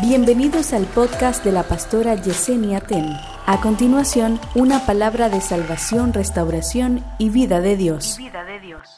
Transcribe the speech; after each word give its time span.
Bienvenidos 0.00 0.72
al 0.74 0.86
podcast 0.86 1.44
de 1.44 1.50
la 1.50 1.64
pastora 1.64 2.14
Yesenia 2.14 2.80
Ten. 2.80 3.16
A 3.46 3.60
continuación, 3.60 4.40
una 4.54 4.86
palabra 4.86 5.28
de 5.28 5.40
salvación, 5.40 6.12
restauración 6.12 7.04
y 7.18 7.30
vida 7.30 7.60
de 7.60 7.76
Dios. 7.76 8.16
vida 8.16 8.44
de 8.44 8.60
Dios. 8.60 8.88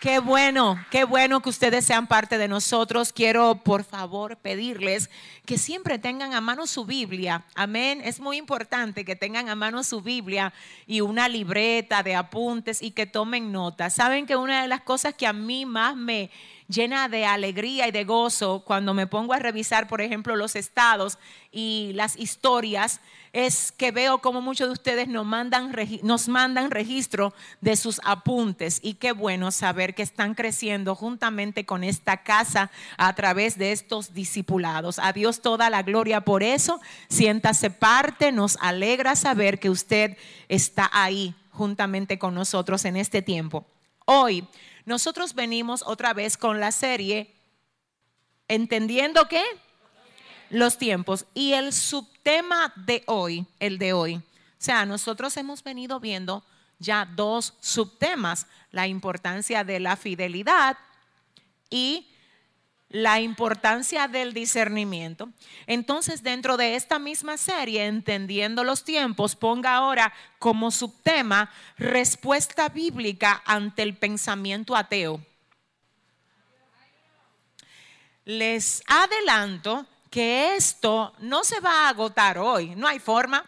Qué 0.00 0.18
bueno, 0.18 0.78
qué 0.90 1.04
bueno 1.04 1.40
que 1.40 1.48
ustedes 1.48 1.84
sean 1.84 2.06
parte 2.06 2.38
de 2.38 2.48
nosotros. 2.48 3.12
Quiero, 3.12 3.62
por 3.62 3.84
favor, 3.84 4.36
pedirles 4.36 5.10
que 5.44 5.58
siempre 5.58 5.98
tengan 5.98 6.32
a 6.34 6.40
mano 6.40 6.66
su 6.66 6.84
Biblia. 6.84 7.44
Amén. 7.54 8.00
Es 8.04 8.20
muy 8.20 8.36
importante 8.36 9.04
que 9.04 9.16
tengan 9.16 9.48
a 9.48 9.54
mano 9.54 9.82
su 9.82 10.02
Biblia 10.02 10.52
y 10.86 11.00
una 11.00 11.28
libreta 11.28 12.02
de 12.02 12.14
apuntes 12.14 12.82
y 12.82 12.92
que 12.92 13.06
tomen 13.06 13.52
notas. 13.52 13.94
Saben 13.94 14.26
que 14.26 14.36
una 14.36 14.62
de 14.62 14.68
las 14.68 14.82
cosas 14.82 15.14
que 15.14 15.26
a 15.26 15.32
mí 15.32 15.66
más 15.66 15.96
me 15.96 16.30
llena 16.68 17.08
de 17.08 17.26
alegría 17.26 17.88
y 17.88 17.92
de 17.92 18.04
gozo 18.04 18.62
cuando 18.64 18.94
me 18.94 19.06
pongo 19.06 19.32
a 19.32 19.38
revisar, 19.38 19.88
por 19.88 20.00
ejemplo, 20.00 20.36
los 20.36 20.56
estados 20.56 21.18
y 21.52 21.92
las 21.94 22.16
historias, 22.16 23.00
es 23.32 23.70
que 23.70 23.90
veo 23.90 24.18
como 24.18 24.40
muchos 24.40 24.68
de 24.68 24.72
ustedes 24.72 25.08
nos 25.08 25.26
mandan, 25.26 25.74
nos 26.02 26.26
mandan 26.26 26.70
registro 26.70 27.34
de 27.60 27.76
sus 27.76 28.00
apuntes 28.02 28.80
y 28.82 28.94
qué 28.94 29.12
bueno 29.12 29.50
saber 29.50 29.94
que 29.94 30.02
están 30.02 30.34
creciendo 30.34 30.94
juntamente 30.94 31.66
con 31.66 31.84
esta 31.84 32.22
casa 32.22 32.70
a 32.96 33.14
través 33.14 33.58
de 33.58 33.72
estos 33.72 34.14
discipulados. 34.14 34.98
A 34.98 35.12
Dios 35.12 35.42
toda 35.42 35.68
la 35.68 35.82
gloria 35.82 36.22
por 36.22 36.42
eso. 36.42 36.80
Siéntase 37.08 37.68
parte, 37.68 38.32
nos 38.32 38.56
alegra 38.62 39.14
saber 39.16 39.60
que 39.60 39.68
usted 39.68 40.16
está 40.48 40.88
ahí 40.90 41.34
juntamente 41.50 42.18
con 42.18 42.34
nosotros 42.34 42.86
en 42.86 42.96
este 42.96 43.20
tiempo. 43.20 43.66
Hoy 44.06 44.46
nosotros 44.86 45.34
venimos 45.34 45.82
otra 45.86 46.14
vez 46.14 46.38
con 46.38 46.58
la 46.58 46.72
serie 46.72 47.36
Entendiendo 48.48 49.26
qué? 49.28 49.42
Los 50.50 50.78
tiempos. 50.78 51.26
Y 51.34 51.52
el 51.52 51.72
subtema 51.72 52.72
de 52.76 53.02
hoy, 53.06 53.46
el 53.58 53.78
de 53.78 53.92
hoy, 53.92 54.16
o 54.16 54.22
sea, 54.58 54.86
nosotros 54.86 55.36
hemos 55.36 55.62
venido 55.62 56.00
viendo 56.00 56.44
ya 56.78 57.04
dos 57.04 57.54
subtemas, 57.60 58.46
la 58.70 58.86
importancia 58.86 59.64
de 59.64 59.80
la 59.80 59.96
fidelidad 59.96 60.76
y 61.70 62.08
la 62.88 63.20
importancia 63.20 64.06
del 64.06 64.32
discernimiento. 64.32 65.28
Entonces, 65.66 66.22
dentro 66.22 66.56
de 66.56 66.76
esta 66.76 66.98
misma 66.98 67.36
serie, 67.36 67.86
entendiendo 67.86 68.62
los 68.62 68.84
tiempos, 68.84 69.34
ponga 69.34 69.74
ahora 69.74 70.12
como 70.38 70.70
subtema 70.70 71.50
respuesta 71.76 72.68
bíblica 72.68 73.42
ante 73.44 73.82
el 73.82 73.96
pensamiento 73.96 74.76
ateo. 74.76 75.20
Les 78.24 78.82
adelanto 78.86 79.86
que 80.10 80.56
esto 80.56 81.12
no 81.18 81.44
se 81.44 81.60
va 81.60 81.86
a 81.86 81.88
agotar 81.88 82.38
hoy, 82.38 82.74
no 82.76 82.86
hay 82.86 82.98
forma. 82.98 83.44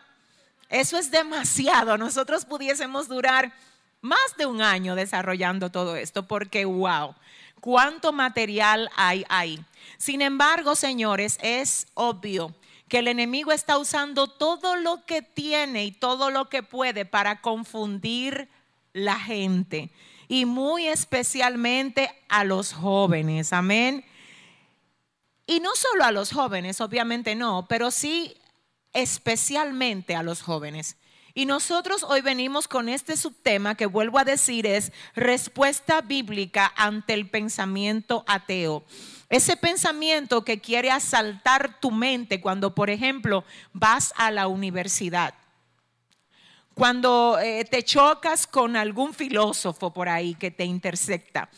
Eso 0.68 0.98
es 0.98 1.10
demasiado. 1.10 1.96
Nosotros 1.96 2.44
pudiésemos 2.44 3.08
durar 3.08 3.52
más 4.00 4.36
de 4.36 4.46
un 4.46 4.60
año 4.62 4.94
desarrollando 4.94 5.70
todo 5.70 5.96
esto 5.96 6.26
porque, 6.26 6.64
wow 6.64 7.14
cuánto 7.60 8.12
material 8.12 8.90
hay 8.96 9.24
ahí. 9.28 9.64
Sin 9.96 10.22
embargo, 10.22 10.74
señores, 10.74 11.38
es 11.42 11.86
obvio 11.94 12.54
que 12.88 12.98
el 12.98 13.08
enemigo 13.08 13.52
está 13.52 13.78
usando 13.78 14.28
todo 14.28 14.76
lo 14.76 15.04
que 15.04 15.22
tiene 15.22 15.84
y 15.84 15.92
todo 15.92 16.30
lo 16.30 16.48
que 16.48 16.62
puede 16.62 17.04
para 17.04 17.40
confundir 17.40 18.48
la 18.92 19.18
gente 19.18 19.90
y 20.28 20.44
muy 20.44 20.86
especialmente 20.86 22.10
a 22.28 22.44
los 22.44 22.72
jóvenes. 22.72 23.52
Amén. 23.52 24.04
Y 25.46 25.60
no 25.60 25.74
solo 25.74 26.04
a 26.04 26.12
los 26.12 26.30
jóvenes, 26.30 26.80
obviamente 26.82 27.34
no, 27.34 27.66
pero 27.68 27.90
sí 27.90 28.36
especialmente 28.92 30.14
a 30.14 30.22
los 30.22 30.42
jóvenes. 30.42 30.97
Y 31.38 31.46
nosotros 31.46 32.02
hoy 32.02 32.20
venimos 32.20 32.66
con 32.66 32.88
este 32.88 33.16
subtema 33.16 33.76
que 33.76 33.86
vuelvo 33.86 34.18
a 34.18 34.24
decir 34.24 34.66
es 34.66 34.90
respuesta 35.14 36.00
bíblica 36.00 36.72
ante 36.74 37.14
el 37.14 37.30
pensamiento 37.30 38.24
ateo. 38.26 38.82
Ese 39.28 39.56
pensamiento 39.56 40.44
que 40.44 40.58
quiere 40.58 40.90
asaltar 40.90 41.78
tu 41.78 41.92
mente 41.92 42.40
cuando, 42.40 42.74
por 42.74 42.90
ejemplo, 42.90 43.44
vas 43.72 44.12
a 44.16 44.32
la 44.32 44.48
universidad. 44.48 45.32
Cuando 46.74 47.38
eh, 47.40 47.64
te 47.66 47.84
chocas 47.84 48.48
con 48.48 48.74
algún 48.74 49.14
filósofo 49.14 49.92
por 49.92 50.08
ahí 50.08 50.34
que 50.34 50.50
te 50.50 50.64
intersecta. 50.64 51.48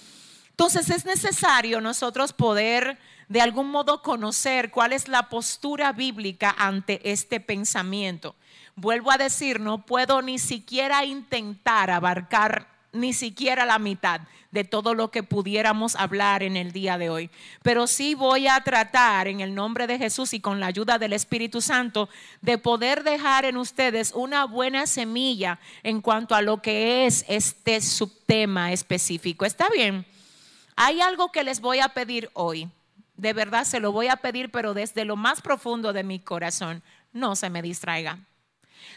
Entonces 0.51 0.91
es 0.91 1.07
necesario 1.07 1.81
nosotros 1.81 2.35
poder 2.35 2.99
de 3.29 3.41
algún 3.41 3.71
modo 3.71 4.03
conocer 4.03 4.71
cuál 4.71 4.93
es 4.93 5.09
la 5.09 5.31
postura 5.31 5.95
bíblica 5.95 6.55
ante 6.59 7.01
este 7.11 7.41
pensamiento 7.41 8.37
vuelvo 8.81 9.11
a 9.11 9.19
decir, 9.19 9.61
no 9.61 9.85
puedo 9.85 10.23
ni 10.23 10.39
siquiera 10.39 11.05
intentar 11.05 11.91
abarcar 11.91 12.69
ni 12.93 13.13
siquiera 13.13 13.65
la 13.65 13.79
mitad 13.79 14.23
de 14.51 14.65
todo 14.65 14.95
lo 14.95 15.11
que 15.13 15.23
pudiéramos 15.23 15.95
hablar 15.95 16.43
en 16.43 16.57
el 16.57 16.73
día 16.73 16.99
de 16.99 17.09
hoy. 17.09 17.31
Pero 17.63 17.87
sí 17.87 18.15
voy 18.15 18.49
a 18.49 18.61
tratar 18.63 19.29
en 19.29 19.41
el 19.41 19.55
nombre 19.55 19.87
de 19.87 19.99
Jesús 19.99 20.35
y 20.35 20.41
con 20.41 20.59
la 20.59 20.67
ayuda 20.67 20.99
del 20.99 21.13
Espíritu 21.13 21.61
Santo 21.61 22.09
de 22.41 22.59
poder 22.59 23.05
dejar 23.05 23.45
en 23.45 23.57
ustedes 23.57 24.13
una 24.13 24.47
buena 24.47 24.87
semilla 24.87 25.61
en 25.85 26.01
cuanto 26.01 26.35
a 26.35 26.43
lo 26.43 26.61
que 26.61 27.07
es 27.07 27.25
este 27.29 27.81
subtema 27.81 28.73
específico. 28.73 29.45
¿Está 29.45 29.69
bien? 29.69 30.05
Hay 30.75 31.01
algo 31.01 31.31
que 31.31 31.45
les 31.45 31.61
voy 31.61 31.79
a 31.79 31.91
pedir 31.91 32.31
hoy. 32.33 32.69
De 33.17 33.33
verdad 33.35 33.65
se 33.65 33.81
lo 33.81 33.93
voy 33.93 34.09
a 34.09 34.17
pedir, 34.17 34.51
pero 34.51 34.75
desde 34.75 35.05
lo 35.05 35.15
más 35.15 35.43
profundo 35.43 35.93
de 35.93 36.03
mi 36.03 36.19
corazón. 36.19 36.83
No 37.13 37.37
se 37.37 37.51
me 37.51 37.63
distraiga. 37.63 38.19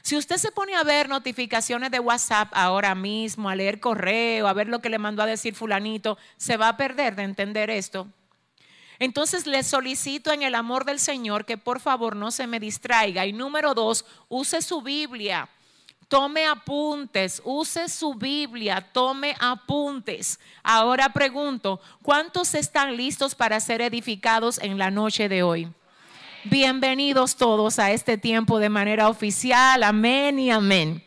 Si 0.01 0.17
usted 0.17 0.37
se 0.37 0.51
pone 0.51 0.75
a 0.75 0.83
ver 0.83 1.09
notificaciones 1.09 1.91
de 1.91 1.99
WhatsApp 1.99 2.49
ahora 2.53 2.95
mismo, 2.95 3.49
a 3.49 3.55
leer 3.55 3.79
correo, 3.79 4.47
a 4.47 4.53
ver 4.53 4.67
lo 4.67 4.81
que 4.81 4.89
le 4.89 4.99
mandó 4.99 5.23
a 5.23 5.27
decir 5.27 5.55
fulanito, 5.55 6.17
se 6.37 6.57
va 6.57 6.69
a 6.69 6.77
perder 6.77 7.15
de 7.15 7.23
entender 7.23 7.69
esto. 7.69 8.07
Entonces 8.99 9.47
le 9.47 9.63
solicito 9.63 10.31
en 10.31 10.43
el 10.43 10.55
amor 10.55 10.85
del 10.85 10.99
Señor 10.99 11.45
que 11.45 11.57
por 11.57 11.79
favor 11.79 12.15
no 12.15 12.31
se 12.31 12.47
me 12.47 12.59
distraiga. 12.59 13.25
Y 13.25 13.33
número 13.33 13.73
dos, 13.73 14.05
use 14.29 14.61
su 14.61 14.81
Biblia. 14.81 15.49
Tome 16.07 16.45
apuntes, 16.45 17.41
use 17.43 17.89
su 17.89 18.13
Biblia, 18.13 18.81
tome 18.93 19.35
apuntes. 19.39 20.39
Ahora 20.61 21.09
pregunto, 21.09 21.81
¿cuántos 22.01 22.53
están 22.53 22.95
listos 22.95 23.35
para 23.35 23.59
ser 23.59 23.81
edificados 23.81 24.59
en 24.59 24.77
la 24.77 24.91
noche 24.91 25.27
de 25.27 25.43
hoy? 25.43 25.73
Bienvenidos 26.45 27.37
todos 27.37 27.79
a 27.79 27.91
este 27.91 28.17
tiempo 28.17 28.59
de 28.59 28.67
manera 28.67 29.07
oficial. 29.07 29.81
Amén 29.81 30.37
y 30.39 30.51
amén. 30.51 31.01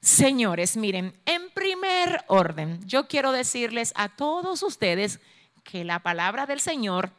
Señores, 0.00 0.76
miren, 0.76 1.18
en 1.26 1.50
primer 1.50 2.24
orden, 2.28 2.78
yo 2.86 3.08
quiero 3.08 3.32
decirles 3.32 3.92
a 3.96 4.08
todos 4.08 4.62
ustedes 4.62 5.18
que 5.64 5.82
la 5.82 5.98
palabra 5.98 6.46
del 6.46 6.60
Señor 6.60 7.10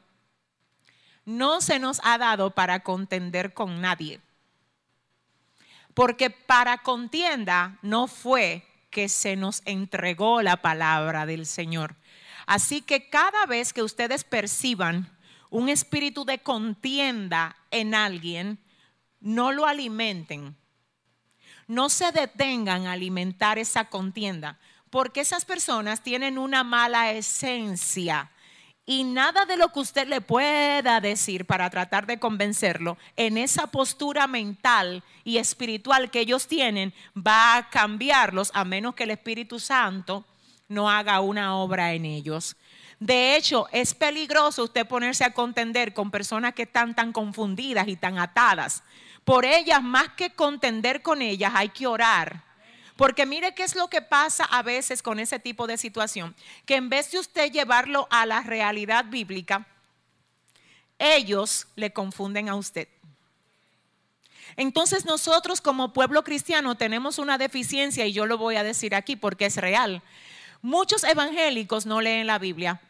no 1.25 1.59
se 1.59 1.79
nos 1.79 1.99
ha 2.05 2.17
dado 2.17 2.51
para 2.51 2.79
contender 2.79 3.53
con 3.53 3.81
nadie. 3.81 4.21
Porque 5.93 6.29
para 6.29 6.77
contienda 6.77 7.77
no 7.81 8.07
fue 8.07 8.65
que 8.89 9.09
se 9.09 9.35
nos 9.35 9.63
entregó 9.65 10.41
la 10.41 10.61
palabra 10.61 11.25
del 11.25 11.45
Señor. 11.45 11.97
Así 12.45 12.81
que 12.81 13.09
cada 13.09 13.45
vez 13.47 13.73
que 13.73 13.83
ustedes 13.83 14.23
perciban 14.23 15.16
un 15.49 15.69
espíritu 15.69 16.25
de 16.25 16.39
contienda 16.39 17.55
en 17.71 17.95
alguien, 17.95 18.59
no 19.19 19.51
lo 19.51 19.65
alimenten. 19.65 20.55
No 21.67 21.89
se 21.89 22.11
detengan 22.11 22.87
a 22.87 22.93
alimentar 22.93 23.59
esa 23.59 23.85
contienda, 23.85 24.57
porque 24.89 25.21
esas 25.21 25.45
personas 25.45 26.01
tienen 26.01 26.37
una 26.37 26.63
mala 26.63 27.11
esencia. 27.11 28.31
Y 28.89 29.03
nada 29.03 29.45
de 29.45 29.57
lo 29.57 29.73
que 29.73 29.81
usted 29.81 30.07
le 30.07 30.21
pueda 30.21 31.01
decir 31.01 31.45
para 31.45 31.69
tratar 31.69 32.07
de 32.07 32.19
convencerlo 32.19 32.97
en 33.17 33.37
esa 33.37 33.67
postura 33.67 34.27
mental 34.27 35.03
y 35.25 35.39
espiritual 35.39 36.09
que 36.09 36.21
ellos 36.21 36.47
tienen 36.47 36.93
va 37.15 37.57
a 37.57 37.69
cambiarlos 37.69 38.49
a 38.53 38.63
menos 38.63 38.95
que 38.95 39.03
el 39.03 39.11
Espíritu 39.11 39.59
Santo 39.59 40.25
no 40.69 40.89
haga 40.89 41.19
una 41.19 41.57
obra 41.57 41.93
en 41.93 42.05
ellos. 42.05 42.55
De 42.99 43.35
hecho, 43.35 43.67
es 43.71 43.93
peligroso 43.93 44.63
usted 44.63 44.87
ponerse 44.87 45.23
a 45.23 45.33
contender 45.33 45.93
con 45.93 46.09
personas 46.09 46.53
que 46.53 46.63
están 46.63 46.95
tan 46.95 47.13
confundidas 47.13 47.87
y 47.87 47.95
tan 47.95 48.17
atadas. 48.17 48.81
Por 49.23 49.45
ellas, 49.45 49.83
más 49.83 50.09
que 50.09 50.31
contender 50.31 51.01
con 51.01 51.21
ellas, 51.21 51.51
hay 51.55 51.69
que 51.69 51.85
orar. 51.85 52.43
Porque 52.95 53.27
mire 53.27 53.53
qué 53.53 53.63
es 53.63 53.75
lo 53.75 53.87
que 53.87 54.01
pasa 54.01 54.45
a 54.45 54.63
veces 54.63 55.03
con 55.03 55.19
ese 55.19 55.37
tipo 55.37 55.67
de 55.67 55.77
situación. 55.77 56.35
Que 56.65 56.75
en 56.75 56.89
vez 56.89 57.11
de 57.11 57.19
usted 57.19 57.51
llevarlo 57.51 58.07
a 58.09 58.25
la 58.25 58.41
realidad 58.41 59.05
bíblica, 59.05 59.67
ellos 60.97 61.67
le 61.75 61.93
confunden 61.93 62.49
a 62.49 62.55
usted. 62.55 62.87
Entonces 64.55 65.05
nosotros 65.05 65.61
como 65.61 65.93
pueblo 65.93 66.23
cristiano 66.23 66.75
tenemos 66.75 67.19
una 67.19 67.37
deficiencia 67.37 68.07
y 68.07 68.13
yo 68.13 68.25
lo 68.25 68.39
voy 68.39 68.55
a 68.55 68.63
decir 68.63 68.95
aquí 68.95 69.15
porque 69.15 69.45
es 69.45 69.57
real. 69.57 70.01
Muchos 70.63 71.03
evangélicos 71.03 71.85
no 71.85 72.01
leen 72.01 72.25
la 72.25 72.39
Biblia 72.39 72.81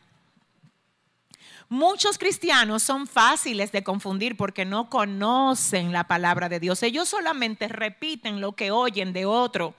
Muchos 1.70 2.18
cristianos 2.18 2.82
son 2.82 3.08
fáciles 3.08 3.74
de 3.74 3.84
confundir 3.84 4.38
porque 4.38 4.64
no 4.64 4.90
conocen 4.90 5.92
la 5.92 6.06
palabra 6.06 6.48
de 6.48 6.62
Dios. 6.62 6.82
Ellos 6.82 7.10
solamente 7.10 7.68
repiten 7.68 8.40
lo 8.40 8.54
que 8.54 8.72
oyen 8.72 9.12
de 9.12 9.26
otro. 9.26 9.76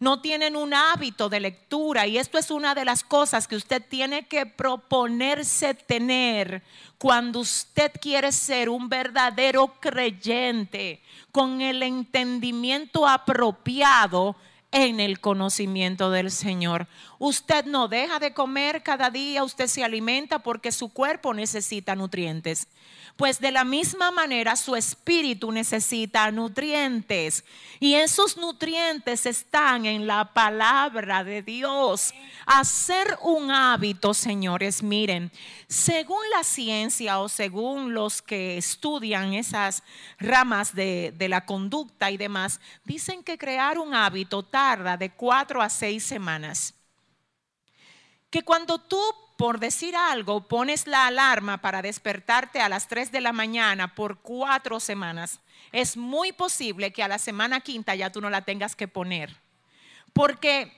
No 0.00 0.20
tienen 0.20 0.56
un 0.56 0.72
hábito 0.72 1.28
de 1.28 1.40
lectura 1.40 2.06
y 2.06 2.16
esto 2.16 2.38
es 2.38 2.50
una 2.50 2.74
de 2.74 2.86
las 2.86 3.04
cosas 3.04 3.46
que 3.46 3.56
usted 3.56 3.82
tiene 3.86 4.26
que 4.26 4.46
proponerse 4.46 5.74
tener 5.74 6.62
cuando 6.96 7.40
usted 7.40 7.92
quiere 8.00 8.32
ser 8.32 8.70
un 8.70 8.88
verdadero 8.88 9.68
creyente 9.80 11.02
con 11.30 11.60
el 11.60 11.82
entendimiento 11.82 13.06
apropiado 13.06 14.34
en 14.72 14.98
el 14.98 15.20
conocimiento 15.20 16.10
del 16.10 16.30
Señor. 16.30 16.88
Usted 17.24 17.66
no 17.66 17.86
deja 17.86 18.18
de 18.18 18.34
comer 18.34 18.82
cada 18.82 19.08
día, 19.08 19.44
usted 19.44 19.68
se 19.68 19.84
alimenta 19.84 20.40
porque 20.40 20.72
su 20.72 20.88
cuerpo 20.88 21.32
necesita 21.32 21.94
nutrientes. 21.94 22.66
Pues 23.16 23.38
de 23.38 23.52
la 23.52 23.62
misma 23.62 24.10
manera 24.10 24.56
su 24.56 24.74
espíritu 24.74 25.52
necesita 25.52 26.28
nutrientes. 26.32 27.44
Y 27.78 27.94
esos 27.94 28.36
nutrientes 28.36 29.24
están 29.24 29.86
en 29.86 30.08
la 30.08 30.34
palabra 30.34 31.22
de 31.22 31.42
Dios. 31.42 32.12
Hacer 32.44 33.16
un 33.22 33.52
hábito, 33.52 34.14
señores, 34.14 34.82
miren, 34.82 35.30
según 35.68 36.28
la 36.34 36.42
ciencia 36.42 37.20
o 37.20 37.28
según 37.28 37.94
los 37.94 38.20
que 38.20 38.58
estudian 38.58 39.34
esas 39.34 39.84
ramas 40.18 40.74
de, 40.74 41.14
de 41.16 41.28
la 41.28 41.46
conducta 41.46 42.10
y 42.10 42.16
demás, 42.16 42.60
dicen 42.84 43.22
que 43.22 43.38
crear 43.38 43.78
un 43.78 43.94
hábito 43.94 44.42
tarda 44.42 44.96
de 44.96 45.12
cuatro 45.12 45.62
a 45.62 45.70
seis 45.70 46.02
semanas 46.02 46.74
que 48.32 48.42
cuando 48.42 48.78
tú 48.78 48.98
por 49.36 49.58
decir 49.58 49.96
algo, 49.96 50.46
pones 50.46 50.86
la 50.86 51.06
alarma 51.06 51.58
para 51.58 51.82
despertarte 51.82 52.60
a 52.60 52.68
las 52.68 52.86
3 52.86 53.10
de 53.10 53.20
la 53.20 53.32
mañana 53.32 53.94
por 53.94 54.20
cuatro 54.20 54.78
semanas, 54.78 55.40
es 55.72 55.96
muy 55.96 56.30
posible 56.32 56.92
que 56.92 57.02
a 57.02 57.08
la 57.08 57.18
semana 57.18 57.60
quinta 57.60 57.94
ya 57.96 58.10
tú 58.10 58.20
no 58.20 58.30
la 58.30 58.42
tengas 58.42 58.76
que 58.76 58.86
poner. 58.86 59.36
Porque 60.12 60.72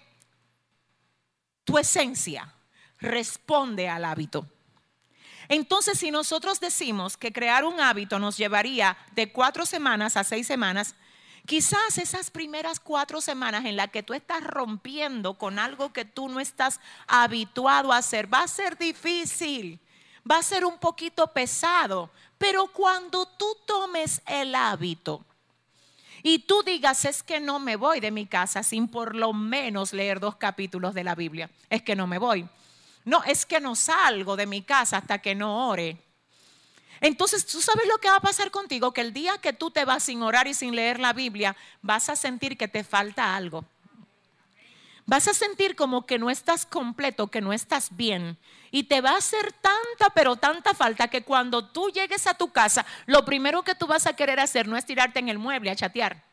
tu 1.65 1.77
esencia 1.77 2.55
responde 3.01 3.89
al 3.89 4.07
hábito. 4.07 4.49
Entonces, 5.49 5.99
si 5.99 6.11
nosotros 6.11 6.59
decimos 6.59 7.19
que 7.19 7.35
crear 7.35 7.67
un 7.67 7.81
hábito 7.81 8.19
nos 8.19 8.39
llevaría 8.39 8.97
de 9.13 9.31
cuatro 9.31 9.67
semanas 9.67 10.17
a 10.17 10.25
seis 10.25 10.47
semanas, 10.47 10.95
Quizás 11.47 11.99
esas 11.99 12.31
primeras 12.31 12.81
cuatro 12.81 13.21
semanas 13.21 13.67
en 13.67 13.77
las 13.77 13.91
que 13.91 14.03
tú 14.03 14.15
estás 14.15 14.43
rompiendo 14.43 15.35
con 15.35 15.59
algo 15.59 15.93
que 15.93 16.07
tú 16.07 16.29
no 16.29 16.41
estás 16.41 16.81
habituado 17.07 17.93
a 17.93 17.99
hacer, 17.99 18.33
va 18.33 18.43
a 18.43 18.49
ser 18.49 18.79
difícil, 18.79 19.79
va 20.31 20.39
a 20.39 20.43
ser 20.43 20.65
un 20.65 20.79
poquito 20.79 21.27
pesado, 21.33 22.11
pero 22.39 22.69
cuando 22.69 23.27
tú 23.27 23.47
tomes 23.67 24.23
el 24.27 24.55
hábito 24.55 25.23
y 26.23 26.39
tú 26.39 26.63
digas, 26.63 27.05
es 27.05 27.23
que 27.23 27.41
no 27.41 27.59
me 27.59 27.77
voy 27.77 28.01
de 28.01 28.11
mi 28.11 28.25
casa 28.25 28.63
sin 28.63 28.89
por 28.89 29.15
lo 29.15 29.35
menos 29.35 29.93
leer 29.93 30.21
dos 30.21 30.37
capítulos 30.37 30.95
de 30.95 31.05
la 31.05 31.15
Biblia, 31.15 31.51
es 31.69 31.83
que 31.83 31.95
no 31.95 32.07
me 32.07 32.17
voy. 32.17 32.49
No, 33.05 33.23
es 33.25 33.45
que 33.45 33.61
no 33.61 33.77
salgo 33.77 34.35
de 34.35 34.47
mi 34.47 34.63
casa 34.63 34.97
hasta 34.97 35.19
que 35.19 35.35
no 35.35 35.69
ore. 35.69 35.99
Entonces, 37.05 37.45
¿tú 37.45 37.61
sabes 37.61 37.87
lo 37.87 37.99
que 37.99 38.09
va 38.09 38.17
a 38.17 38.21
pasar 38.21 38.51
contigo? 38.51 38.95
Que 38.95 39.03
el 39.03 39.13
día 39.13 39.37
que 39.37 39.53
tú 39.53 39.71
te 39.71 39.85
vas 39.85 40.05
sin 40.05 40.23
orar 40.23 40.47
y 40.47 40.55
sin 40.55 40.75
leer 40.75 40.99
la 40.99 41.13
Biblia, 41.13 41.55
vas 41.83 42.09
a 42.09 42.17
sentir 42.17 42.57
que 42.57 42.67
te 42.67 42.83
falta 42.83 43.37
algo. 43.37 43.67
Vas 45.05 45.29
a 45.29 45.35
sentir 45.35 45.77
como 45.77 46.07
que 46.07 46.19
no 46.19 46.31
estás 46.31 46.65
completo, 46.65 47.27
que 47.27 47.43
no 47.43 47.53
estás 47.53 47.95
bien. 47.95 48.39
Y 48.71 48.85
te 48.85 49.03
va 49.03 49.11
a 49.11 49.19
hacer 49.19 49.53
tanta, 49.53 50.15
pero 50.15 50.37
tanta 50.37 50.73
falta 50.73 51.09
que 51.09 51.25
cuando 51.25 51.67
tú 51.67 51.91
llegues 51.91 52.27
a 52.27 52.33
tu 52.33 52.51
casa, 52.53 52.87
lo 53.05 53.23
primero 53.27 53.63
que 53.65 53.75
tú 53.75 53.87
vas 53.87 54.07
a 54.07 54.17
querer 54.17 54.41
hacer 54.41 54.67
no 54.67 54.79
es 54.79 54.87
tirarte 54.87 55.19
en 55.19 55.29
el 55.29 55.39
mueble 55.39 55.71
a 55.71 55.77
chatear. 55.77 56.25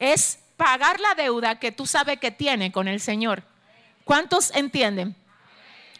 Es 0.00 0.40
pagar 0.56 0.98
la 0.98 1.14
deuda 1.14 1.60
que 1.60 1.70
tú 1.70 1.86
sabes 1.86 2.18
que 2.18 2.32
tiene 2.32 2.72
con 2.72 2.88
el 2.88 3.00
Señor. 3.00 3.44
¿Cuántos 4.02 4.50
entienden? 4.56 5.14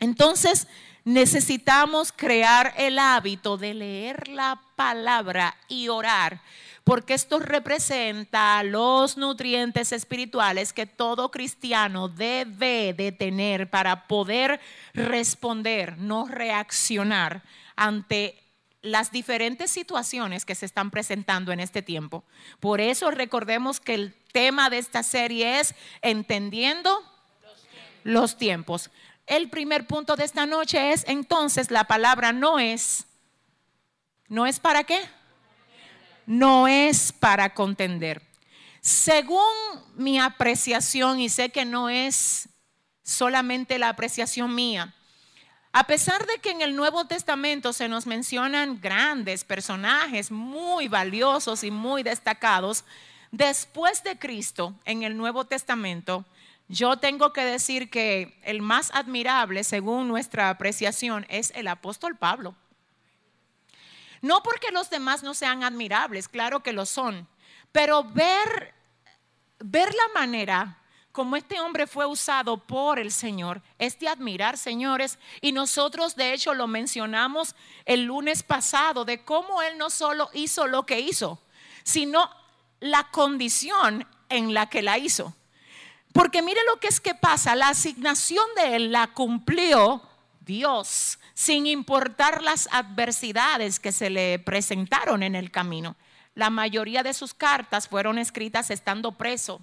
Entonces, 0.01 0.67
necesitamos 1.05 2.13
crear 2.13 2.75
el 2.77 2.99
hábito 2.99 3.57
de 3.57 3.75
leer 3.75 4.29
la 4.29 4.61
palabra 4.77 5.57
y 5.69 5.89
orar, 5.89 6.41
porque 6.85 7.15
esto 7.15 7.39
representa 7.39 8.63
los 8.63 9.17
nutrientes 9.17 9.93
espirituales 9.93 10.73
que 10.73 10.87
todo 10.87 11.31
cristiano 11.31 12.09
debe 12.09 12.95
de 12.95 13.13
tener 13.13 13.69
para 13.71 14.07
poder 14.07 14.61
responder, 14.95 15.99
no 15.99 16.27
reaccionar 16.27 17.43
ante 17.77 18.37
las 18.83 19.13
diferentes 19.13 19.71
situaciones 19.71 20.45
que 20.45 20.55
se 20.55 20.67
están 20.67 20.91
presentando 20.91 21.53
en 21.53 21.61
este 21.61 21.83
tiempo. 21.83 22.25
Por 22.61 22.81
eso 22.81 23.11
recordemos 23.11 23.79
que 23.79 23.95
el 23.95 24.15
tema 24.33 24.71
de 24.71 24.79
esta 24.79 25.03
serie 25.03 25.61
es 25.61 25.75
entendiendo 26.03 26.99
los 28.05 28.39
tiempos. 28.39 28.91
El 29.31 29.49
primer 29.49 29.87
punto 29.87 30.17
de 30.17 30.25
esta 30.25 30.45
noche 30.45 30.91
es 30.91 31.05
entonces 31.07 31.71
la 31.71 31.85
palabra 31.85 32.33
no 32.33 32.59
es. 32.59 33.05
¿No 34.27 34.45
es 34.45 34.59
para 34.59 34.83
qué? 34.83 35.01
No 36.27 36.67
es 36.67 37.13
para 37.13 37.55
contender. 37.55 38.23
Según 38.81 39.47
mi 39.95 40.19
apreciación, 40.19 41.21
y 41.21 41.29
sé 41.29 41.51
que 41.51 41.65
no 41.65 41.89
es 41.89 42.49
solamente 43.05 43.79
la 43.79 43.91
apreciación 43.91 44.53
mía, 44.53 44.97
a 45.71 45.85
pesar 45.85 46.27
de 46.27 46.39
que 46.41 46.51
en 46.51 46.61
el 46.61 46.75
Nuevo 46.75 47.05
Testamento 47.05 47.73
se 47.73 47.87
nos 47.87 48.07
mencionan 48.09 48.81
grandes 48.81 49.45
personajes 49.45 50.33
muy 50.33 50.89
valiosos 50.89 51.63
y 51.63 51.71
muy 51.71 52.03
destacados, 52.03 52.85
después 53.31 54.03
de 54.03 54.19
Cristo 54.19 54.75
en 54.85 55.05
el 55.05 55.17
Nuevo 55.17 55.45
Testamento 55.45 56.25
yo 56.71 56.99
tengo 56.99 57.33
que 57.33 57.45
decir 57.45 57.91
que 57.91 58.39
el 58.45 58.63
más 58.63 58.93
admirable, 58.95 59.65
según 59.65 60.07
nuestra 60.07 60.51
apreciación, 60.51 61.27
es 61.29 61.53
el 61.57 61.67
apóstol 61.67 62.17
Pablo. 62.17 62.55
No 64.23 64.41
porque 64.45 64.71
los 64.71 64.89
demás 64.89 65.25
no 65.25 65.35
sean 65.35 65.65
admirables, 65.65 66.29
claro 66.29 66.63
que 66.63 66.73
lo 66.73 66.87
son, 66.87 67.27
pero 67.73 68.05
ver, 68.05 68.73
ver 69.59 69.93
la 69.93 70.21
manera 70.21 70.79
como 71.11 71.35
este 71.35 71.59
hombre 71.59 71.89
fue 71.89 72.07
usado 72.07 72.57
por 72.57 73.01
el 73.01 73.11
Señor 73.11 73.63
es 73.81 73.99
de 73.99 74.07
admirar, 74.07 74.57
señores. 74.57 75.19
Y 75.41 75.51
nosotros, 75.51 76.15
de 76.15 76.33
hecho, 76.33 76.55
lo 76.55 76.69
mencionamos 76.69 77.57
el 77.85 78.05
lunes 78.05 78.45
pasado, 78.45 79.05
de 79.05 79.25
cómo 79.25 79.61
Él 79.61 79.77
no 79.77 79.91
solo 79.91 80.31
hizo 80.35 80.69
lo 80.69 80.87
que 80.87 81.01
hizo, 81.01 81.43
sino 81.83 82.31
la 82.79 83.11
condición 83.11 84.07
en 84.29 84.55
la 84.55 84.71
que 84.71 84.83
la 84.83 84.99
hizo. 84.99 85.35
Porque 86.13 86.43
mire 86.43 86.61
lo 86.73 86.81
que 86.81 86.89
es 86.89 87.01
que 87.01 87.15
pasa, 87.15 87.55
la 87.55 87.69
asignación 87.69 88.45
de 88.57 88.77
él 88.77 88.93
la 88.93 89.09
cumplió 89.09 90.03
Dios, 90.41 91.19
sin 91.35 91.67
importar 91.67 92.43
las 92.43 92.69
adversidades 92.73 93.79
que 93.79 93.93
se 93.93 94.11
le 94.11 94.39
presentaron 94.39 95.23
en 95.23 95.35
el 95.35 95.51
camino. 95.51 95.97
La 96.35 96.51
mayoría 96.51 97.03
de 97.03 97.15
sus 97.15 97.35
cartas 97.35 97.89
fueron 97.89 98.19
escritas 98.19 98.71
estando 98.71 99.13
preso. 99.13 99.61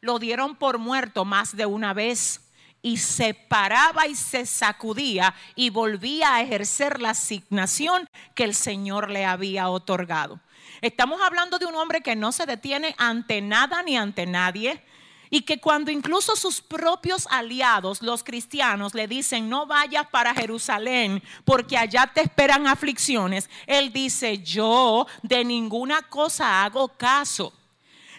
Lo 0.00 0.18
dieron 0.18 0.56
por 0.56 0.78
muerto 0.78 1.24
más 1.24 1.56
de 1.56 1.66
una 1.66 1.94
vez 1.94 2.40
y 2.82 2.96
se 2.96 3.34
paraba 3.34 4.08
y 4.08 4.16
se 4.16 4.44
sacudía 4.44 5.34
y 5.54 5.70
volvía 5.70 6.34
a 6.34 6.42
ejercer 6.42 7.00
la 7.00 7.10
asignación 7.10 8.08
que 8.34 8.42
el 8.42 8.54
Señor 8.54 9.10
le 9.10 9.24
había 9.24 9.68
otorgado. 9.68 10.40
Estamos 10.82 11.22
hablando 11.22 11.60
de 11.60 11.66
un 11.66 11.76
hombre 11.76 12.00
que 12.00 12.16
no 12.16 12.32
se 12.32 12.44
detiene 12.44 12.96
ante 12.98 13.40
nada 13.40 13.84
ni 13.84 13.96
ante 13.96 14.26
nadie. 14.26 14.82
Y 15.30 15.42
que 15.42 15.60
cuando 15.60 15.92
incluso 15.92 16.34
sus 16.34 16.60
propios 16.60 17.28
aliados, 17.30 18.02
los 18.02 18.24
cristianos, 18.24 18.92
le 18.92 19.06
dicen, 19.06 19.48
no 19.48 19.64
vayas 19.64 20.08
para 20.08 20.34
Jerusalén 20.34 21.22
porque 21.44 21.78
allá 21.78 22.10
te 22.12 22.20
esperan 22.20 22.66
aflicciones, 22.66 23.48
él 23.66 23.92
dice, 23.92 24.42
yo 24.42 25.06
de 25.22 25.42
ninguna 25.44 26.02
cosa 26.02 26.64
hago 26.64 26.88
caso, 26.88 27.54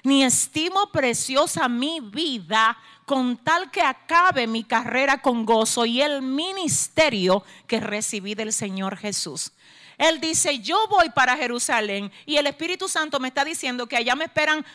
ni 0.03 0.23
estimo 0.23 0.89
preciosa 0.91 1.69
mi 1.69 1.99
vida 1.99 2.75
con 3.05 3.37
tal 3.37 3.69
que 3.69 3.81
acabe 3.81 4.47
mi 4.47 4.63
carrera 4.63 5.21
con 5.21 5.45
gozo 5.45 5.85
y 5.85 6.01
el 6.01 6.21
ministerio 6.23 7.43
que 7.67 7.79
recibí 7.79 8.33
del 8.33 8.53
Señor 8.53 8.97
Jesús. 8.97 9.51
Él 9.97 10.19
dice, 10.19 10.59
yo 10.59 10.87
voy 10.87 11.09
para 11.09 11.37
Jerusalén 11.37 12.11
y 12.25 12.37
el 12.37 12.47
Espíritu 12.47 12.87
Santo 12.87 13.19
me 13.19 13.27
está 13.27 13.45
diciendo 13.45 13.87
que 13.87 13.97
allá 13.97 14.15
me 14.15 14.25
esperan 14.25 14.65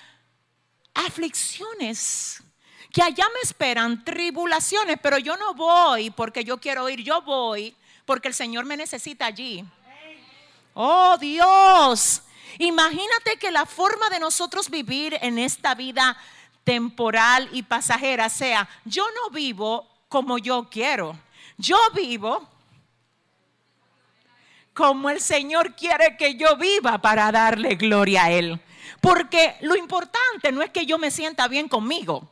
aflicciones, 0.95 2.43
que 2.93 3.03
allá 3.03 3.27
me 3.35 3.41
esperan 3.43 4.05
tribulaciones, 4.05 4.97
pero 5.03 5.19
yo 5.19 5.37
no 5.37 5.55
voy 5.55 6.11
porque 6.11 6.45
yo 6.45 6.59
quiero 6.59 6.89
ir, 6.89 7.03
yo 7.03 7.23
voy 7.23 7.75
porque 8.05 8.29
el 8.29 8.35
Señor 8.35 8.65
me 8.65 8.77
necesita 8.77 9.27
allí. 9.27 9.65
Oh 10.75 11.17
Dios, 11.19 12.23
imagínate 12.59 13.37
que 13.39 13.51
la 13.51 13.67
forma 13.67 14.09
de 14.11 14.21
nosotros 14.21 14.71
vivir 14.71 15.19
en 15.21 15.39
esta 15.39 15.75
vida 15.75 16.17
temporal 16.65 17.49
y 17.53 17.63
pasajera 17.63 18.29
sea, 18.29 18.69
yo 18.85 19.05
no 19.11 19.31
vivo 19.31 19.89
como 20.09 20.39
yo 20.39 20.69
quiero. 20.71 21.19
Yo 21.57 21.79
vivo 21.95 22.49
como 24.79 25.11
el 25.11 25.21
Señor 25.21 25.75
quiere 25.75 26.17
que 26.17 26.37
yo 26.37 26.57
viva 26.57 26.99
para 26.99 27.33
darle 27.33 27.75
gloria 27.75 28.27
a 28.27 28.31
Él. 28.31 28.61
Porque 29.01 29.57
lo 29.63 29.75
importante 29.75 30.53
no 30.53 30.63
es 30.63 30.71
que 30.71 30.87
yo 30.87 30.99
me 30.99 31.11
sienta 31.11 31.49
bien 31.49 31.69
conmigo, 31.69 32.31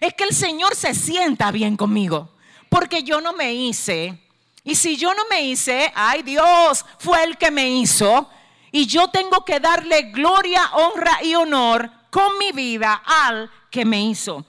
es 0.00 0.12
que 0.14 0.24
el 0.24 0.34
Señor 0.34 0.74
se 0.74 0.94
sienta 0.94 1.52
bien 1.52 1.76
conmigo. 1.76 2.28
Porque 2.68 3.04
yo 3.04 3.20
no 3.20 3.34
me 3.34 3.54
hice. 3.54 4.18
Y 4.64 4.74
si 4.74 4.96
yo 4.96 5.14
no 5.14 5.22
me 5.30 5.42
hice, 5.42 5.92
ay 5.94 6.22
Dios, 6.24 6.84
fue 6.98 7.22
el 7.22 7.38
que 7.38 7.52
me 7.52 7.70
hizo. 7.70 8.28
Y 8.72 8.86
yo 8.86 9.06
tengo 9.08 9.44
que 9.44 9.60
darle 9.60 10.10
gloria, 10.10 10.72
honra 10.72 11.22
y 11.22 11.36
honor 11.36 11.88
con 12.10 12.36
mi 12.38 12.50
vida 12.50 13.00
al 13.06 13.48
que 13.70 13.84
me 13.84 14.02
hizo. 14.02 14.44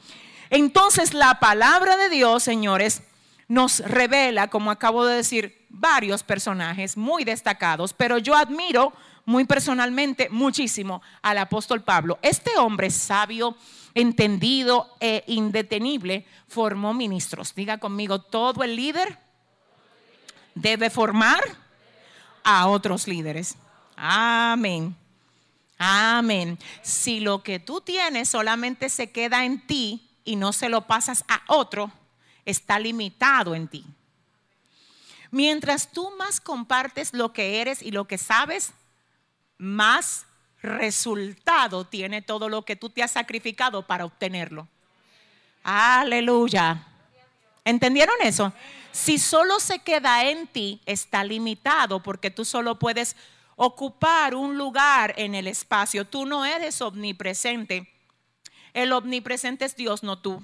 Entonces 0.49 1.13
la 1.13 1.39
palabra 1.39 1.97
de 1.97 2.09
Dios, 2.09 2.41
señores, 2.41 3.03
nos 3.51 3.79
revela, 3.79 4.47
como 4.47 4.71
acabo 4.71 5.05
de 5.05 5.17
decir, 5.17 5.65
varios 5.67 6.23
personajes 6.23 6.95
muy 6.95 7.25
destacados, 7.25 7.91
pero 7.91 8.17
yo 8.17 8.33
admiro 8.33 8.93
muy 9.25 9.43
personalmente 9.43 10.29
muchísimo 10.29 11.01
al 11.21 11.37
apóstol 11.37 11.83
Pablo. 11.83 12.17
Este 12.21 12.57
hombre 12.57 12.89
sabio, 12.89 13.57
entendido 13.93 14.95
e 15.01 15.25
indetenible 15.27 16.25
formó 16.47 16.93
ministros. 16.93 17.53
Diga 17.53 17.77
conmigo, 17.77 18.21
todo 18.21 18.63
el 18.63 18.77
líder 18.77 19.19
debe 20.55 20.89
formar 20.89 21.43
a 22.45 22.67
otros 22.67 23.05
líderes. 23.05 23.57
Amén. 23.97 24.95
Amén. 25.77 26.57
Si 26.83 27.19
lo 27.19 27.43
que 27.43 27.59
tú 27.59 27.81
tienes 27.81 28.29
solamente 28.29 28.87
se 28.87 29.11
queda 29.11 29.43
en 29.43 29.67
ti 29.67 30.09
y 30.23 30.37
no 30.37 30.53
se 30.53 30.69
lo 30.69 30.87
pasas 30.87 31.25
a 31.27 31.41
otro, 31.47 31.91
está 32.45 32.79
limitado 32.79 33.55
en 33.55 33.67
ti. 33.67 33.85
Mientras 35.31 35.91
tú 35.91 36.11
más 36.17 36.41
compartes 36.41 37.13
lo 37.13 37.31
que 37.31 37.61
eres 37.61 37.81
y 37.81 37.91
lo 37.91 38.05
que 38.05 38.17
sabes, 38.17 38.73
más 39.57 40.25
resultado 40.61 41.85
tiene 41.85 42.21
todo 42.21 42.49
lo 42.49 42.63
que 42.63 42.75
tú 42.75 42.89
te 42.89 43.01
has 43.01 43.11
sacrificado 43.11 43.85
para 43.87 44.05
obtenerlo. 44.05 44.67
Aleluya. 45.63 46.87
¿Entendieron 47.63 48.15
eso? 48.21 48.51
Si 48.91 49.17
solo 49.17 49.59
se 49.59 49.79
queda 49.79 50.25
en 50.25 50.47
ti, 50.47 50.81
está 50.85 51.23
limitado 51.23 52.01
porque 52.03 52.31
tú 52.31 52.43
solo 52.43 52.77
puedes 52.77 53.15
ocupar 53.55 54.35
un 54.35 54.57
lugar 54.57 55.13
en 55.17 55.35
el 55.35 55.47
espacio. 55.47 56.05
Tú 56.05 56.25
no 56.25 56.43
eres 56.43 56.81
omnipresente. 56.81 57.87
El 58.73 58.91
omnipresente 58.91 59.65
es 59.65 59.75
Dios, 59.75 60.03
no 60.03 60.19
tú. 60.19 60.43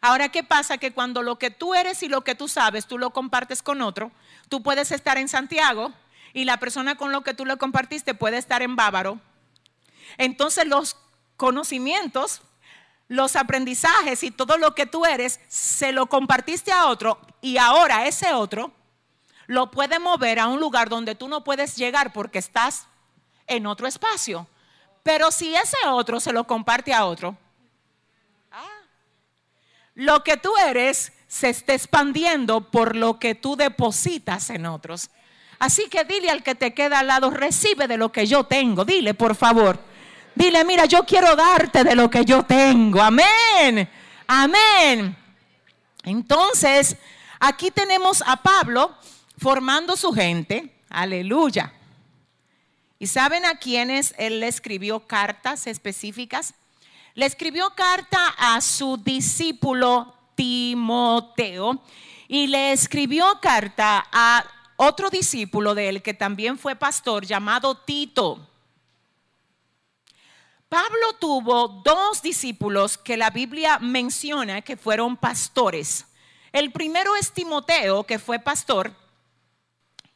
Ahora, 0.00 0.30
¿qué 0.30 0.42
pasa? 0.42 0.78
Que 0.78 0.92
cuando 0.92 1.22
lo 1.22 1.38
que 1.38 1.50
tú 1.50 1.74
eres 1.74 2.02
y 2.02 2.08
lo 2.08 2.22
que 2.22 2.34
tú 2.34 2.48
sabes, 2.48 2.86
tú 2.86 2.98
lo 2.98 3.10
compartes 3.10 3.62
con 3.62 3.82
otro, 3.82 4.10
tú 4.48 4.62
puedes 4.62 4.92
estar 4.92 5.18
en 5.18 5.28
Santiago 5.28 5.92
y 6.32 6.44
la 6.44 6.58
persona 6.58 6.96
con 6.96 7.12
lo 7.12 7.22
que 7.22 7.34
tú 7.34 7.44
lo 7.44 7.58
compartiste 7.58 8.14
puede 8.14 8.38
estar 8.38 8.62
en 8.62 8.76
Bávaro. 8.76 9.18
Entonces 10.16 10.66
los 10.66 10.96
conocimientos, 11.36 12.42
los 13.08 13.36
aprendizajes 13.36 14.22
y 14.22 14.30
todo 14.30 14.56
lo 14.56 14.74
que 14.74 14.86
tú 14.86 15.04
eres, 15.04 15.40
se 15.48 15.92
lo 15.92 16.06
compartiste 16.06 16.72
a 16.72 16.86
otro 16.86 17.20
y 17.42 17.58
ahora 17.58 18.06
ese 18.06 18.32
otro 18.32 18.72
lo 19.46 19.70
puede 19.70 19.98
mover 19.98 20.38
a 20.38 20.46
un 20.46 20.60
lugar 20.60 20.88
donde 20.88 21.14
tú 21.14 21.28
no 21.28 21.42
puedes 21.42 21.76
llegar 21.76 22.12
porque 22.12 22.38
estás 22.38 22.86
en 23.46 23.66
otro 23.66 23.86
espacio. 23.86 24.46
Pero 25.02 25.30
si 25.30 25.54
ese 25.54 25.76
otro 25.88 26.20
se 26.20 26.32
lo 26.32 26.46
comparte 26.46 26.94
a 26.94 27.04
otro, 27.04 27.36
lo 30.00 30.24
que 30.24 30.38
tú 30.38 30.50
eres 30.66 31.12
se 31.28 31.50
está 31.50 31.74
expandiendo 31.74 32.70
por 32.70 32.96
lo 32.96 33.18
que 33.18 33.34
tú 33.34 33.54
depositas 33.54 34.48
en 34.48 34.64
otros. 34.64 35.10
Así 35.58 35.90
que 35.90 36.04
dile 36.04 36.30
al 36.30 36.42
que 36.42 36.54
te 36.54 36.72
queda 36.72 37.00
al 37.00 37.08
lado, 37.08 37.28
recibe 37.28 37.86
de 37.86 37.98
lo 37.98 38.10
que 38.10 38.26
yo 38.26 38.44
tengo. 38.44 38.86
Dile, 38.86 39.12
por 39.12 39.36
favor. 39.36 39.78
Dile, 40.34 40.64
mira, 40.64 40.86
yo 40.86 41.04
quiero 41.04 41.36
darte 41.36 41.84
de 41.84 41.94
lo 41.94 42.08
que 42.08 42.24
yo 42.24 42.44
tengo. 42.44 43.02
Amén. 43.02 43.90
Amén. 44.26 45.14
Entonces, 46.04 46.96
aquí 47.38 47.70
tenemos 47.70 48.22
a 48.26 48.36
Pablo 48.42 48.96
formando 49.36 49.98
su 49.98 50.14
gente. 50.14 50.74
Aleluya. 50.88 51.74
¿Y 52.98 53.06
saben 53.06 53.44
a 53.44 53.58
quiénes 53.58 54.14
él 54.16 54.40
le 54.40 54.48
escribió 54.48 55.00
cartas 55.06 55.66
específicas? 55.66 56.54
Le 57.14 57.26
escribió 57.26 57.70
carta 57.74 58.34
a 58.38 58.60
su 58.60 58.96
discípulo 58.96 60.14
Timoteo 60.34 61.82
y 62.28 62.46
le 62.46 62.72
escribió 62.72 63.40
carta 63.40 64.06
a 64.12 64.44
otro 64.76 65.10
discípulo 65.10 65.74
de 65.74 65.88
él 65.88 66.02
que 66.02 66.14
también 66.14 66.58
fue 66.58 66.76
pastor 66.76 67.26
llamado 67.26 67.74
Tito. 67.76 68.46
Pablo 70.68 71.14
tuvo 71.18 71.68
dos 71.84 72.22
discípulos 72.22 72.96
que 72.96 73.16
la 73.16 73.30
Biblia 73.30 73.78
menciona 73.80 74.62
que 74.62 74.76
fueron 74.76 75.16
pastores. 75.16 76.06
El 76.52 76.70
primero 76.70 77.16
es 77.16 77.32
Timoteo, 77.32 78.04
que 78.04 78.20
fue 78.20 78.38
pastor, 78.38 78.94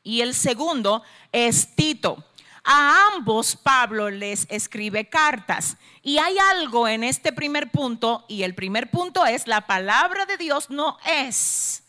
y 0.04 0.20
el 0.20 0.32
segundo 0.32 1.02
es 1.32 1.74
Tito. 1.74 2.24
A 2.64 3.08
ambos 3.12 3.56
Pablo 3.56 4.08
les 4.08 4.46
escribe 4.48 5.08
cartas. 5.08 5.76
Y 6.02 6.16
hay 6.16 6.36
algo 6.38 6.88
en 6.88 7.04
este 7.04 7.32
primer 7.32 7.70
punto, 7.70 8.24
y 8.26 8.42
el 8.42 8.54
primer 8.54 8.90
punto 8.90 9.26
es, 9.26 9.46
la 9.46 9.66
palabra 9.66 10.24
de 10.24 10.38
Dios 10.38 10.70
no 10.70 10.98
es 11.04 11.82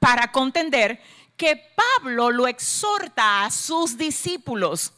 para 0.00 0.32
contender 0.32 1.00
que 1.36 1.56
Pablo 1.76 2.30
lo 2.30 2.48
exhorta 2.48 3.44
a 3.44 3.50
sus 3.50 3.96
discípulos, 3.96 4.92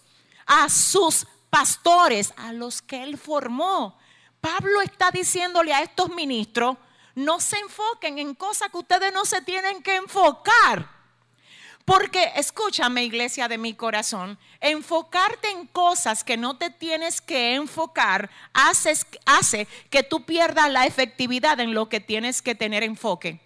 a 0.46 0.68
sus 0.68 1.26
pastores, 1.50 2.32
a 2.36 2.52
los 2.52 2.80
que 2.80 3.02
él 3.02 3.18
formó. 3.18 3.98
Pablo 4.40 4.80
está 4.80 5.10
diciéndole 5.10 5.74
a 5.74 5.82
estos 5.82 6.08
ministros, 6.10 6.76
no 7.14 7.40
se 7.40 7.58
enfoquen 7.58 8.18
en 8.18 8.34
cosas 8.34 8.70
que 8.70 8.78
ustedes 8.78 9.12
no 9.12 9.24
se 9.24 9.42
tienen 9.42 9.82
que 9.82 9.96
enfocar. 9.96 10.97
Porque 11.88 12.32
escúchame, 12.36 13.02
iglesia 13.02 13.48
de 13.48 13.56
mi 13.56 13.72
corazón, 13.72 14.38
enfocarte 14.60 15.48
en 15.48 15.66
cosas 15.66 16.22
que 16.22 16.36
no 16.36 16.58
te 16.58 16.68
tienes 16.68 17.22
que 17.22 17.54
enfocar 17.54 18.28
hace, 18.52 19.66
que 19.88 20.02
tú 20.02 20.26
pierdas 20.26 20.70
la 20.70 20.84
efectividad 20.84 21.58
en 21.60 21.72
lo 21.72 21.88
que 21.88 22.00
tienes 22.00 22.42
que 22.42 22.54
tener 22.54 22.82
enfoque. 22.82 23.40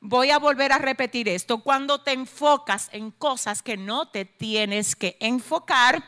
Voy 0.00 0.30
a 0.30 0.38
volver 0.38 0.72
a 0.72 0.78
repetir 0.78 1.28
esto. 1.28 1.58
Cuando 1.58 2.00
te 2.00 2.12
enfocas 2.12 2.88
en 2.90 3.10
cosas 3.10 3.60
que 3.60 3.76
no 3.76 4.08
te 4.08 4.24
tienes 4.24 4.96
que 4.96 5.18
enfocar, 5.20 6.02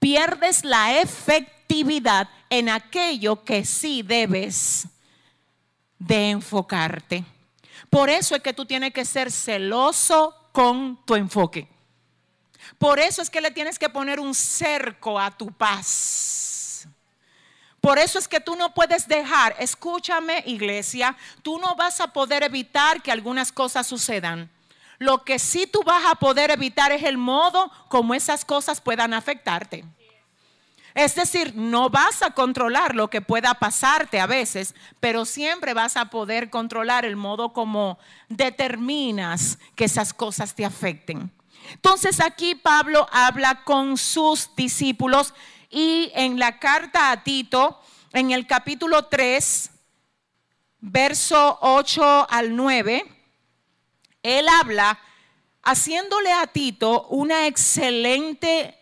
pierdes 0.00 0.64
la 0.64 1.00
efectividad 1.00 2.28
en 2.50 2.68
aquello 2.68 3.44
que 3.44 3.64
sí 3.64 4.02
debes 4.02 4.88
de 6.00 6.30
enfocarte. 6.30 7.24
Por 7.92 8.08
eso 8.08 8.34
es 8.34 8.40
que 8.40 8.54
tú 8.54 8.64
tienes 8.64 8.94
que 8.94 9.04
ser 9.04 9.30
celoso 9.30 10.34
con 10.50 11.04
tu 11.04 11.14
enfoque. 11.14 11.68
Por 12.78 12.98
eso 12.98 13.20
es 13.20 13.28
que 13.28 13.42
le 13.42 13.50
tienes 13.50 13.78
que 13.78 13.90
poner 13.90 14.18
un 14.18 14.34
cerco 14.34 15.20
a 15.20 15.30
tu 15.30 15.52
paz. 15.52 16.88
Por 17.82 17.98
eso 17.98 18.18
es 18.18 18.26
que 18.26 18.40
tú 18.40 18.56
no 18.56 18.72
puedes 18.72 19.06
dejar, 19.06 19.54
escúchame 19.58 20.42
iglesia, 20.46 21.14
tú 21.42 21.58
no 21.58 21.74
vas 21.74 22.00
a 22.00 22.14
poder 22.14 22.44
evitar 22.44 23.02
que 23.02 23.12
algunas 23.12 23.52
cosas 23.52 23.86
sucedan. 23.86 24.50
Lo 24.98 25.22
que 25.22 25.38
sí 25.38 25.66
tú 25.66 25.82
vas 25.82 26.06
a 26.10 26.14
poder 26.14 26.50
evitar 26.50 26.92
es 26.92 27.02
el 27.02 27.18
modo 27.18 27.70
como 27.88 28.14
esas 28.14 28.46
cosas 28.46 28.80
puedan 28.80 29.12
afectarte. 29.12 29.84
Es 30.94 31.14
decir, 31.14 31.54
no 31.56 31.88
vas 31.88 32.22
a 32.22 32.32
controlar 32.32 32.94
lo 32.94 33.08
que 33.08 33.22
pueda 33.22 33.54
pasarte 33.54 34.20
a 34.20 34.26
veces, 34.26 34.74
pero 35.00 35.24
siempre 35.24 35.72
vas 35.72 35.96
a 35.96 36.10
poder 36.10 36.50
controlar 36.50 37.04
el 37.04 37.16
modo 37.16 37.52
como 37.52 37.98
determinas 38.28 39.58
que 39.74 39.84
esas 39.84 40.12
cosas 40.12 40.54
te 40.54 40.64
afecten. 40.64 41.30
Entonces 41.72 42.20
aquí 42.20 42.54
Pablo 42.54 43.06
habla 43.10 43.64
con 43.64 43.96
sus 43.96 44.54
discípulos 44.54 45.32
y 45.70 46.10
en 46.14 46.38
la 46.38 46.58
carta 46.58 47.10
a 47.10 47.22
Tito, 47.24 47.80
en 48.12 48.30
el 48.30 48.46
capítulo 48.46 49.06
3, 49.06 49.70
verso 50.80 51.58
8 51.62 52.26
al 52.28 52.54
9, 52.54 53.04
él 54.22 54.46
habla 54.48 54.98
haciéndole 55.62 56.32
a 56.32 56.46
Tito 56.48 57.06
una 57.08 57.46
excelente 57.46 58.81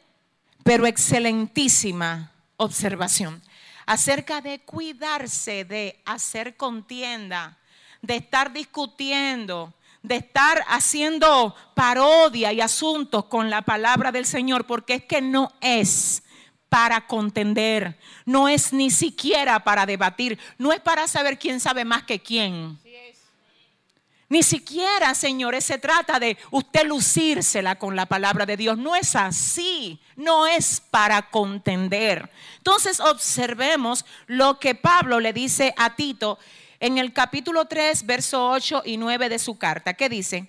pero 0.71 0.87
excelentísima 0.87 2.31
observación 2.57 3.43
acerca 3.87 4.41
de 4.41 4.61
cuidarse, 4.61 5.65
de 5.65 6.01
hacer 6.05 6.57
contienda, 6.57 7.59
de 8.03 8.15
estar 8.15 8.53
discutiendo, 8.53 9.75
de 10.05 10.15
estar 10.19 10.63
haciendo 10.69 11.57
parodia 11.75 12.53
y 12.53 12.61
asuntos 12.61 13.25
con 13.25 13.51
la 13.51 13.63
palabra 13.63 14.13
del 14.13 14.25
Señor, 14.25 14.65
porque 14.65 14.95
es 14.95 15.05
que 15.07 15.21
no 15.21 15.51
es 15.61 16.23
para 16.69 17.05
contender, 17.09 17.99
no 18.25 18.49
es 18.49 18.73
ni 18.73 18.93
siquiera 18.93 19.65
para 19.65 19.87
debatir, 19.87 20.39
no 20.57 20.73
es 20.73 20.79
para 20.79 21.09
saber 21.09 21.37
quién 21.37 21.59
sabe 21.59 21.85
más 21.85 22.05
que 22.05 22.21
quién. 22.21 22.79
Ni 24.31 24.45
siquiera, 24.45 25.13
señores, 25.17 25.65
se 25.65 25.79
trata 25.79 26.21
de 26.21 26.39
usted 26.53 26.87
lucírsela 26.87 27.81
con 27.81 27.97
la 27.97 28.07
palabra 28.07 28.47
de 28.47 28.57
Dios. 28.57 28.79
No 28.79 28.95
es 28.95 29.17
así. 29.17 30.01
No 30.15 30.47
es 30.47 30.81
para 30.81 31.31
contender. 31.31 32.31
Entonces 32.59 33.01
observemos 33.01 34.05
lo 34.29 34.61
que 34.61 34.77
Pablo 34.77 35.19
le 35.19 35.33
dice 35.33 35.75
a 35.77 35.97
Tito 35.97 36.39
en 36.79 36.99
el 36.99 37.13
capítulo 37.13 37.65
3, 37.65 38.07
verso 38.07 38.49
8 38.51 38.83
y 38.85 38.99
9 38.99 39.29
de 39.31 39.41
su 39.41 39.59
carta. 39.59 39.95
¿Qué 39.95 40.09
dice? 40.09 40.49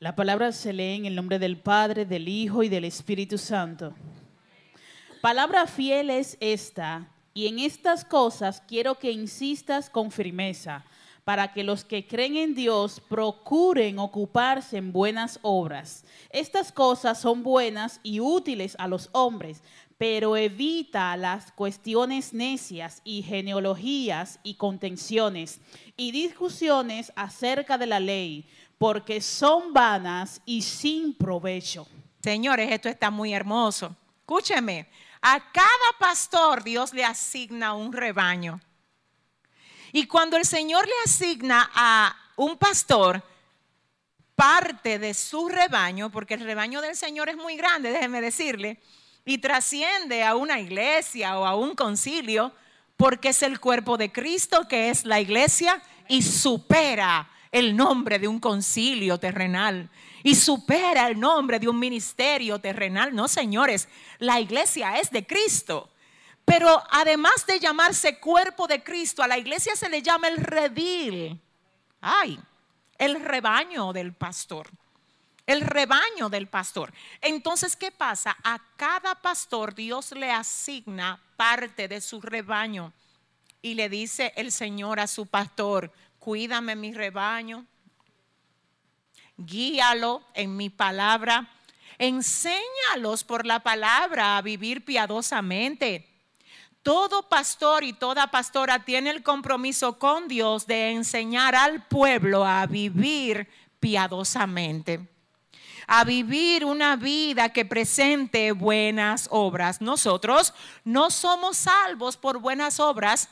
La 0.00 0.16
palabra 0.16 0.50
se 0.50 0.72
lee 0.72 0.96
en 0.96 1.06
el 1.06 1.14
nombre 1.14 1.38
del 1.38 1.58
Padre, 1.58 2.04
del 2.04 2.26
Hijo 2.26 2.64
y 2.64 2.68
del 2.68 2.84
Espíritu 2.84 3.38
Santo. 3.38 3.94
Palabra 5.20 5.68
fiel 5.68 6.10
es 6.10 6.36
esta, 6.40 7.06
y 7.32 7.46
en 7.46 7.60
estas 7.60 8.04
cosas 8.04 8.60
quiero 8.66 8.98
que 8.98 9.12
insistas 9.12 9.88
con 9.88 10.10
firmeza 10.10 10.84
para 11.24 11.52
que 11.52 11.62
los 11.62 11.84
que 11.84 12.06
creen 12.06 12.36
en 12.36 12.54
Dios 12.54 13.00
procuren 13.08 13.98
ocuparse 13.98 14.76
en 14.76 14.92
buenas 14.92 15.38
obras. 15.42 16.04
Estas 16.30 16.72
cosas 16.72 17.20
son 17.20 17.42
buenas 17.42 18.00
y 18.02 18.20
útiles 18.20 18.74
a 18.78 18.88
los 18.88 19.08
hombres, 19.12 19.62
pero 19.98 20.36
evita 20.36 21.16
las 21.16 21.52
cuestiones 21.52 22.34
necias 22.34 23.00
y 23.04 23.22
genealogías 23.22 24.40
y 24.42 24.54
contenciones 24.54 25.60
y 25.96 26.10
discusiones 26.10 27.12
acerca 27.14 27.78
de 27.78 27.86
la 27.86 28.00
ley, 28.00 28.48
porque 28.78 29.20
son 29.20 29.72
vanas 29.72 30.42
y 30.44 30.62
sin 30.62 31.14
provecho. 31.14 31.86
Señores, 32.20 32.72
esto 32.72 32.88
está 32.88 33.12
muy 33.12 33.32
hermoso. 33.32 33.94
Escúcheme, 34.20 34.88
a 35.20 35.38
cada 35.52 35.98
pastor 36.00 36.64
Dios 36.64 36.92
le 36.92 37.04
asigna 37.04 37.74
un 37.74 37.92
rebaño. 37.92 38.60
Y 39.92 40.06
cuando 40.06 40.36
el 40.36 40.46
Señor 40.46 40.86
le 40.86 40.94
asigna 41.04 41.70
a 41.74 42.16
un 42.36 42.56
pastor 42.56 43.22
parte 44.34 44.98
de 44.98 45.14
su 45.14 45.48
rebaño, 45.48 46.10
porque 46.10 46.34
el 46.34 46.40
rebaño 46.40 46.80
del 46.80 46.96
Señor 46.96 47.28
es 47.28 47.36
muy 47.36 47.56
grande, 47.56 47.92
déjeme 47.92 48.20
decirle, 48.20 48.80
y 49.24 49.38
trasciende 49.38 50.24
a 50.24 50.34
una 50.34 50.58
iglesia 50.58 51.38
o 51.38 51.44
a 51.44 51.54
un 51.54 51.74
concilio, 51.74 52.52
porque 52.96 53.28
es 53.28 53.42
el 53.42 53.60
cuerpo 53.60 53.96
de 53.96 54.10
Cristo 54.10 54.66
que 54.68 54.90
es 54.90 55.04
la 55.04 55.20
iglesia 55.20 55.82
y 56.08 56.22
supera 56.22 57.30
el 57.50 57.76
nombre 57.76 58.18
de 58.18 58.28
un 58.28 58.40
concilio 58.40 59.18
terrenal 59.18 59.90
y 60.22 60.34
supera 60.34 61.08
el 61.08 61.20
nombre 61.20 61.58
de 61.58 61.68
un 61.68 61.78
ministerio 61.78 62.58
terrenal. 62.58 63.14
No, 63.14 63.28
señores, 63.28 63.88
la 64.18 64.40
iglesia 64.40 64.98
es 64.98 65.10
de 65.10 65.26
Cristo. 65.26 65.91
Pero 66.44 66.82
además 66.90 67.46
de 67.46 67.60
llamarse 67.60 68.18
cuerpo 68.18 68.66
de 68.66 68.82
Cristo, 68.82 69.22
a 69.22 69.28
la 69.28 69.38
iglesia 69.38 69.76
se 69.76 69.88
le 69.88 70.02
llama 70.02 70.28
el 70.28 70.38
redil. 70.38 71.40
Ay, 72.00 72.38
el 72.98 73.20
rebaño 73.20 73.92
del 73.92 74.12
pastor. 74.12 74.68
El 75.46 75.60
rebaño 75.60 76.28
del 76.28 76.48
pastor. 76.48 76.92
Entonces, 77.20 77.76
¿qué 77.76 77.90
pasa? 77.90 78.36
A 78.42 78.60
cada 78.76 79.14
pastor 79.16 79.74
Dios 79.74 80.12
le 80.12 80.30
asigna 80.30 81.20
parte 81.36 81.88
de 81.88 82.00
su 82.00 82.20
rebaño. 82.20 82.92
Y 83.60 83.74
le 83.74 83.88
dice 83.88 84.32
el 84.36 84.50
Señor 84.50 84.98
a 84.98 85.06
su 85.06 85.26
pastor, 85.26 85.92
cuídame 86.18 86.74
mi 86.74 86.92
rebaño, 86.92 87.64
guíalo 89.36 90.22
en 90.34 90.56
mi 90.56 90.68
palabra, 90.68 91.48
enséñalos 91.98 93.22
por 93.22 93.46
la 93.46 93.60
palabra 93.60 94.36
a 94.36 94.42
vivir 94.42 94.84
piadosamente 94.84 96.11
todo 96.82 97.28
pastor 97.28 97.84
y 97.84 97.92
toda 97.92 98.30
pastora 98.30 98.84
tiene 98.84 99.10
el 99.10 99.22
compromiso 99.22 99.98
con 99.98 100.28
Dios 100.28 100.66
de 100.66 100.90
enseñar 100.90 101.54
al 101.54 101.86
pueblo 101.86 102.44
a 102.44 102.66
vivir 102.66 103.48
piadosamente, 103.78 105.08
a 105.86 106.04
vivir 106.04 106.64
una 106.64 106.96
vida 106.96 107.50
que 107.50 107.64
presente 107.64 108.52
buenas 108.52 109.28
obras. 109.30 109.80
Nosotros 109.80 110.54
no 110.84 111.10
somos 111.10 111.56
salvos 111.56 112.16
por 112.16 112.38
buenas 112.38 112.80
obras, 112.80 113.28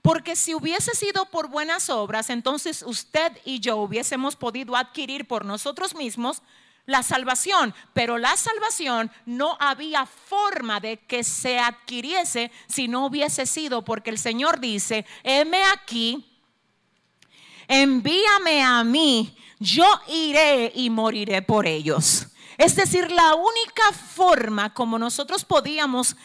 porque 0.00 0.36
si 0.36 0.54
hubiese 0.54 0.94
sido 0.94 1.26
por 1.26 1.48
buenas 1.48 1.90
obras, 1.90 2.30
entonces 2.30 2.82
usted 2.82 3.32
y 3.44 3.60
yo 3.60 3.76
hubiésemos 3.76 4.36
podido 4.36 4.76
adquirir 4.76 5.26
por 5.26 5.44
nosotros 5.44 5.94
mismos 5.94 6.42
la 6.88 7.02
salvación, 7.02 7.74
pero 7.92 8.16
la 8.16 8.34
salvación 8.38 9.10
no 9.26 9.58
había 9.60 10.06
forma 10.06 10.80
de 10.80 10.96
que 10.96 11.22
se 11.22 11.58
adquiriese 11.58 12.50
si 12.66 12.88
no 12.88 13.04
hubiese 13.04 13.44
sido 13.44 13.84
porque 13.84 14.08
el 14.08 14.16
Señor 14.16 14.58
dice, 14.58 15.04
heme 15.22 15.62
aquí, 15.64 16.26
envíame 17.68 18.62
a 18.62 18.82
mí, 18.84 19.36
yo 19.60 19.84
iré 20.08 20.72
y 20.74 20.88
moriré 20.88 21.42
por 21.42 21.66
ellos. 21.66 22.28
Es 22.56 22.74
decir, 22.74 23.10
la 23.10 23.34
única 23.34 23.92
forma 23.92 24.72
como 24.72 24.98
nosotros 24.98 25.44
podíamos 25.44 26.16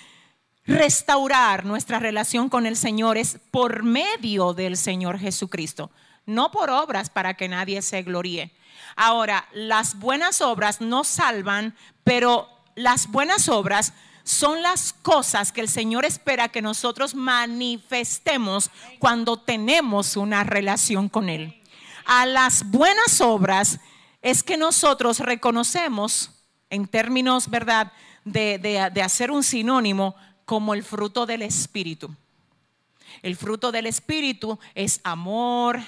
restaurar 0.66 1.66
nuestra 1.66 2.00
relación 2.00 2.48
con 2.48 2.66
el 2.66 2.78
Señor 2.78 3.18
es 3.18 3.38
por 3.52 3.84
medio 3.84 4.54
del 4.54 4.78
Señor 4.78 5.20
Jesucristo, 5.20 5.92
no 6.26 6.52
por 6.52 6.70
obras 6.70 7.10
para 7.10 7.34
que 7.34 7.50
nadie 7.50 7.82
se 7.82 8.02
gloríe. 8.02 8.54
Ahora, 8.96 9.48
las 9.54 9.98
buenas 10.00 10.42
obras 10.42 10.82
no 10.82 11.04
salvan, 11.04 11.76
pero 12.04 12.50
las 12.76 13.08
buenas 13.08 13.50
obras 13.50 13.94
son 14.24 14.62
las 14.62 14.94
cosas 14.94 15.52
que 15.52 15.62
el 15.62 15.70
Señor 15.70 16.06
espera 16.06 16.50
que 16.50 16.62
nosotros 16.62 17.14
manifestemos 17.14 18.72
cuando 19.00 19.38
tenemos 19.38 20.16
una 20.16 20.44
relación 20.44 21.10
con 21.10 21.30
Él. 21.30 21.62
A 22.06 22.26
las 22.26 22.70
buenas 22.70 23.22
obras 23.22 23.80
es 24.22 24.44
que 24.44 24.58
nosotros 24.58 25.20
reconocemos, 25.20 26.32
en 26.70 26.88
términos, 26.88 27.50
¿verdad?, 27.50 27.92
de, 28.26 28.58
de 28.94 29.02
hacer 29.02 29.32
un 29.32 29.44
sinónimo 29.44 30.16
como 30.46 30.74
el 30.74 30.84
fruto 30.84 31.26
del 31.26 31.42
Espíritu. 31.42 32.10
El 33.22 33.36
fruto 33.36 33.72
del 33.72 33.86
Espíritu 33.86 34.58
es 34.74 35.02
amor, 35.04 35.82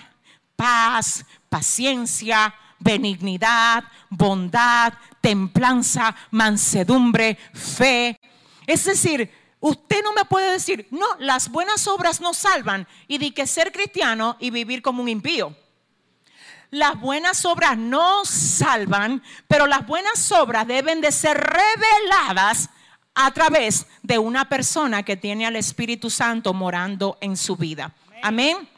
paz, 0.55 1.25
paciencia, 1.49 2.53
benignidad, 2.79 3.83
bondad, 4.09 4.93
templanza, 5.21 6.15
mansedumbre, 6.31 7.37
fe. 7.53 8.19
Es 8.67 8.85
decir, 8.85 9.31
usted 9.59 10.03
no 10.03 10.13
me 10.13 10.25
puede 10.25 10.51
decir, 10.51 10.87
no, 10.91 11.05
las 11.19 11.49
buenas 11.49 11.87
obras 11.87 12.21
no 12.21 12.33
salvan 12.33 12.87
y 13.07 13.17
di 13.17 13.31
que 13.31 13.47
ser 13.47 13.71
cristiano 13.71 14.37
y 14.39 14.49
vivir 14.49 14.81
como 14.81 15.01
un 15.01 15.09
impío. 15.09 15.55
Las 16.71 16.99
buenas 16.99 17.45
obras 17.45 17.77
no 17.77 18.25
salvan, 18.25 19.23
pero 19.47 19.65
las 19.65 19.85
buenas 19.87 20.31
obras 20.31 20.67
deben 20.67 21.01
de 21.01 21.11
ser 21.11 21.37
reveladas 21.37 22.69
a 23.15 23.31
través 23.31 23.87
de 24.03 24.19
una 24.19 24.49
persona 24.49 25.03
que 25.03 25.15
tiene 25.15 25.45
al 25.45 25.55
Espíritu 25.55 26.09
Santo 26.09 26.53
morando 26.53 27.17
en 27.21 27.37
su 27.37 27.55
vida. 27.55 27.95
Amén. 28.21 28.69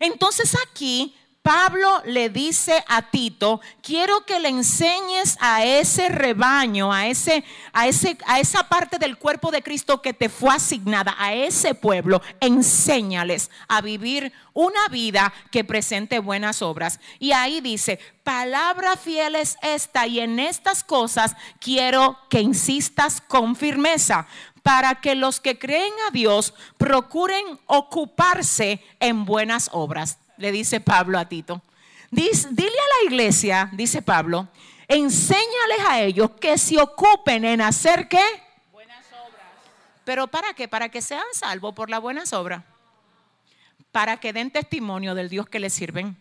Entonces 0.00 0.56
aquí 0.68 1.15
Pablo 1.46 2.02
le 2.06 2.28
dice 2.28 2.84
a 2.88 3.02
Tito, 3.02 3.60
quiero 3.80 4.26
que 4.26 4.40
le 4.40 4.48
enseñes 4.48 5.38
a 5.40 5.64
ese 5.64 6.08
rebaño, 6.08 6.92
a, 6.92 7.06
ese, 7.06 7.44
a, 7.72 7.86
ese, 7.86 8.18
a 8.26 8.40
esa 8.40 8.68
parte 8.68 8.98
del 8.98 9.16
cuerpo 9.16 9.52
de 9.52 9.62
Cristo 9.62 10.02
que 10.02 10.12
te 10.12 10.28
fue 10.28 10.52
asignada, 10.52 11.14
a 11.16 11.34
ese 11.34 11.76
pueblo, 11.76 12.20
enséñales 12.40 13.52
a 13.68 13.80
vivir 13.80 14.32
una 14.54 14.88
vida 14.88 15.32
que 15.52 15.62
presente 15.62 16.18
buenas 16.18 16.62
obras. 16.62 16.98
Y 17.20 17.30
ahí 17.30 17.60
dice, 17.60 18.00
palabra 18.24 18.96
fiel 18.96 19.36
es 19.36 19.56
esta 19.62 20.08
y 20.08 20.18
en 20.18 20.40
estas 20.40 20.82
cosas 20.82 21.36
quiero 21.60 22.18
que 22.28 22.40
insistas 22.40 23.20
con 23.20 23.54
firmeza 23.54 24.26
para 24.64 24.96
que 24.96 25.14
los 25.14 25.38
que 25.38 25.60
creen 25.60 25.92
a 26.08 26.10
Dios 26.10 26.54
procuren 26.76 27.60
ocuparse 27.66 28.82
en 28.98 29.24
buenas 29.24 29.70
obras 29.72 30.18
le 30.36 30.52
dice 30.52 30.80
Pablo 30.80 31.18
a 31.18 31.28
Tito. 31.28 31.62
dile 32.10 32.68
a 32.68 33.04
la 33.04 33.10
iglesia, 33.10 33.70
dice 33.72 34.02
Pablo, 34.02 34.48
enséñales 34.88 35.80
a 35.88 36.00
ellos 36.00 36.30
que 36.40 36.58
se 36.58 36.80
ocupen 36.80 37.44
en 37.44 37.60
hacer 37.60 38.08
qué? 38.08 38.24
Buenas 38.72 39.06
obras. 39.06 39.46
¿Pero 40.04 40.26
para 40.26 40.54
qué? 40.54 40.68
Para 40.68 40.88
que 40.88 41.02
sean 41.02 41.24
salvos 41.32 41.74
por 41.74 41.90
las 41.90 42.00
buenas 42.00 42.32
obras. 42.32 42.62
Para 43.92 44.18
que 44.18 44.32
den 44.32 44.50
testimonio 44.50 45.14
del 45.14 45.28
Dios 45.28 45.48
que 45.48 45.60
les 45.60 45.72
sirven. 45.72 46.16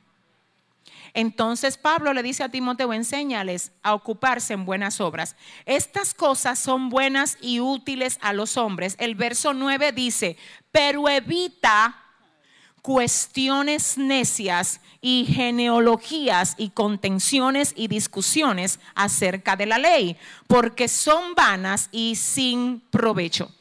Entonces 1.16 1.78
Pablo 1.78 2.12
le 2.12 2.24
dice 2.24 2.44
a 2.44 2.50
Timoteo, 2.50 2.92
enséñales 2.92 3.72
a 3.84 3.94
ocuparse 3.94 4.54
en 4.54 4.66
buenas 4.66 5.00
obras. 5.00 5.38
Estas 5.66 6.14
cosas 6.14 6.60
son 6.60 6.90
buenas 6.90 7.38
y 7.40 7.62
útiles 7.62 8.20
a 8.22 8.34
los 8.34 8.58
hombres. 8.58 8.98
El 9.00 9.16
verso 9.16 9.54
9 9.54 9.94
dice, 9.94 10.36
pero 10.72 11.08
evita 11.08 12.05
cuestiones 12.86 13.98
necias 13.98 14.80
y 15.02 15.26
genealogías 15.26 16.54
y 16.60 16.70
contenciones 16.70 17.74
y 17.76 17.88
discusiones 17.88 18.80
acerca 18.94 19.56
de 19.56 19.66
la 19.66 19.80
ley, 19.80 20.18
porque 20.46 20.88
son 20.88 21.34
vanas 21.34 21.90
y 21.92 22.16
sin 22.16 22.82
provecho. 22.92 23.52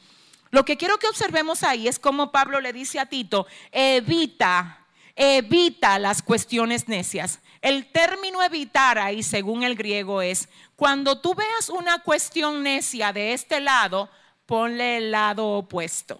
Lo 0.51 0.63
que 0.63 0.77
quiero 0.77 0.99
que 0.99 1.07
observemos 1.07 1.63
ahí 1.63 1.87
es 1.87 1.97
como 1.97 2.31
Pablo 2.31 2.61
le 2.61 2.71
dice 2.71 2.99
a 2.99 3.07
Tito, 3.07 3.47
evita 3.71 4.85
evita 5.15 5.97
las 5.97 6.21
cuestiones 6.21 6.87
necias. 6.87 7.39
El 7.61 7.91
término 7.91 8.43
evitar 8.43 8.99
ahí, 8.99 9.23
según 9.23 9.63
el 9.63 9.75
griego, 9.75 10.21
es 10.21 10.49
cuando 10.75 11.19
tú 11.19 11.33
veas 11.33 11.69
una 11.69 11.97
cuestión 12.03 12.61
necia 12.61 13.11
de 13.11 13.33
este 13.33 13.59
lado, 13.59 14.07
ponle 14.45 14.97
el 14.97 15.09
lado 15.09 15.47
opuesto. 15.47 16.19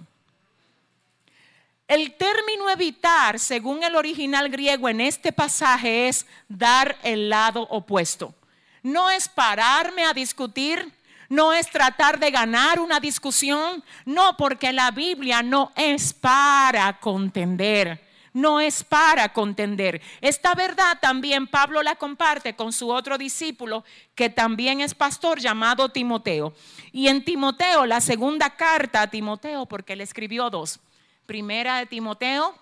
El 1.87 2.13
término 2.13 2.69
evitar, 2.69 3.39
según 3.39 3.83
el 3.83 3.95
original 3.95 4.49
griego 4.49 4.89
en 4.89 5.01
este 5.01 5.31
pasaje, 5.31 6.07
es 6.07 6.25
dar 6.47 6.97
el 7.03 7.29
lado 7.29 7.61
opuesto. 7.69 8.33
No 8.81 9.11
es 9.11 9.29
pararme 9.29 10.03
a 10.03 10.13
discutir, 10.13 10.91
no 11.29 11.53
es 11.53 11.69
tratar 11.69 12.19
de 12.19 12.31
ganar 12.31 12.79
una 12.79 12.99
discusión, 12.99 13.83
no, 14.05 14.35
porque 14.35 14.73
la 14.73 14.89
Biblia 14.91 15.43
no 15.43 15.71
es 15.75 16.13
para 16.13 16.99
contender 16.99 18.03
no 18.35 18.59
es 18.59 18.83
para 18.83 19.31
contender. 19.31 20.01
Esta 20.19 20.53
verdad 20.53 20.99
también 20.99 21.47
Pablo 21.47 21.81
la 21.81 21.95
comparte 21.95 22.53
con 22.53 22.73
su 22.73 22.89
otro 22.89 23.17
discípulo, 23.17 23.85
que 24.13 24.29
también 24.29 24.81
es 24.81 24.93
pastor, 24.93 25.39
llamado 25.39 25.87
Timoteo. 25.87 26.53
Y 26.91 27.07
en 27.07 27.23
Timoteo, 27.23 27.85
la 27.85 28.01
segunda 28.01 28.49
carta 28.49 29.03
a 29.03 29.09
Timoteo, 29.09 29.65
porque 29.67 29.93
él 29.93 30.01
escribió 30.01 30.49
dos, 30.49 30.81
primera 31.25 31.77
de 31.77 31.85
Timoteo 31.85 32.55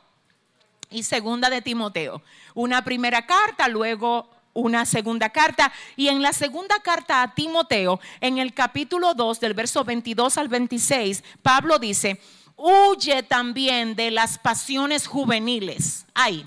y 0.90 1.04
segunda 1.04 1.50
de 1.50 1.62
Timoteo. 1.62 2.22
Una 2.54 2.84
primera 2.84 3.26
carta, 3.26 3.68
luego 3.68 4.30
una 4.54 4.86
segunda 4.86 5.30
carta. 5.30 5.72
Y 5.96 6.08
en 6.08 6.22
la 6.22 6.34
segunda 6.34 6.80
carta 6.80 7.22
a 7.22 7.34
Timoteo, 7.34 8.00
en 8.22 8.38
el 8.38 8.54
capítulo 8.54 9.14
2, 9.14 9.40
del 9.40 9.54
verso 9.54 9.84
22 9.84 10.38
al 10.38 10.48
26, 10.48 11.24
Pablo 11.42 11.80
dice, 11.80 12.22
huye 12.56 13.24
también 13.24 13.96
de 13.96 14.12
las 14.12 14.38
pasiones 14.38 15.08
juveniles. 15.08 16.06
Ay, 16.14 16.46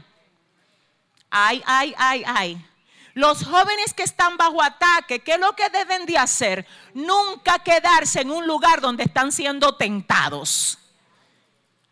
ay, 1.31 1.63
ay, 1.67 1.95
ay, 1.99 2.23
ay. 2.27 2.67
Los 3.15 3.45
jóvenes 3.45 3.95
que 3.95 4.03
están 4.03 4.37
bajo 4.37 4.63
ataque, 4.63 5.21
¿qué 5.21 5.33
es 5.33 5.41
lo 5.41 5.57
que 5.57 5.71
deben 5.71 6.05
de 6.05 6.19
hacer? 6.19 6.67
Nunca 6.93 7.59
quedarse 7.61 8.21
en 8.21 8.31
un 8.31 8.47
lugar 8.47 8.83
donde 8.83 9.05
están 9.05 9.33
siendo 9.33 9.75
tentados. 9.75 10.79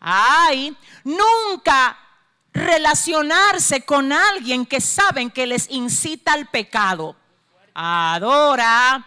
Ay, 0.07 0.77
nunca 1.03 1.99
relacionarse 2.53 3.87
con 3.87 4.13
alguien 4.13 4.67
que 4.67 4.79
saben 4.79 5.31
que 5.31 5.47
les 5.47 5.71
incita 5.71 6.35
al 6.35 6.47
pecado. 6.51 7.17
Adora. 7.73 9.03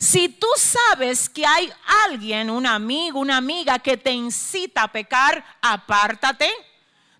Si 0.00 0.28
tú 0.28 0.48
sabes 0.56 1.28
que 1.28 1.46
hay 1.46 1.72
alguien, 2.08 2.50
un 2.50 2.66
amigo, 2.66 3.20
una 3.20 3.36
amiga 3.36 3.78
que 3.78 3.96
te 3.96 4.10
incita 4.10 4.82
a 4.82 4.90
pecar, 4.90 5.44
apártate. 5.62 6.50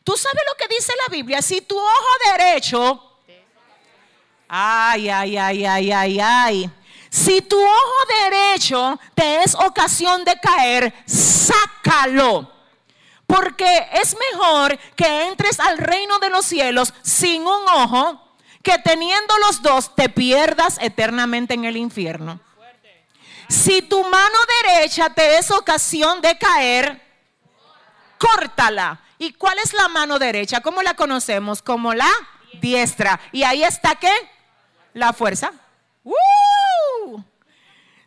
Tú 0.03 0.17
sabes 0.17 0.43
lo 0.51 0.57
que 0.57 0.75
dice 0.75 0.93
la 1.07 1.13
Biblia. 1.15 1.41
Si 1.41 1.61
tu 1.61 1.79
ojo 1.79 2.37
derecho, 2.37 3.21
ay, 4.49 5.09
ay, 5.09 5.37
ay, 5.37 5.65
ay, 5.65 5.93
ay, 5.93 6.21
ay. 6.21 6.71
Si 7.09 7.41
tu 7.41 7.57
ojo 7.57 8.07
derecho 8.25 8.99
te 9.15 9.45
es 9.45 9.55
ocasión 9.55 10.25
de 10.25 10.41
caer, 10.41 10.93
sácalo. 11.07 12.62
Porque 13.33 13.89
es 13.95 14.15
mejor 14.33 14.79
que 14.95 15.29
entres 15.29 15.59
al 15.59 15.79
reino 15.79 16.19
de 16.19 16.29
los 16.29 16.45
cielos 16.45 16.93
sin 17.01 17.41
un 17.41 17.67
ojo 17.67 18.37
que 18.63 18.77
teniendo 18.79 19.39
los 19.39 19.63
dos 19.63 19.95
te 19.95 20.11
pierdas 20.11 20.77
eternamente 20.83 21.55
en 21.55 21.65
el 21.65 21.79
infierno. 21.79 22.39
Si 23.49 23.81
tu 23.81 24.05
mano 24.05 24.39
derecha 24.63 25.09
te 25.15 25.39
es 25.39 25.51
ocasión 25.51 26.21
de 26.21 26.37
caer, 26.37 27.01
córtala. 28.19 29.01
¿Y 29.17 29.33
cuál 29.33 29.57
es 29.65 29.73
la 29.73 29.89
mano 29.89 30.19
derecha? 30.19 30.61
¿Cómo 30.61 30.83
la 30.83 30.93
conocemos? 30.93 31.63
Como 31.63 31.95
la 31.95 32.11
diestra. 32.61 33.19
¿Y 33.33 33.45
ahí 33.45 33.65
está 33.65 33.95
qué? 33.95 34.13
La 34.93 35.15
fuerza. 35.15 35.53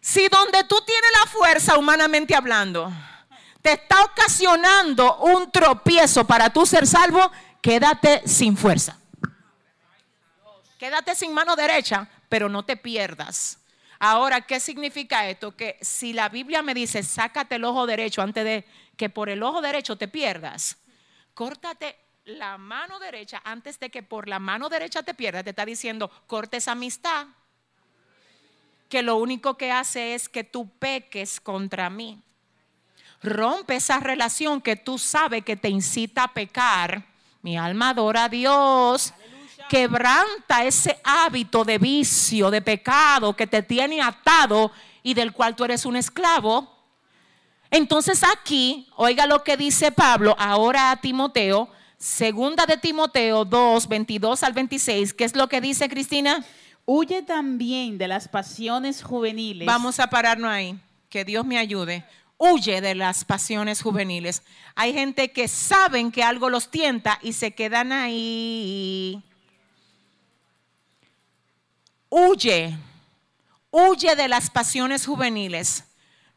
Si 0.01 0.27
donde 0.27 0.63
tú 0.65 0.79
tienes 0.85 1.11
la 1.19 1.31
fuerza, 1.31 1.77
humanamente 1.79 2.35
hablando, 2.35 2.91
te 3.65 3.71
está 3.71 4.03
ocasionando 4.03 5.17
un 5.21 5.49
tropiezo 5.49 6.27
para 6.27 6.51
tú 6.51 6.67
ser 6.67 6.85
salvo, 6.85 7.31
quédate 7.63 8.21
sin 8.27 8.55
fuerza. 8.55 8.99
Quédate 10.77 11.15
sin 11.15 11.33
mano 11.33 11.55
derecha, 11.55 12.07
pero 12.29 12.47
no 12.47 12.63
te 12.63 12.77
pierdas. 12.77 13.57
Ahora, 13.97 14.41
¿qué 14.41 14.59
significa 14.59 15.27
esto? 15.27 15.55
Que 15.55 15.79
si 15.81 16.13
la 16.13 16.29
Biblia 16.29 16.61
me 16.61 16.75
dice, 16.75 17.01
sácate 17.01 17.55
el 17.55 17.63
ojo 17.63 17.87
derecho 17.87 18.21
antes 18.21 18.43
de 18.43 18.67
que 18.97 19.09
por 19.09 19.29
el 19.29 19.41
ojo 19.41 19.63
derecho 19.63 19.95
te 19.95 20.07
pierdas, 20.07 20.77
córtate 21.33 21.97
la 22.25 22.59
mano 22.59 22.99
derecha 22.99 23.41
antes 23.43 23.79
de 23.79 23.89
que 23.89 24.03
por 24.03 24.27
la 24.27 24.37
mano 24.37 24.69
derecha 24.69 25.01
te 25.01 25.15
pierdas, 25.15 25.43
te 25.43 25.49
está 25.49 25.65
diciendo, 25.65 26.11
cortes 26.27 26.67
amistad, 26.67 27.25
que 28.89 29.01
lo 29.01 29.15
único 29.15 29.57
que 29.57 29.71
hace 29.71 30.13
es 30.13 30.29
que 30.29 30.43
tú 30.43 30.69
peques 30.77 31.39
contra 31.41 31.89
mí. 31.89 32.21
Rompe 33.21 33.75
esa 33.75 33.99
relación 33.99 34.61
que 34.61 34.75
tú 34.75 34.97
sabes 34.97 35.43
que 35.43 35.55
te 35.55 35.69
incita 35.69 36.23
a 36.23 36.33
pecar. 36.33 37.05
Mi 37.41 37.57
alma 37.57 37.89
adora 37.89 38.25
a 38.25 38.29
Dios 38.29 39.13
quebranta 39.69 40.63
ese 40.63 40.99
hábito 41.03 41.63
de 41.63 41.77
vicio, 41.77 42.51
de 42.51 42.61
pecado 42.61 43.35
que 43.35 43.47
te 43.47 43.63
tiene 43.63 44.01
atado 44.01 44.71
y 45.03 45.13
del 45.13 45.33
cual 45.33 45.55
tú 45.55 45.63
eres 45.63 45.85
un 45.85 45.95
esclavo. 45.95 46.71
Entonces 47.71 48.23
aquí, 48.23 48.87
oiga 48.95 49.25
lo 49.25 49.43
que 49.43 49.57
dice 49.57 49.91
Pablo 49.91 50.35
ahora 50.39 50.91
a 50.91 50.97
Timoteo, 50.97 51.69
segunda 51.97 52.65
de 52.65 52.77
Timoteo 52.77 53.43
2, 53.43 53.87
22 53.87 54.43
al 54.43 54.53
26, 54.53 55.13
¿qué 55.13 55.23
es 55.23 55.35
lo 55.35 55.49
que 55.49 55.61
dice 55.61 55.89
Cristina? 55.89 56.45
Huye 56.85 57.23
también 57.23 57.97
de 57.97 58.07
las 58.07 58.27
pasiones 58.27 59.03
juveniles. 59.03 59.65
Vamos 59.65 59.99
a 59.99 60.07
pararnos 60.07 60.51
ahí, 60.51 60.79
que 61.09 61.25
Dios 61.25 61.45
me 61.45 61.57
ayude. 61.57 62.05
Huye 62.37 62.81
de 62.81 62.95
las 62.95 63.25
pasiones 63.25 63.81
juveniles. 63.81 64.43
Hay 64.75 64.93
gente 64.93 65.31
que 65.31 65.47
saben 65.47 66.11
que 66.11 66.23
algo 66.23 66.49
los 66.49 66.69
tienta 66.69 67.19
y 67.21 67.33
se 67.33 67.51
quedan 67.51 67.91
ahí 67.91 69.23
Huye, 72.17 72.73
huye 73.71 74.15
de 74.15 74.29
las 74.29 74.49
pasiones 74.49 75.05
juveniles. 75.05 75.83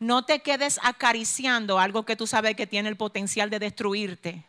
No 0.01 0.25
te 0.25 0.41
quedes 0.41 0.81
acariciando 0.83 1.79
algo 1.79 2.05
que 2.05 2.17
tú 2.17 2.27
sabes 2.27 2.57
que 2.57 2.67
tiene 2.67 2.89
el 2.89 2.97
potencial 2.97 3.49
de 3.49 3.61
destruirte. 3.61 4.45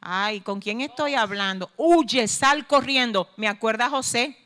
Ay, 0.00 0.42
¿con 0.42 0.60
quién 0.60 0.80
estoy 0.80 1.16
hablando? 1.16 1.72
Huye, 1.76 2.28
sal 2.28 2.68
corriendo. 2.68 3.28
¿Me 3.36 3.48
acuerda 3.48 3.90
José? 3.90 4.38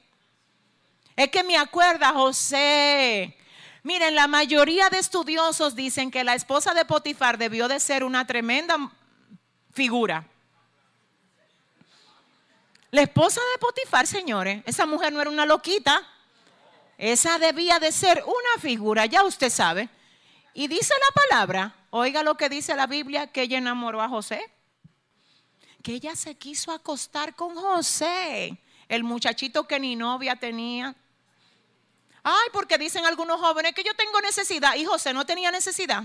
Es 1.15 1.29
que 1.29 1.45
me 1.45 1.59
acuerda 1.59 2.11
José. 2.15 3.37
Miren, 3.83 4.15
la 4.15 4.27
mayoría 4.27 4.91
de 4.91 4.99
estudiosos 4.99 5.75
dicen 5.75 6.11
que 6.11 6.25
la 6.25 6.35
esposa 6.35 6.75
de 6.75 6.85
Potifar 6.85 7.39
debió 7.39 7.67
de 7.67 7.81
ser 7.81 8.05
una 8.05 8.27
tremenda 8.27 8.77
figura. 9.73 10.27
La 12.91 13.03
esposa 13.03 13.41
de 13.53 13.59
Potifar, 13.59 14.07
señores, 14.07 14.63
esa 14.67 14.85
mujer 14.85 15.13
no 15.13 15.21
era 15.21 15.31
una 15.31 15.47
loquita. 15.47 16.07
Esa 16.99 17.39
debía 17.39 17.79
de 17.79 17.93
ser 17.93 18.23
una 18.27 18.61
figura, 18.61 19.07
ya 19.07 19.23
usted 19.23 19.49
sabe. 19.49 19.89
Y 20.53 20.69
dice 20.69 20.93
la 20.93 21.23
palabra, 21.23 21.75
oiga 21.91 22.23
lo 22.23 22.37
que 22.37 22.51
dice 22.51 22.77
la 22.77 22.87
Biblia, 22.87 23.29
que 23.29 23.43
ella 23.43 23.57
enamoró 23.57 24.03
a 24.03 24.09
José. 24.09 24.43
Que 25.83 25.95
ella 25.95 26.15
se 26.17 26.35
quiso 26.35 26.73
acostar 26.73 27.35
con 27.35 27.55
José, 27.55 28.59
el 28.89 29.05
muchachito 29.05 29.67
que 29.67 29.81
ni 29.81 29.97
novia 29.97 30.37
tenía. 30.37 30.95
Ay, 32.23 32.49
porque 32.53 32.77
dicen 32.79 33.07
algunos 33.07 33.41
jóvenes 33.41 33.75
que 33.75 33.83
yo 33.83 33.95
tengo 33.95 34.21
necesidad 34.21 34.75
y 34.75 34.85
José 34.85 35.13
no 35.13 35.25
tenía 35.25 35.51
necesidad. 35.51 36.05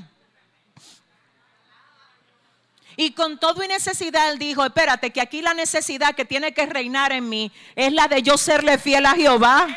Y 2.97 3.12
con 3.12 3.38
todo 3.38 3.62
y 3.62 3.67
necesidad 3.67 4.32
él 4.32 4.39
dijo, 4.39 4.65
espérate, 4.65 5.12
que 5.12 5.19
aquí 5.19 5.41
la 5.41 5.54
necesidad 5.54 6.15
que 6.15 6.23
tiene 6.23 6.54
que 6.54 6.65
reinar 6.65 7.12
en 7.12 7.28
mí 7.28 7.51
es 7.75 7.91
la 7.91 8.08
de 8.08 8.21
yo 8.21 8.38
serle 8.38 8.78
fiel 8.78 9.06
a 9.06 9.12
Jehová. 9.12 9.67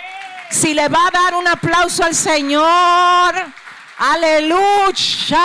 Si 0.50 0.72
le 0.72 0.88
va 0.88 1.08
a 1.08 1.10
dar 1.10 1.34
un 1.34 1.48
aplauso 1.48 2.04
al 2.04 2.14
Señor, 2.14 3.34
aleluya. 3.98 5.36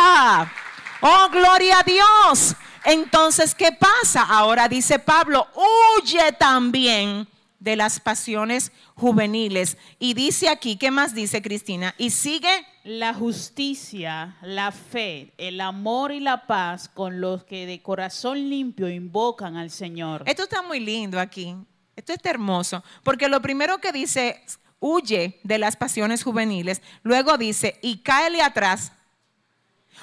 Oh, 1.02 1.30
gloria 1.30 1.80
a 1.80 1.84
Dios. 1.84 2.56
Entonces, 2.86 3.56
¿qué 3.56 3.72
pasa? 3.72 4.22
Ahora 4.22 4.68
dice 4.68 5.00
Pablo, 5.00 5.48
huye 5.56 6.32
también 6.34 7.28
de 7.64 7.78
las 7.78 8.00
pasiones 8.00 8.72
juveniles. 8.96 9.78
Y 9.98 10.14
dice 10.14 10.50
aquí, 10.50 10.76
¿qué 10.76 10.92
más 10.92 11.16
dice 11.16 11.42
Cristina? 11.42 11.96
Y 11.98 12.10
sigue 12.10 12.52
la 12.84 13.14
justicia, 13.14 14.38
la 14.42 14.72
fe, 14.72 15.34
el 15.38 15.62
amor 15.62 16.12
y 16.12 16.20
la 16.20 16.46
paz 16.46 16.90
con 16.90 17.22
los 17.22 17.46
que 17.46 17.66
de 17.66 17.82
corazón 17.82 18.50
limpio 18.50 18.90
invocan 18.90 19.56
al 19.56 19.72
Señor. 19.72 20.24
Esto 20.26 20.44
está 20.44 20.62
muy 20.62 20.82
lindo 20.82 21.20
aquí. 21.20 21.56
Esto 21.96 22.12
está 22.12 22.32
hermoso. 22.32 22.84
Porque 23.04 23.30
lo 23.30 23.42
primero 23.42 23.80
que 23.80 23.94
dice, 23.94 24.44
huye 24.80 25.40
de 25.44 25.58
las 25.58 25.78
pasiones 25.78 26.22
juveniles. 26.24 26.82
Luego 27.02 27.38
dice, 27.38 27.80
y 27.82 28.00
cáele 28.00 28.42
atrás. 28.42 28.92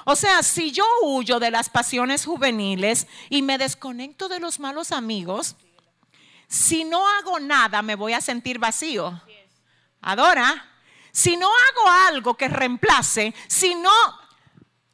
O 0.07 0.17
sea, 0.17 0.43
si 0.43 0.73
yo 0.73 0.85
huyo 1.03 1.39
de 1.41 1.51
las 1.51 1.69
pasiones 1.69 2.25
juveniles 2.25 3.07
y 3.29 3.43
me 3.43 3.59
desconecto 3.59 4.29
de 4.29 4.41
los 4.41 4.61
malos 4.61 4.93
amigos, 4.93 5.57
si 6.51 6.83
no 6.83 7.07
hago 7.07 7.39
nada 7.39 7.81
me 7.81 7.95
voy 7.95 8.13
a 8.13 8.21
sentir 8.21 8.59
vacío. 8.59 9.23
Adora, 10.01 10.69
si 11.13 11.37
no 11.37 11.47
hago 11.47 11.89
algo 12.09 12.37
que 12.37 12.49
reemplace, 12.49 13.33
si 13.47 13.77
no, 13.77 13.93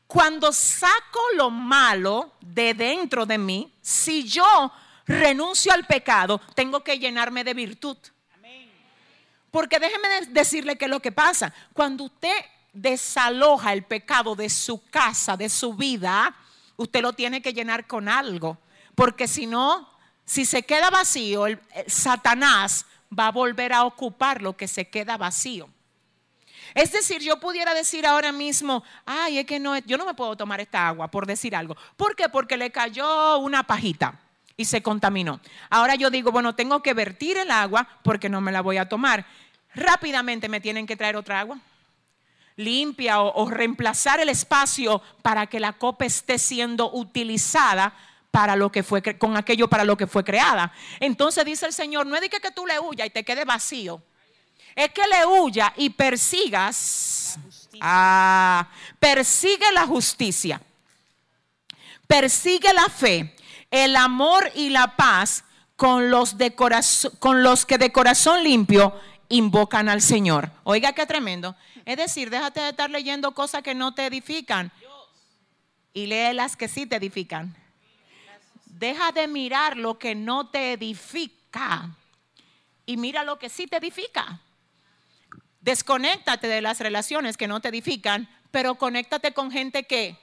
cuando 0.07 0.53
saco 0.53 1.19
lo 1.35 1.49
malo 1.49 2.35
de 2.41 2.75
dentro 2.75 3.25
de 3.25 3.39
mí, 3.39 3.73
si 3.81 4.25
yo 4.25 4.71
renuncio 5.07 5.73
al 5.73 5.87
pecado, 5.87 6.43
tengo 6.55 6.85
que 6.85 6.99
llenarme 6.99 7.43
de 7.43 7.55
virtud. 7.55 7.97
Porque 9.51 9.79
déjeme 9.79 10.27
decirle 10.29 10.77
qué 10.77 10.85
es 10.85 10.91
lo 10.91 11.01
que 11.01 11.13
pasa. 11.13 11.55
Cuando 11.73 12.05
usted 12.05 12.37
desaloja 12.75 13.73
el 13.73 13.83
pecado 13.83 14.37
de 14.37 14.51
su 14.51 14.85
casa, 14.91 15.39
de 15.39 15.49
su 15.49 15.73
vida, 15.73 16.37
usted 16.77 17.01
lo 17.01 17.15
tiene 17.15 17.41
que 17.41 17.55
llenar 17.55 17.87
con 17.87 18.11
algo. 18.11 18.59
Porque 18.95 19.27
si 19.27 19.47
no, 19.47 19.96
si 20.27 20.45
se 20.45 20.65
queda 20.65 20.91
vacío, 20.91 21.47
el, 21.47 21.59
Satanás 21.87 22.85
va 23.17 23.29
a 23.29 23.33
volver 23.33 23.73
a 23.73 23.85
ocupar 23.85 24.43
lo 24.43 24.57
que 24.57 24.69
se 24.69 24.89
queda 24.89 25.17
vacío. 25.17 25.69
Es 26.75 26.93
decir, 26.93 27.23
yo 27.23 27.41
pudiera 27.41 27.73
decir 27.73 28.05
ahora 28.05 28.33
mismo, 28.33 28.85
ay, 29.07 29.39
es 29.39 29.47
que 29.47 29.59
no, 29.59 29.79
yo 29.79 29.97
no 29.97 30.05
me 30.05 30.13
puedo 30.13 30.37
tomar 30.37 30.61
esta 30.61 30.89
agua, 30.89 31.09
por 31.09 31.25
decir 31.25 31.57
algo. 31.57 31.75
¿Por 31.97 32.15
qué? 32.15 32.29
Porque 32.29 32.59
le 32.59 32.71
cayó 32.71 33.39
una 33.39 33.63
pajita 33.63 34.21
y 34.59 34.67
se 34.67 34.83
contaminó. 34.83 35.41
Ahora 35.71 35.95
yo 35.95 36.11
digo, 36.11 36.33
bueno, 36.33 36.55
tengo 36.55 36.83
que 36.83 36.93
vertir 36.93 37.39
el 37.39 37.51
agua 37.51 37.89
porque 38.03 38.29
no 38.29 38.43
me 38.43 38.53
la 38.53 38.61
voy 38.61 38.77
a 38.77 38.89
tomar. 38.89 39.25
Rápidamente 39.75 40.49
me 40.51 40.61
tienen 40.61 40.87
que 40.87 40.97
traer 40.97 41.17
otra 41.17 41.41
agua 41.41 41.59
limpia 42.57 43.21
o, 43.21 43.49
reemplazar 43.49 44.19
el 44.21 44.31
espacio 44.31 45.03
para 45.23 45.47
que 45.47 45.61
la 45.61 45.75
copa 45.75 46.07
esté 46.07 46.39
siendo 46.39 46.91
utilizada 46.91 47.95
para 48.37 48.55
lo 48.55 48.71
que 48.71 48.83
fue 48.83 49.03
con 49.17 49.35
aquello 49.35 49.67
para 49.67 49.83
lo 49.83 49.97
que 49.97 50.07
fue 50.07 50.23
creada. 50.23 50.71
Entonces 51.01 51.43
dice 51.47 51.65
el 51.65 51.73
Señor, 51.73 52.07
no 52.07 52.17
es 52.17 52.21
de 52.21 52.29
que, 52.29 52.39
tú 52.51 52.67
le 52.67 52.79
huyas 52.79 53.07
y 53.07 53.11
te 53.11 53.25
quede 53.25 53.47
vacío. 53.47 54.03
Es 54.75 54.91
que 54.91 55.01
le 55.07 55.25
huya 55.25 55.73
y 55.75 55.89
persigas. 55.89 57.39
Ah, 57.81 58.69
persigue 59.01 59.73
la 59.73 59.87
justicia. 59.87 60.61
Persigue 62.07 62.75
la 62.75 62.91
fe, 62.91 63.35
el 63.71 63.97
amor 63.97 64.53
y 64.55 64.69
la 64.69 64.97
paz 64.97 65.43
con 65.75 66.11
los, 66.11 66.37
de 66.37 66.55
con 66.55 67.43
los 67.43 67.65
que 67.65 67.79
de 67.79 67.91
corazón 67.91 68.45
limpio 68.45 68.93
invocan 69.31 69.89
al 69.89 70.03
Señor. 70.03 70.51
Oiga 70.65 70.93
qué 70.93 71.07
tremendo. 71.07 71.57
Es 71.87 71.97
decir, 71.97 72.29
déjate 72.29 72.61
de 72.61 72.69
estar 72.69 72.91
leyendo 72.91 73.33
cosas 73.33 73.63
que 73.63 73.75
no 73.75 73.95
te 73.95 74.05
edifican 74.05 74.71
y 75.95 76.05
lee 76.05 76.35
las 76.35 76.55
que 76.55 76.69
sí 76.69 76.85
te 76.85 76.97
edifican. 76.97 77.57
Deja 78.79 79.11
de 79.11 79.27
mirar 79.27 79.79
lo 79.79 79.99
que 79.99 80.15
no 80.15 80.51
te 80.51 80.75
edifica 80.75 81.97
y 82.85 82.99
mira 82.99 83.25
lo 83.25 83.39
que 83.39 83.49
sí 83.49 83.67
te 83.67 83.79
edifica. 83.79 84.39
Desconéctate 85.63 86.47
de 86.47 86.61
las 86.61 86.81
relaciones 86.81 87.39
que 87.39 87.49
no 87.49 87.61
te 87.61 87.69
edifican, 87.69 88.29
pero 88.51 88.75
conéctate 88.75 89.33
con 89.33 89.51
gente 89.51 89.85
que 89.85 90.19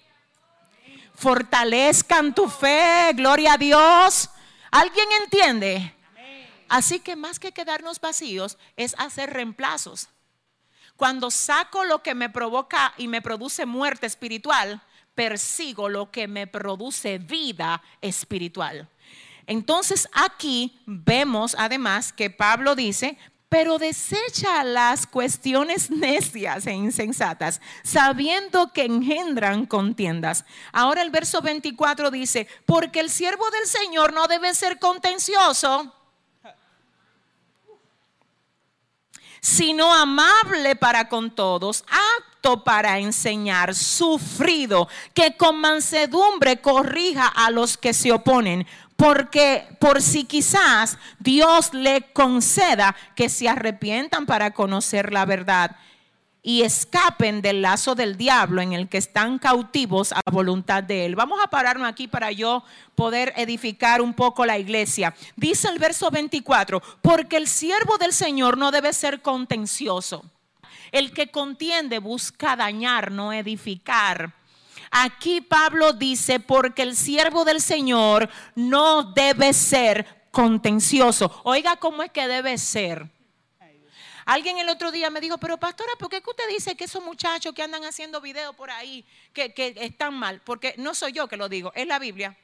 fortalezcan 1.16 2.36
tu 2.36 2.48
fe, 2.48 3.14
gloria 3.16 3.54
a 3.54 3.58
Dios. 3.58 4.30
¿Alguien 4.70 5.08
entiende? 5.24 5.96
Así 6.70 7.00
que 7.00 7.16
más 7.16 7.40
que 7.40 7.54
quedarnos 7.54 8.00
vacíos 8.00 8.60
es 8.78 8.94
hacer 9.00 9.34
reemplazos. 9.34 10.10
Cuando 10.96 11.32
saco 11.32 11.86
lo 11.86 12.04
que 12.04 12.14
me 12.14 12.30
provoca 12.30 12.94
y 12.98 13.08
me 13.08 13.24
produce 13.24 13.66
muerte 13.66 14.06
espiritual, 14.06 14.80
persigo 15.16 15.90
lo 15.90 16.12
que 16.12 16.28
me 16.28 16.48
produce 16.48 17.18
vida 17.18 17.82
espiritual. 18.02 18.90
Entonces 19.48 20.08
aquí 20.14 20.80
vemos 20.86 21.56
además 21.58 22.14
que 22.14 22.30
Pablo 22.30 22.76
dice, 22.76 23.18
pero 23.50 23.78
desecha 23.78 24.64
las 24.64 25.06
cuestiones 25.06 25.92
necias 25.92 26.66
e 26.66 26.72
insensatas, 26.72 27.62
sabiendo 27.84 28.74
que 28.74 28.86
engendran 28.86 29.68
contiendas. 29.68 30.44
Ahora 30.72 31.04
el 31.04 31.12
verso 31.12 31.42
24 31.42 32.10
dice, 32.10 32.48
porque 32.66 33.00
el 33.00 33.12
siervo 33.12 33.48
del 33.52 33.68
Señor 33.68 34.14
no 34.14 34.26
debe 34.28 34.56
ser 34.56 34.80
contencioso 34.80 35.94
sino 39.44 39.94
amable 39.94 40.78
para 40.78 41.10
con 41.10 41.30
todos, 41.30 41.84
apto 42.18 42.64
para 42.64 43.00
enseñar, 43.00 43.76
sufrido, 43.76 44.88
que 45.14 45.36
con 45.36 45.58
mansedumbre 45.58 46.62
corrija 46.62 47.28
a 47.28 47.52
los 47.52 47.78
que 47.78 47.94
se 47.94 48.14
oponen, 48.14 48.66
porque 48.96 49.68
por 49.82 50.02
si 50.02 50.24
quizás 50.24 50.98
Dios 51.20 51.74
le 51.74 52.14
conceda 52.14 52.96
que 53.18 53.28
se 53.28 53.50
arrepientan 53.50 54.26
para 54.26 54.54
conocer 54.54 55.12
la 55.12 55.26
verdad 55.26 55.76
y 56.44 56.64
escapen 56.64 57.42
del 57.42 57.62
lazo 57.62 57.96
del 57.96 58.18
diablo 58.18 58.62
en 58.62 58.74
el 58.74 58.90
que 58.90 58.98
están 58.98 59.40
cautivos 59.40 60.12
a 60.12 60.22
voluntad 60.30 60.84
de 60.84 61.06
él. 61.06 61.16
Vamos 61.16 61.40
a 61.42 61.48
pararnos 61.50 61.88
aquí 61.88 62.10
para 62.10 62.32
yo 62.32 62.64
poder 62.96 63.34
edificar 63.38 64.02
un 64.02 64.14
poco 64.14 64.46
la 64.46 64.60
iglesia. 64.60 65.16
Dice 65.38 65.70
el 65.70 65.80
verso 65.80 66.12
24, 66.12 66.82
porque 67.02 67.38
el 67.38 67.48
siervo 67.48 67.98
del 67.98 68.12
Señor 68.12 68.58
no 68.58 68.72
debe 68.72 68.92
ser 68.92 69.22
contencioso. 69.22 70.26
El 70.92 71.14
que 71.14 71.32
contiende 71.32 72.00
busca 72.00 72.58
dañar, 72.58 73.12
no 73.12 73.32
edificar. 73.32 74.34
Aquí 74.92 75.42
Pablo 75.42 75.94
dice, 75.94 76.40
porque 76.40 76.84
el 76.84 76.96
siervo 76.96 77.46
del 77.46 77.62
Señor 77.62 78.30
no 78.54 79.04
debe 79.04 79.54
ser 79.54 80.28
contencioso. 80.30 81.42
Oiga 81.44 81.78
cómo 81.78 82.04
es 82.04 82.12
que 82.12 82.28
debe 82.28 82.58
ser. 82.58 83.13
Alguien 84.26 84.58
el 84.58 84.70
otro 84.70 84.92
día 84.92 85.10
me 85.10 85.20
dijo, 85.20 85.38
pero 85.38 85.58
pastora, 85.58 85.92
¿por 85.98 86.10
qué 86.10 86.22
usted 86.26 86.48
dice 86.50 86.76
que 86.76 86.86
esos 86.86 87.04
muchachos 87.04 87.54
que 87.54 87.64
andan 87.64 87.84
haciendo 87.84 88.22
videos 88.22 88.56
por 88.56 88.72
ahí, 88.72 89.06
que, 89.34 89.54
que 89.54 89.74
están 89.78 90.14
mal? 90.14 90.42
Porque 90.42 90.76
no 90.78 90.94
soy 90.96 91.12
yo 91.12 91.28
que 91.28 91.38
lo 91.38 91.50
digo, 91.50 91.72
es 91.76 91.88
la 91.88 92.00
Biblia. 92.00 92.38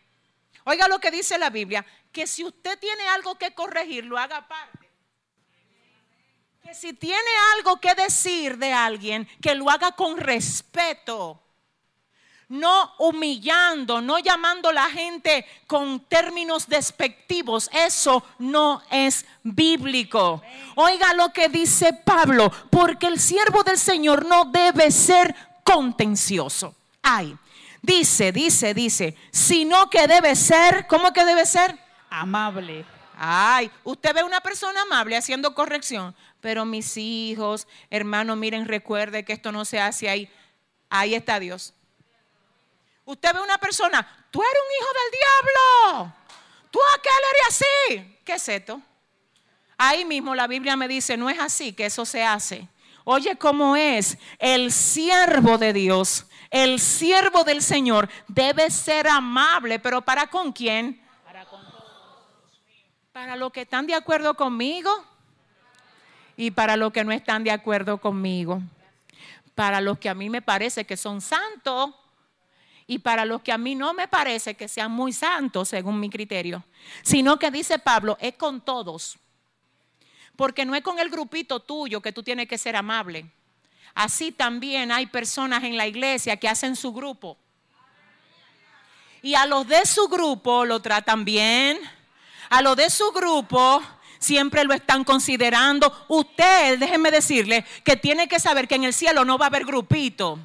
Oiga 0.66 0.88
lo 0.88 1.00
que 1.00 1.12
dice 1.12 1.38
la 1.38 1.50
Biblia, 1.50 1.86
que 2.12 2.28
si 2.28 2.44
usted 2.44 2.78
tiene 2.80 3.08
algo 3.08 3.36
que 3.36 3.54
corregir, 3.54 4.06
lo 4.06 4.18
haga 4.18 4.38
aparte. 4.38 4.90
Que 6.64 6.74
si 6.74 6.94
tiene 6.94 7.32
algo 7.56 7.80
que 7.80 7.96
decir 7.96 8.58
de 8.58 8.74
alguien, 8.74 9.28
que 9.42 9.56
lo 9.56 9.70
haga 9.70 9.94
con 9.94 10.18
respeto 10.18 11.42
no 12.50 12.94
humillando, 12.98 14.02
no 14.02 14.18
llamando 14.20 14.70
a 14.70 14.74
la 14.74 14.90
gente 14.90 15.46
con 15.68 16.00
términos 16.02 16.68
despectivos. 16.68 17.70
Eso 17.72 18.24
no 18.40 18.82
es 18.92 19.26
bíblico. 19.44 20.42
Oiga 20.76 21.14
lo 21.14 21.32
que 21.32 21.48
dice 21.48 21.94
Pablo, 21.94 22.52
porque 22.70 23.08
el 23.08 23.20
siervo 23.20 23.64
del 23.64 23.78
Señor 23.78 24.26
no 24.26 24.46
debe 24.46 24.92
ser 24.92 25.34
contencioso. 25.64 26.76
Ay, 27.04 27.38
dice, 27.84 28.32
dice, 28.32 28.74
dice, 28.74 29.16
sino 29.32 29.90
que 29.90 30.08
debe 30.08 30.36
ser, 30.36 30.88
¿cómo 30.88 31.14
que 31.14 31.26
debe 31.26 31.46
ser? 31.46 31.78
Amable. 32.10 32.84
Ay, 33.16 33.70
usted 33.84 34.14
ve 34.14 34.24
una 34.24 34.42
persona 34.42 34.82
amable 34.82 35.18
haciendo 35.18 35.54
corrección, 35.54 36.16
pero 36.42 36.66
mis 36.66 36.98
hijos, 36.98 37.68
hermanos, 37.92 38.38
miren, 38.38 38.66
recuerde 38.66 39.24
que 39.24 39.34
esto 39.34 39.52
no 39.52 39.66
se 39.66 39.80
hace 39.80 40.10
ahí. 40.10 40.30
Ahí 40.90 41.14
está 41.14 41.40
Dios. 41.40 41.74
Usted 43.10 43.34
ve 43.34 43.42
una 43.42 43.58
persona, 43.58 44.08
tú 44.30 44.40
eres 44.40 44.62
un 44.68 44.76
hijo 44.78 44.90
del 44.94 46.00
diablo. 46.00 46.14
Tú 46.70 46.80
aquel 46.96 47.12
eres 47.34 47.48
así. 47.48 48.20
¿Qué 48.24 48.34
es 48.34 48.50
esto? 48.50 48.80
Ahí 49.80 50.06
mismo 50.06 50.36
la 50.36 50.46
Biblia 50.46 50.76
me 50.76 50.88
dice, 50.88 51.18
no 51.18 51.28
es 51.28 51.40
así 51.40 51.74
que 51.74 51.88
eso 51.88 52.06
se 52.06 52.24
hace. 52.24 52.68
Oye, 53.06 53.36
¿cómo 53.36 53.76
es? 53.76 54.20
El 54.38 54.72
siervo 54.72 55.58
de 55.58 55.74
Dios, 55.74 56.28
el 56.52 56.80
siervo 56.80 57.44
del 57.44 57.64
Señor 57.64 58.08
debe 58.28 58.70
ser 58.70 59.08
amable, 59.08 59.80
pero 59.80 60.02
¿para 60.02 60.28
con 60.28 60.52
quién? 60.52 61.04
Para 61.26 61.46
con 61.46 61.62
todos. 61.62 62.14
Para 63.12 63.36
los 63.36 63.52
que 63.52 63.62
están 63.62 63.88
de 63.88 63.96
acuerdo 63.96 64.36
conmigo 64.36 64.92
y 66.38 66.52
para 66.52 66.78
los 66.78 66.94
que 66.94 67.04
no 67.04 67.12
están 67.12 67.44
de 67.44 67.50
acuerdo 67.50 67.98
conmigo. 67.98 68.62
Para 69.56 69.82
los 69.82 69.98
que 69.98 70.10
a 70.10 70.14
mí 70.14 70.30
me 70.30 70.44
parece 70.44 70.86
que 70.86 70.96
son 70.96 71.22
santos 71.22 71.96
y 72.90 72.98
para 72.98 73.24
los 73.24 73.44
que 73.44 73.52
a 73.52 73.58
mí 73.60 73.76
no 73.76 73.94
me 73.94 74.08
parece 74.08 74.56
que 74.56 74.68
sean 74.68 74.92
muy 74.92 75.14
santos 75.14 75.70
según 75.70 76.00
mi 76.00 76.10
criterio, 76.10 76.66
sino 77.04 77.38
que 77.38 77.52
dice 77.52 77.78
Pablo, 77.78 78.18
es 78.20 78.34
con 78.34 78.62
todos. 78.62 79.20
Porque 80.36 80.66
no 80.66 80.74
es 80.74 80.82
con 80.82 80.98
el 80.98 81.12
grupito 81.12 81.60
tuyo 81.60 82.02
que 82.02 82.12
tú 82.12 82.24
tienes 82.24 82.48
que 82.48 82.58
ser 82.58 82.76
amable. 82.76 83.28
Así 83.94 84.32
también 84.32 84.92
hay 84.92 85.06
personas 85.06 85.64
en 85.66 85.78
la 85.78 85.86
iglesia 85.86 86.38
que 86.38 86.50
hacen 86.50 86.76
su 86.76 86.92
grupo. 86.92 87.38
Y 89.22 89.36
a 89.36 89.46
los 89.46 89.68
de 89.68 89.86
su 89.86 90.08
grupo 90.08 90.66
lo 90.66 90.80
tratan 90.80 91.24
bien. 91.24 91.80
A 92.50 92.64
los 92.64 92.76
de 92.76 92.90
su 92.90 93.12
grupo 93.12 93.84
siempre 94.18 94.64
lo 94.64 94.74
están 94.74 95.04
considerando. 95.04 96.06
Usted, 96.08 96.80
déjeme 96.80 97.12
decirle, 97.12 97.64
que 97.84 97.98
tiene 97.98 98.28
que 98.28 98.40
saber 98.40 98.68
que 98.68 98.74
en 98.74 98.86
el 98.86 98.94
cielo 98.94 99.26
no 99.26 99.38
va 99.38 99.46
a 99.46 99.50
haber 99.50 99.66
grupito. 99.66 100.40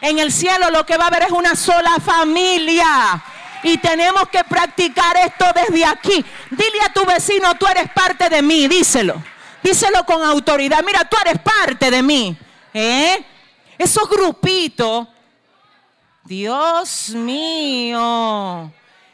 En 0.00 0.18
el 0.18 0.32
cielo 0.32 0.70
lo 0.70 0.84
que 0.84 0.96
va 0.96 1.04
a 1.04 1.08
haber 1.08 1.22
es 1.24 1.30
una 1.30 1.56
sola 1.56 1.96
familia. 2.04 3.22
Y 3.62 3.78
tenemos 3.78 4.28
que 4.28 4.44
practicar 4.44 5.16
esto 5.16 5.46
desde 5.54 5.84
aquí. 5.84 6.24
Dile 6.50 6.80
a 6.86 6.92
tu 6.92 7.04
vecino, 7.06 7.54
tú 7.54 7.66
eres 7.66 7.90
parte 7.90 8.28
de 8.28 8.42
mí, 8.42 8.68
díselo. 8.68 9.22
Díselo 9.62 10.04
con 10.04 10.22
autoridad. 10.22 10.84
Mira, 10.84 11.04
tú 11.06 11.16
eres 11.24 11.40
parte 11.40 11.90
de 11.90 12.02
mí. 12.02 12.36
¿Eh? 12.74 13.24
Esos 13.78 14.08
grupitos. 14.10 15.08
Dios 16.24 17.10
mío. 17.10 18.70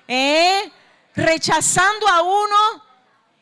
¿Eh? 0.08 0.72
Rechazando 1.14 2.08
a 2.08 2.22
uno 2.22 2.84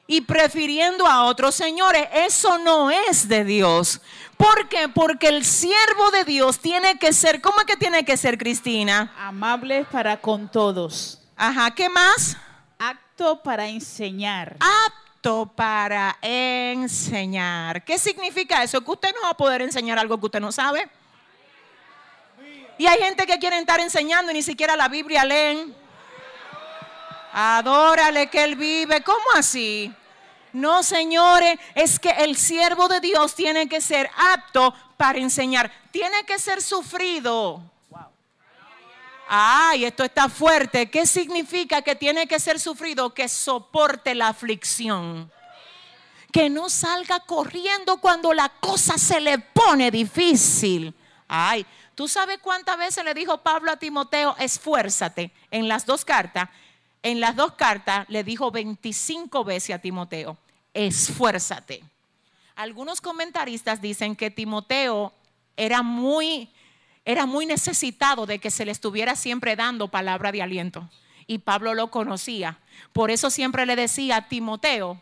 y 0.06 0.20
prefiriendo 0.20 1.06
a 1.06 1.24
otros. 1.24 1.54
Señores, 1.54 2.08
eso 2.12 2.58
no 2.58 2.90
es 2.90 3.26
de 3.28 3.44
Dios. 3.44 4.02
¿Por 4.38 4.68
qué? 4.68 4.88
Porque 4.88 5.28
el 5.28 5.44
siervo 5.44 6.12
de 6.12 6.22
Dios 6.24 6.60
tiene 6.60 6.96
que 6.96 7.12
ser, 7.12 7.40
¿cómo 7.40 7.58
es 7.58 7.66
que 7.66 7.76
tiene 7.76 8.04
que 8.04 8.16
ser, 8.16 8.38
Cristina? 8.38 9.12
Amable 9.18 9.84
para 9.84 10.20
con 10.20 10.48
todos. 10.48 11.20
Ajá, 11.36 11.72
¿qué 11.74 11.88
más? 11.88 12.36
Apto 12.78 13.42
para 13.42 13.66
enseñar. 13.66 14.56
Apto 14.86 15.52
para 15.56 16.16
enseñar. 16.22 17.84
¿Qué 17.84 17.98
significa 17.98 18.62
eso? 18.62 18.80
Que 18.80 18.90
usted 18.92 19.12
no 19.16 19.22
va 19.22 19.30
a 19.30 19.36
poder 19.36 19.60
enseñar 19.60 19.98
algo 19.98 20.18
que 20.20 20.26
usted 20.26 20.40
no 20.40 20.52
sabe. 20.52 20.88
Y 22.78 22.86
hay 22.86 23.00
gente 23.00 23.26
que 23.26 23.40
quiere 23.40 23.58
estar 23.58 23.80
enseñando 23.80 24.30
y 24.30 24.34
ni 24.34 24.42
siquiera 24.42 24.76
la 24.76 24.86
Biblia 24.86 25.24
leen. 25.24 25.74
Adórale 27.32 28.30
que 28.30 28.44
Él 28.44 28.54
vive. 28.54 29.02
¿Cómo 29.02 29.24
así? 29.34 29.92
No, 30.52 30.82
señores, 30.82 31.58
es 31.74 31.98
que 31.98 32.10
el 32.10 32.36
siervo 32.36 32.88
de 32.88 33.00
Dios 33.00 33.34
tiene 33.34 33.68
que 33.68 33.80
ser 33.80 34.10
apto 34.16 34.74
para 34.96 35.18
enseñar. 35.18 35.70
Tiene 35.90 36.24
que 36.24 36.38
ser 36.38 36.62
sufrido. 36.62 37.62
Ay, 39.28 39.84
esto 39.84 40.04
está 40.04 40.28
fuerte. 40.28 40.90
¿Qué 40.90 41.06
significa 41.06 41.82
que 41.82 41.94
tiene 41.94 42.26
que 42.26 42.40
ser 42.40 42.58
sufrido? 42.58 43.12
Que 43.12 43.28
soporte 43.28 44.14
la 44.14 44.28
aflicción. 44.28 45.30
Que 46.32 46.48
no 46.48 46.70
salga 46.70 47.20
corriendo 47.20 47.98
cuando 47.98 48.32
la 48.32 48.48
cosa 48.48 48.96
se 48.96 49.20
le 49.20 49.38
pone 49.38 49.90
difícil. 49.90 50.94
Ay, 51.26 51.66
¿tú 51.94 52.08
sabes 52.08 52.38
cuántas 52.38 52.78
veces 52.78 53.04
le 53.04 53.12
dijo 53.12 53.42
Pablo 53.42 53.70
a 53.70 53.76
Timoteo, 53.76 54.34
esfuérzate 54.38 55.30
en 55.50 55.68
las 55.68 55.84
dos 55.84 56.06
cartas? 56.06 56.48
En 57.02 57.20
las 57.20 57.36
dos 57.36 57.52
cartas 57.52 58.06
le 58.08 58.24
dijo 58.24 58.50
25 58.50 59.44
veces 59.44 59.74
a 59.74 59.78
Timoteo, 59.78 60.36
esfuérzate. 60.74 61.82
Algunos 62.56 63.00
comentaristas 63.00 63.80
dicen 63.80 64.16
que 64.16 64.30
Timoteo 64.30 65.12
era 65.56 65.82
muy, 65.82 66.50
era 67.04 67.24
muy 67.26 67.46
necesitado 67.46 68.26
de 68.26 68.38
que 68.38 68.50
se 68.50 68.64
le 68.64 68.72
estuviera 68.72 69.14
siempre 69.14 69.54
dando 69.54 69.88
palabra 69.88 70.32
de 70.32 70.42
aliento. 70.42 70.88
Y 71.26 71.38
Pablo 71.38 71.74
lo 71.74 71.90
conocía. 71.90 72.58
Por 72.92 73.10
eso 73.10 73.30
siempre 73.30 73.66
le 73.66 73.76
decía 73.76 74.16
a 74.16 74.28
Timoteo, 74.28 75.00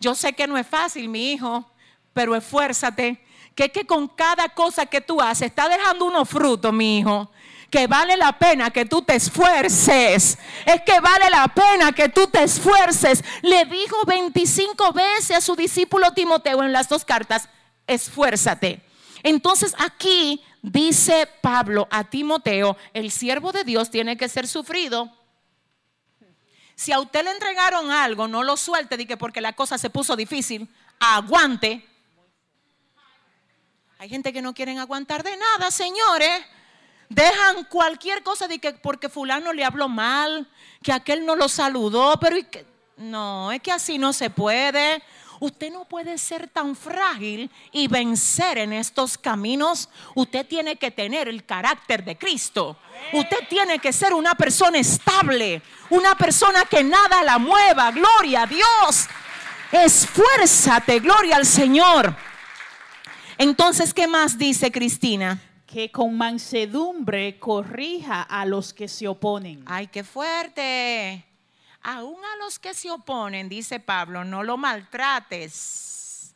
yo 0.00 0.14
sé 0.14 0.32
que 0.32 0.46
no 0.46 0.58
es 0.58 0.66
fácil, 0.66 1.08
mi 1.08 1.32
hijo, 1.32 1.64
pero 2.12 2.34
esfuérzate, 2.34 3.24
que 3.54 3.66
es 3.66 3.72
que 3.72 3.86
con 3.86 4.08
cada 4.08 4.48
cosa 4.48 4.84
que 4.86 5.00
tú 5.00 5.20
haces 5.20 5.48
está 5.48 5.68
dejando 5.68 6.06
unos 6.06 6.28
frutos, 6.28 6.72
mi 6.72 6.98
hijo 6.98 7.30
que 7.72 7.86
vale 7.86 8.18
la 8.18 8.38
pena 8.38 8.70
que 8.70 8.84
tú 8.84 9.00
te 9.00 9.16
esfuerces. 9.16 10.38
Es 10.66 10.82
que 10.82 11.00
vale 11.00 11.30
la 11.30 11.48
pena 11.48 11.90
que 11.92 12.10
tú 12.10 12.26
te 12.26 12.42
esfuerces. 12.42 13.24
Le 13.40 13.64
dijo 13.64 13.96
25 14.04 14.92
veces 14.92 15.38
a 15.38 15.40
su 15.40 15.56
discípulo 15.56 16.12
Timoteo 16.12 16.62
en 16.62 16.70
las 16.70 16.90
dos 16.90 17.02
cartas, 17.06 17.48
esfuérzate. 17.86 18.82
Entonces 19.22 19.74
aquí 19.78 20.44
dice 20.60 21.26
Pablo 21.40 21.88
a 21.90 22.04
Timoteo, 22.04 22.76
el 22.92 23.10
siervo 23.10 23.52
de 23.52 23.64
Dios 23.64 23.90
tiene 23.90 24.18
que 24.18 24.28
ser 24.28 24.46
sufrido. 24.46 25.10
Si 26.74 26.92
a 26.92 27.00
usted 27.00 27.24
le 27.24 27.30
entregaron 27.30 27.90
algo, 27.90 28.28
no 28.28 28.42
lo 28.42 28.58
suelte 28.58 29.06
que 29.06 29.16
porque 29.16 29.40
la 29.40 29.54
cosa 29.54 29.78
se 29.78 29.88
puso 29.88 30.14
difícil. 30.14 30.68
Aguante. 31.00 31.88
Hay 33.98 34.10
gente 34.10 34.30
que 34.30 34.42
no 34.42 34.52
quieren 34.52 34.78
aguantar 34.78 35.22
de 35.22 35.34
nada, 35.38 35.70
señores. 35.70 36.42
Dejan 37.14 37.64
cualquier 37.64 38.22
cosa 38.22 38.48
de 38.48 38.58
que 38.58 38.72
porque 38.72 39.10
fulano 39.10 39.52
le 39.52 39.66
habló 39.66 39.86
mal, 39.86 40.48
que 40.82 40.92
aquel 40.92 41.26
no 41.26 41.36
lo 41.36 41.46
saludó, 41.46 42.18
pero 42.18 42.36
no, 42.96 43.52
es 43.52 43.60
que 43.60 43.70
así 43.70 43.98
no 43.98 44.14
se 44.14 44.30
puede. 44.30 45.02
Usted 45.38 45.70
no 45.70 45.84
puede 45.84 46.16
ser 46.16 46.48
tan 46.48 46.74
frágil 46.74 47.50
y 47.70 47.86
vencer 47.86 48.56
en 48.56 48.72
estos 48.72 49.18
caminos. 49.18 49.90
Usted 50.14 50.46
tiene 50.46 50.76
que 50.76 50.90
tener 50.90 51.28
el 51.28 51.44
carácter 51.44 52.02
de 52.02 52.16
Cristo. 52.16 52.78
Usted 53.12 53.46
tiene 53.50 53.78
que 53.78 53.92
ser 53.92 54.14
una 54.14 54.34
persona 54.34 54.78
estable, 54.78 55.60
una 55.90 56.14
persona 56.14 56.64
que 56.64 56.82
nada 56.82 57.22
la 57.24 57.36
mueva. 57.36 57.90
Gloria 57.90 58.44
a 58.44 58.46
Dios. 58.46 59.08
Esfuérzate, 59.70 61.00
gloria 61.00 61.36
al 61.36 61.44
Señor. 61.44 62.16
Entonces, 63.36 63.92
¿qué 63.92 64.06
más 64.06 64.38
dice 64.38 64.72
Cristina? 64.72 65.38
Que 65.72 65.90
con 65.90 66.18
mansedumbre 66.18 67.38
corrija 67.38 68.20
a 68.20 68.44
los 68.44 68.74
que 68.74 68.88
se 68.88 69.08
oponen. 69.08 69.64
Ay, 69.64 69.86
qué 69.86 70.04
fuerte. 70.04 71.24
Aún 71.82 72.22
a 72.22 72.36
los 72.44 72.58
que 72.58 72.74
se 72.74 72.90
oponen, 72.90 73.48
dice 73.48 73.80
Pablo, 73.80 74.22
no 74.22 74.42
lo 74.42 74.58
maltrates. 74.58 76.34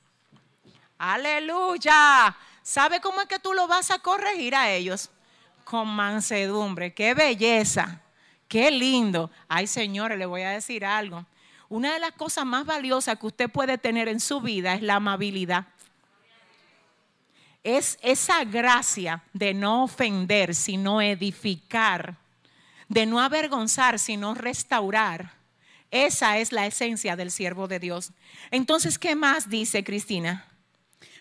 Aleluya. 0.96 2.34
¿Sabe 2.62 2.98
cómo 3.02 3.20
es 3.20 3.26
que 3.26 3.38
tú 3.38 3.52
lo 3.52 3.68
vas 3.68 3.90
a 3.90 3.98
corregir 3.98 4.54
a 4.56 4.70
ellos? 4.70 5.10
Con 5.64 5.88
mansedumbre. 5.88 6.94
Qué 6.94 7.12
belleza. 7.12 8.00
Qué 8.48 8.70
lindo. 8.70 9.30
Ay, 9.48 9.66
señores, 9.66 10.18
le 10.18 10.24
voy 10.24 10.42
a 10.42 10.50
decir 10.50 10.82
algo. 10.86 11.26
Una 11.68 11.92
de 11.92 12.00
las 12.00 12.12
cosas 12.12 12.46
más 12.46 12.64
valiosas 12.64 13.18
que 13.18 13.26
usted 13.26 13.50
puede 13.50 13.76
tener 13.76 14.08
en 14.08 14.20
su 14.20 14.40
vida 14.40 14.72
es 14.72 14.82
la 14.82 14.94
amabilidad 14.94 15.66
es 17.66 17.98
esa 18.00 18.44
gracia 18.44 19.24
de 19.32 19.52
no 19.52 19.82
ofender, 19.82 20.54
sino 20.54 21.02
edificar, 21.02 22.14
de 22.88 23.06
no 23.06 23.20
avergonzar, 23.20 23.98
sino 23.98 24.34
restaurar. 24.34 25.32
Esa 25.90 26.38
es 26.38 26.52
la 26.52 26.66
esencia 26.66 27.16
del 27.16 27.32
siervo 27.32 27.66
de 27.66 27.80
Dios. 27.80 28.12
Entonces, 28.52 29.00
¿qué 29.00 29.16
más 29.16 29.50
dice 29.50 29.82
Cristina? 29.82 30.46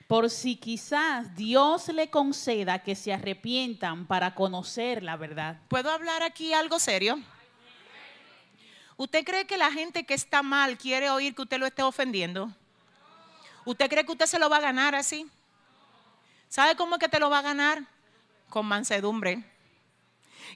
Por 0.05 0.29
si 0.29 0.55
quizás 0.57 1.35
Dios 1.35 1.87
le 1.87 2.11
conceda 2.11 2.83
que 2.83 2.93
se 2.93 3.11
arrepientan 3.11 4.05
para 4.05 4.35
conocer 4.35 5.01
la 5.01 5.17
verdad. 5.17 5.59
¿Puedo 5.67 5.89
hablar 5.89 6.21
aquí 6.21 6.53
algo 6.53 6.77
serio? 6.77 7.19
¿Usted 8.97 9.25
cree 9.25 9.47
que 9.47 9.57
la 9.57 9.71
gente 9.71 10.05
que 10.05 10.13
está 10.13 10.43
mal 10.43 10.77
quiere 10.77 11.09
oír 11.09 11.33
que 11.33 11.41
usted 11.41 11.57
lo 11.57 11.65
esté 11.65 11.81
ofendiendo? 11.81 12.51
¿Usted 13.65 13.89
cree 13.89 14.05
que 14.05 14.11
usted 14.11 14.27
se 14.27 14.37
lo 14.37 14.47
va 14.47 14.57
a 14.57 14.61
ganar 14.61 14.93
así? 14.93 15.27
¿Sabe 16.49 16.75
cómo 16.75 16.95
es 16.95 16.99
que 16.99 17.09
te 17.09 17.19
lo 17.19 17.29
va 17.29 17.39
a 17.39 17.43
ganar? 17.43 17.83
Con 18.49 18.65
mansedumbre. 18.65 19.43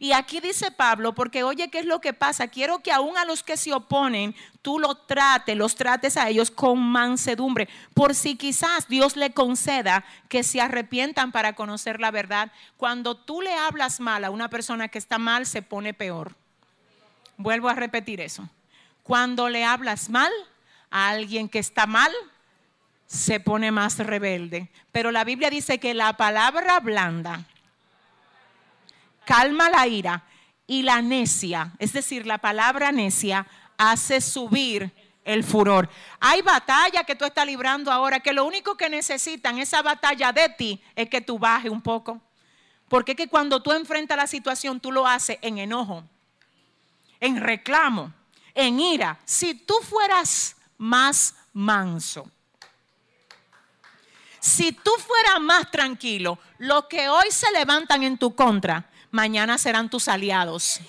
Y 0.01 0.13
aquí 0.13 0.39
dice 0.39 0.71
Pablo, 0.71 1.13
porque 1.13 1.43
oye, 1.43 1.69
¿qué 1.69 1.79
es 1.79 1.85
lo 1.85 1.99
que 1.99 2.13
pasa? 2.13 2.47
Quiero 2.47 2.79
que 2.79 2.91
aún 2.91 3.17
a 3.17 3.25
los 3.25 3.43
que 3.43 3.57
se 3.57 3.73
oponen, 3.73 4.33
tú 4.61 4.79
lo 4.79 4.95
trates, 4.95 5.57
los 5.57 5.75
trates 5.75 6.15
a 6.15 6.29
ellos 6.29 6.51
con 6.51 6.79
mansedumbre, 6.79 7.67
por 7.93 8.15
si 8.15 8.35
quizás 8.35 8.87
Dios 8.87 9.17
le 9.17 9.33
conceda 9.33 10.05
que 10.29 10.43
se 10.43 10.61
arrepientan 10.61 11.33
para 11.33 11.53
conocer 11.53 11.99
la 11.99 12.11
verdad. 12.11 12.51
Cuando 12.77 13.17
tú 13.17 13.41
le 13.41 13.53
hablas 13.53 13.99
mal 13.99 14.23
a 14.23 14.29
una 14.29 14.49
persona 14.49 14.87
que 14.87 14.99
está 14.99 15.17
mal, 15.17 15.45
se 15.45 15.61
pone 15.61 15.93
peor. 15.93 16.33
Vuelvo 17.35 17.67
a 17.67 17.73
repetir 17.73 18.21
eso. 18.21 18.47
Cuando 19.03 19.49
le 19.49 19.65
hablas 19.65 20.09
mal 20.09 20.31
a 20.91 21.09
alguien 21.09 21.49
que 21.49 21.59
está 21.59 21.87
mal, 21.87 22.11
se 23.09 23.39
pone 23.39 23.71
más 23.71 23.97
rebelde. 23.97 24.69
Pero 24.91 25.11
la 25.11 25.23
Biblia 25.23 25.49
dice 25.49 25.79
que 25.79 25.95
la 25.95 26.15
palabra 26.15 26.79
blanda 26.79 27.43
calma 29.25 29.67
la 29.69 29.87
ira 29.87 30.23
y 30.67 30.83
la 30.83 31.01
necia, 31.01 31.71
es 31.79 31.91
decir, 31.91 32.27
la 32.27 32.37
palabra 32.37 32.91
necia 32.91 33.47
hace 33.77 34.21
subir 34.21 34.93
el 35.25 35.43
furor. 35.43 35.89
Hay 36.19 36.43
batalla 36.43 37.03
que 37.03 37.15
tú 37.15 37.25
estás 37.25 37.47
librando 37.47 37.91
ahora 37.91 38.19
que 38.19 38.31
lo 38.31 38.45
único 38.45 38.77
que 38.77 38.89
necesitan 38.89 39.57
esa 39.57 39.81
batalla 39.81 40.31
de 40.31 40.49
ti 40.49 40.81
es 40.95 41.09
que 41.09 41.21
tú 41.21 41.39
bajes 41.39 41.71
un 41.71 41.81
poco. 41.81 42.21
Porque 42.89 43.13
es 43.13 43.17
que 43.17 43.27
cuando 43.27 43.61
tú 43.63 43.71
enfrentas 43.71 44.17
la 44.17 44.27
situación, 44.27 44.79
tú 44.79 44.91
lo 44.91 45.07
haces 45.07 45.39
en 45.41 45.57
enojo, 45.57 46.03
en 47.19 47.37
reclamo, 47.37 48.13
en 48.53 48.79
ira. 48.79 49.19
Si 49.25 49.55
tú 49.55 49.73
fueras 49.81 50.55
más 50.77 51.35
manso, 51.53 52.29
si 54.39 54.71
tú 54.71 54.91
fueras 55.05 55.39
más 55.41 55.69
tranquilo, 55.71 56.39
los 56.57 56.85
que 56.85 57.09
hoy 57.09 57.27
se 57.31 57.51
levantan 57.51 58.03
en 58.03 58.17
tu 58.17 58.35
contra, 58.35 58.85
mañana 59.11 59.57
serán 59.57 59.89
tus 59.89 60.07
aliados. 60.07 60.79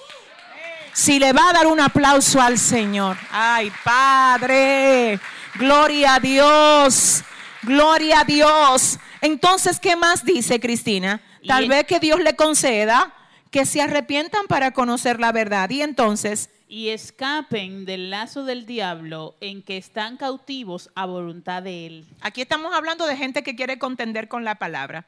Si 0.92 1.18
le 1.18 1.32
va 1.32 1.50
a 1.50 1.52
dar 1.52 1.66
un 1.66 1.80
aplauso 1.80 2.40
al 2.40 2.58
Señor. 2.58 3.16
Ay, 3.30 3.72
Padre, 3.84 5.20
gloria 5.54 6.16
a 6.16 6.20
Dios, 6.20 7.22
gloria 7.62 8.20
a 8.20 8.24
Dios. 8.24 8.98
Entonces, 9.20 9.78
¿qué 9.78 9.94
más 9.96 10.24
dice 10.24 10.58
Cristina? 10.58 11.20
Tal 11.46 11.64
Y- 11.64 11.68
vez 11.68 11.84
que 11.86 12.00
Dios 12.00 12.20
le 12.20 12.34
conceda 12.34 13.14
que 13.50 13.66
se 13.66 13.80
arrepientan 13.82 14.46
para 14.46 14.72
conocer 14.72 15.20
la 15.20 15.32
verdad. 15.32 15.70
Y 15.70 15.82
entonces, 15.82 16.50
y 16.70 16.90
escapen 16.90 17.84
del 17.84 18.10
lazo 18.10 18.44
del 18.44 18.64
diablo 18.64 19.34
en 19.40 19.60
que 19.60 19.76
están 19.76 20.16
cautivos 20.16 20.88
a 20.94 21.04
voluntad 21.04 21.64
de 21.64 21.86
él. 21.86 22.06
aquí 22.20 22.42
estamos 22.42 22.72
hablando 22.72 23.06
de 23.06 23.16
gente 23.16 23.42
que 23.42 23.56
quiere 23.56 23.80
contender 23.80 24.28
con 24.28 24.44
la 24.44 24.54
palabra. 24.54 25.04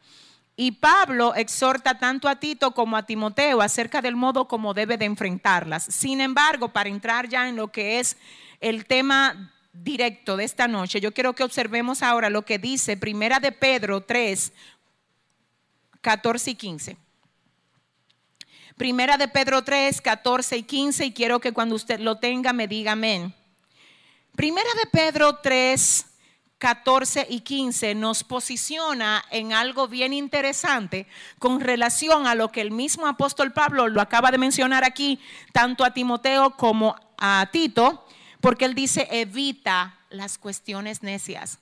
Y 0.57 0.73
Pablo 0.73 1.37
exhorta 1.37 2.01
tanto 2.01 2.29
a 2.29 2.41
Tito 2.41 2.73
como 2.73 2.97
a 2.97 3.07
Timoteo 3.07 3.63
acerca 3.63 4.03
del 4.03 4.17
modo 4.17 4.49
como 4.49 4.75
debe 4.75 4.99
de 4.99 5.05
enfrentarlas. 5.05 5.85
Sin 5.85 6.21
embargo, 6.21 6.71
para 6.71 6.89
entrar 6.89 7.29
ya 7.29 7.49
en 7.49 7.55
lo 7.55 7.69
que 7.69 8.01
es 8.01 8.19
el 8.61 8.85
tema 8.85 9.53
directo 9.73 10.37
de 10.37 10.45
esta 10.45 10.67
noche, 10.67 11.01
yo 11.01 11.15
quiero 11.15 11.33
que 11.33 11.45
observemos 11.45 12.03
ahora 12.03 12.29
lo 12.29 12.45
que 12.45 12.59
dice 12.59 12.97
Primera 12.97 13.39
de 13.39 13.53
Pedro 13.53 14.01
3, 14.01 14.53
14 16.01 16.51
y 16.51 16.55
15. 16.57 16.97
Primera 18.77 19.19
de 19.19 19.29
Pedro 19.29 19.63
3, 19.63 20.01
14 20.01 20.57
y 20.57 20.63
15, 20.63 21.07
y 21.07 21.13
quiero 21.13 21.41
que 21.41 21.53
cuando 21.53 21.75
usted 21.75 22.01
lo 22.01 22.17
tenga 22.17 22.53
me 22.53 22.69
diga 22.69 22.93
amén. 22.93 23.35
Primera 24.35 24.69
de 24.83 24.91
Pedro 24.91 25.37
3, 25.37 26.07
14 26.59 27.27
y 27.29 27.41
15 27.41 27.95
nos 27.95 28.25
posiciona 28.25 29.25
en 29.31 29.53
algo 29.53 29.89
bien 29.89 30.13
interesante 30.13 31.07
con 31.39 31.61
relación 31.61 32.27
a 32.27 32.35
lo 32.35 32.51
que 32.51 32.61
el 32.61 32.71
mismo 32.71 33.07
apóstol 33.07 33.53
Pablo 33.53 33.89
lo 33.89 34.01
acaba 34.01 34.31
de 34.31 34.39
mencionar 34.39 34.85
aquí, 34.85 35.21
tanto 35.53 35.85
a 35.85 35.93
Timoteo 35.93 36.57
como 36.57 36.97
a 37.19 37.49
Tito, 37.53 38.07
porque 38.41 38.65
él 38.65 38.75
dice, 38.75 39.09
evita 39.11 39.99
las 40.09 40.39
cuestiones 40.39 41.03
necias 41.03 41.59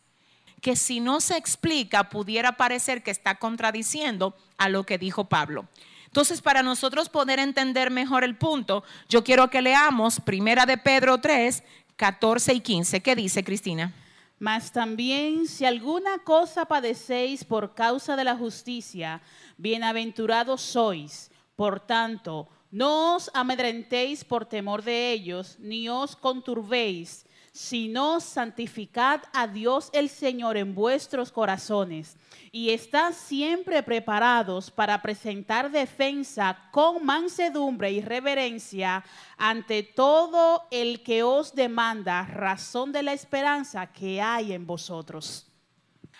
que 0.60 0.76
si 0.76 1.00
no 1.00 1.20
se 1.20 1.36
explica 1.36 2.10
pudiera 2.10 2.56
parecer 2.56 3.02
que 3.02 3.10
está 3.10 3.36
contradiciendo 3.36 4.36
a 4.58 4.68
lo 4.68 4.84
que 4.84 4.98
dijo 4.98 5.24
Pablo. 5.24 5.66
Entonces, 6.10 6.42
para 6.42 6.64
nosotros 6.64 7.08
poder 7.08 7.38
entender 7.38 7.88
mejor 7.88 8.24
el 8.24 8.36
punto, 8.36 8.82
yo 9.08 9.22
quiero 9.22 9.48
que 9.48 9.62
leamos 9.62 10.18
Primera 10.18 10.66
de 10.66 10.76
Pedro 10.76 11.18
3, 11.18 11.62
14 11.94 12.52
y 12.52 12.60
15. 12.60 13.00
¿Qué 13.00 13.14
dice 13.14 13.44
Cristina? 13.44 13.94
Mas 14.40 14.72
también 14.72 15.46
si 15.46 15.64
alguna 15.64 16.18
cosa 16.18 16.64
padecéis 16.64 17.44
por 17.44 17.74
causa 17.74 18.16
de 18.16 18.24
la 18.24 18.34
justicia, 18.34 19.20
bienaventurados 19.56 20.62
sois. 20.62 21.30
Por 21.54 21.78
tanto, 21.78 22.48
no 22.72 23.14
os 23.14 23.30
amedrentéis 23.32 24.24
por 24.24 24.46
temor 24.46 24.82
de 24.82 25.12
ellos, 25.12 25.58
ni 25.60 25.88
os 25.88 26.16
conturbéis, 26.16 27.24
sino 27.52 28.20
santificad 28.20 29.22
a 29.32 29.46
Dios 29.46 29.90
el 29.92 30.08
Señor 30.08 30.56
en 30.56 30.74
vuestros 30.74 31.32
corazones, 31.32 32.16
y 32.52 32.70
estad 32.70 33.12
siempre 33.12 33.82
preparados 33.82 34.70
para 34.70 35.00
presentar 35.02 35.70
defensa 35.70 36.68
con 36.72 37.04
mansedumbre 37.04 37.90
y 37.92 38.00
reverencia 38.00 39.04
ante 39.36 39.82
todo 39.82 40.66
el 40.70 41.02
que 41.02 41.22
os 41.22 41.54
demanda 41.54 42.24
razón 42.26 42.92
de 42.92 43.02
la 43.02 43.12
esperanza 43.12 43.86
que 43.92 44.20
hay 44.20 44.52
en 44.52 44.66
vosotros. 44.66 45.46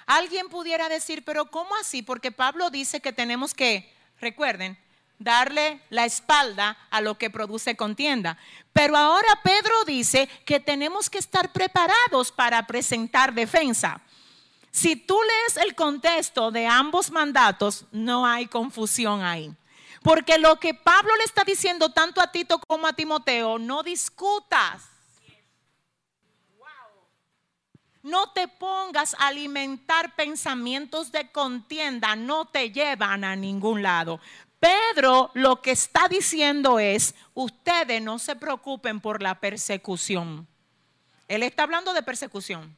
Alguien 0.06 0.48
pudiera 0.48 0.88
decir, 0.88 1.24
pero 1.24 1.46
¿cómo 1.46 1.70
así? 1.80 2.02
Porque 2.02 2.32
Pablo 2.32 2.70
dice 2.70 3.00
que 3.00 3.12
tenemos 3.12 3.54
que, 3.54 3.92
recuerden, 4.20 4.78
darle 5.20 5.80
la 5.90 6.06
espalda 6.06 6.76
a 6.90 7.00
lo 7.00 7.16
que 7.16 7.30
produce 7.30 7.76
contienda. 7.76 8.36
Pero 8.72 8.96
ahora 8.96 9.40
Pedro 9.44 9.84
dice 9.84 10.28
que 10.44 10.58
tenemos 10.58 11.08
que 11.08 11.18
estar 11.18 11.52
preparados 11.52 12.32
para 12.32 12.66
presentar 12.66 13.32
defensa. 13.32 14.00
Si 14.72 14.96
tú 14.96 15.16
lees 15.22 15.64
el 15.64 15.74
contexto 15.74 16.50
de 16.50 16.66
ambos 16.66 17.10
mandatos, 17.10 17.84
no 17.92 18.26
hay 18.26 18.46
confusión 18.46 19.22
ahí. 19.22 19.54
Porque 20.02 20.38
lo 20.38 20.56
que 20.56 20.72
Pablo 20.72 21.14
le 21.16 21.24
está 21.24 21.44
diciendo 21.44 21.90
tanto 21.90 22.20
a 22.20 22.32
Tito 22.32 22.58
como 22.58 22.86
a 22.86 22.94
Timoteo, 22.94 23.58
no 23.58 23.82
discutas. 23.82 24.84
No 28.02 28.30
te 28.32 28.48
pongas 28.48 29.14
a 29.18 29.26
alimentar 29.26 30.16
pensamientos 30.16 31.12
de 31.12 31.30
contienda, 31.30 32.16
no 32.16 32.46
te 32.46 32.70
llevan 32.70 33.24
a 33.24 33.36
ningún 33.36 33.82
lado. 33.82 34.20
Pedro 34.60 35.30
lo 35.32 35.62
que 35.62 35.70
está 35.70 36.06
diciendo 36.08 36.78
es, 36.78 37.14
ustedes 37.32 38.02
no 38.02 38.18
se 38.18 38.36
preocupen 38.36 39.00
por 39.00 39.22
la 39.22 39.40
persecución. 39.40 40.46
Él 41.28 41.42
está 41.42 41.62
hablando 41.62 41.94
de 41.94 42.02
persecución. 42.02 42.76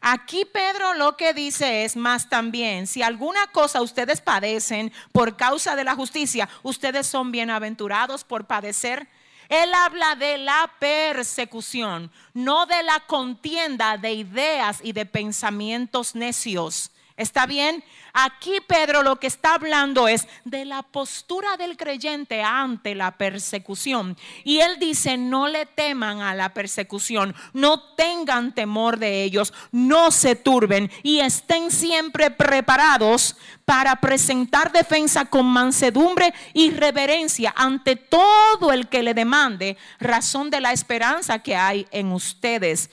Aquí 0.00 0.46
Pedro 0.46 0.94
lo 0.94 1.18
que 1.18 1.34
dice 1.34 1.84
es, 1.84 1.94
más 1.94 2.30
también, 2.30 2.86
si 2.86 3.02
alguna 3.02 3.48
cosa 3.48 3.82
ustedes 3.82 4.22
padecen 4.22 4.92
por 5.12 5.36
causa 5.36 5.76
de 5.76 5.84
la 5.84 5.94
justicia, 5.94 6.48
ustedes 6.62 7.06
son 7.06 7.30
bienaventurados 7.30 8.24
por 8.24 8.46
padecer. 8.46 9.06
Él 9.50 9.74
habla 9.74 10.14
de 10.14 10.38
la 10.38 10.72
persecución, 10.78 12.10
no 12.32 12.64
de 12.64 12.82
la 12.82 13.00
contienda 13.00 13.98
de 13.98 14.14
ideas 14.14 14.78
y 14.82 14.92
de 14.92 15.04
pensamientos 15.04 16.14
necios. 16.14 16.92
¿Está 17.16 17.46
bien? 17.46 17.84
Aquí 18.12 18.58
Pedro 18.66 19.02
lo 19.02 19.16
que 19.16 19.26
está 19.26 19.54
hablando 19.54 20.08
es 20.08 20.26
de 20.44 20.64
la 20.64 20.82
postura 20.82 21.56
del 21.56 21.76
creyente 21.76 22.42
ante 22.42 22.94
la 22.94 23.12
persecución. 23.12 24.16
Y 24.42 24.60
él 24.60 24.78
dice, 24.78 25.16
no 25.16 25.46
le 25.46 25.66
teman 25.66 26.20
a 26.20 26.34
la 26.34 26.54
persecución, 26.54 27.34
no 27.52 27.80
tengan 27.94 28.54
temor 28.54 28.98
de 28.98 29.22
ellos, 29.22 29.52
no 29.70 30.10
se 30.10 30.34
turben 30.34 30.90
y 31.02 31.20
estén 31.20 31.70
siempre 31.70 32.30
preparados 32.30 33.36
para 33.64 33.96
presentar 33.96 34.72
defensa 34.72 35.26
con 35.26 35.46
mansedumbre 35.46 36.34
y 36.52 36.70
reverencia 36.70 37.54
ante 37.56 37.96
todo 37.96 38.72
el 38.72 38.88
que 38.88 39.02
le 39.02 39.14
demande 39.14 39.76
razón 40.00 40.50
de 40.50 40.60
la 40.60 40.72
esperanza 40.72 41.40
que 41.40 41.54
hay 41.54 41.86
en 41.92 42.12
ustedes 42.12 42.90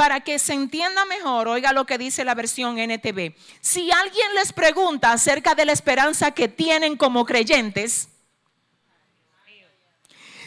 para 0.00 0.20
que 0.20 0.38
se 0.38 0.54
entienda 0.54 1.04
mejor, 1.04 1.46
oiga 1.46 1.74
lo 1.74 1.84
que 1.84 1.98
dice 1.98 2.24
la 2.24 2.34
versión 2.34 2.78
NTV. 2.78 3.34
Si 3.60 3.92
alguien 3.92 4.34
les 4.34 4.50
pregunta 4.50 5.12
acerca 5.12 5.54
de 5.54 5.66
la 5.66 5.72
esperanza 5.72 6.30
que 6.30 6.48
tienen 6.48 6.96
como 6.96 7.26
creyentes, 7.26 8.08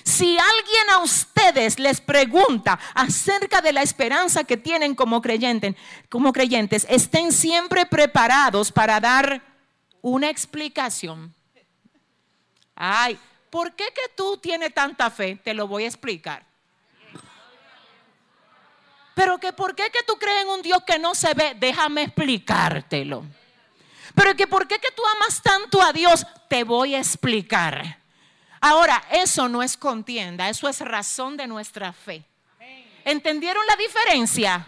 si 0.03 0.35
alguien 0.39 0.89
a 0.89 1.03
ustedes 1.03 1.77
les 1.77 2.01
pregunta 2.01 2.79
acerca 2.95 3.61
de 3.61 3.73
la 3.73 3.83
esperanza 3.83 4.43
que 4.43 4.57
tienen 4.57 4.95
como 4.95 5.21
creyentes, 5.21 5.75
como 6.09 6.33
creyentes, 6.33 6.87
estén 6.89 7.31
siempre 7.31 7.85
preparados 7.85 8.71
para 8.71 8.99
dar 8.99 9.43
una 10.01 10.31
explicación. 10.31 11.31
Ay, 12.73 13.19
¿por 13.51 13.75
qué 13.75 13.85
que 13.93 14.11
tú 14.15 14.35
tienes 14.37 14.73
tanta 14.73 15.11
fe? 15.11 15.35
Te 15.35 15.53
lo 15.53 15.67
voy 15.67 15.83
a 15.83 15.89
explicar. 15.89 16.52
Pero 19.13 19.37
que 19.39 19.53
por 19.53 19.75
qué 19.75 19.91
que 19.91 20.03
tú 20.05 20.17
crees 20.17 20.43
en 20.43 20.49
un 20.49 20.61
Dios 20.61 20.83
que 20.85 20.97
no 20.97 21.13
se 21.13 21.33
ve, 21.33 21.55
déjame 21.59 22.03
explicártelo. 22.03 23.25
Pero 24.15 24.35
que 24.35 24.47
por 24.47 24.67
qué 24.67 24.79
que 24.79 24.91
tú 24.91 25.03
amas 25.15 25.41
tanto 25.41 25.81
a 25.81 25.93
Dios, 25.93 26.25
te 26.47 26.63
voy 26.63 26.95
a 26.95 26.99
explicar. 26.99 27.99
Ahora, 28.61 29.03
eso 29.11 29.49
no 29.49 29.61
es 29.61 29.75
contienda, 29.75 30.49
eso 30.49 30.69
es 30.69 30.79
razón 30.79 31.35
de 31.35 31.47
nuestra 31.47 31.93
fe. 31.93 32.23
¿Entendieron 33.03 33.65
la 33.67 33.75
diferencia? 33.75 34.65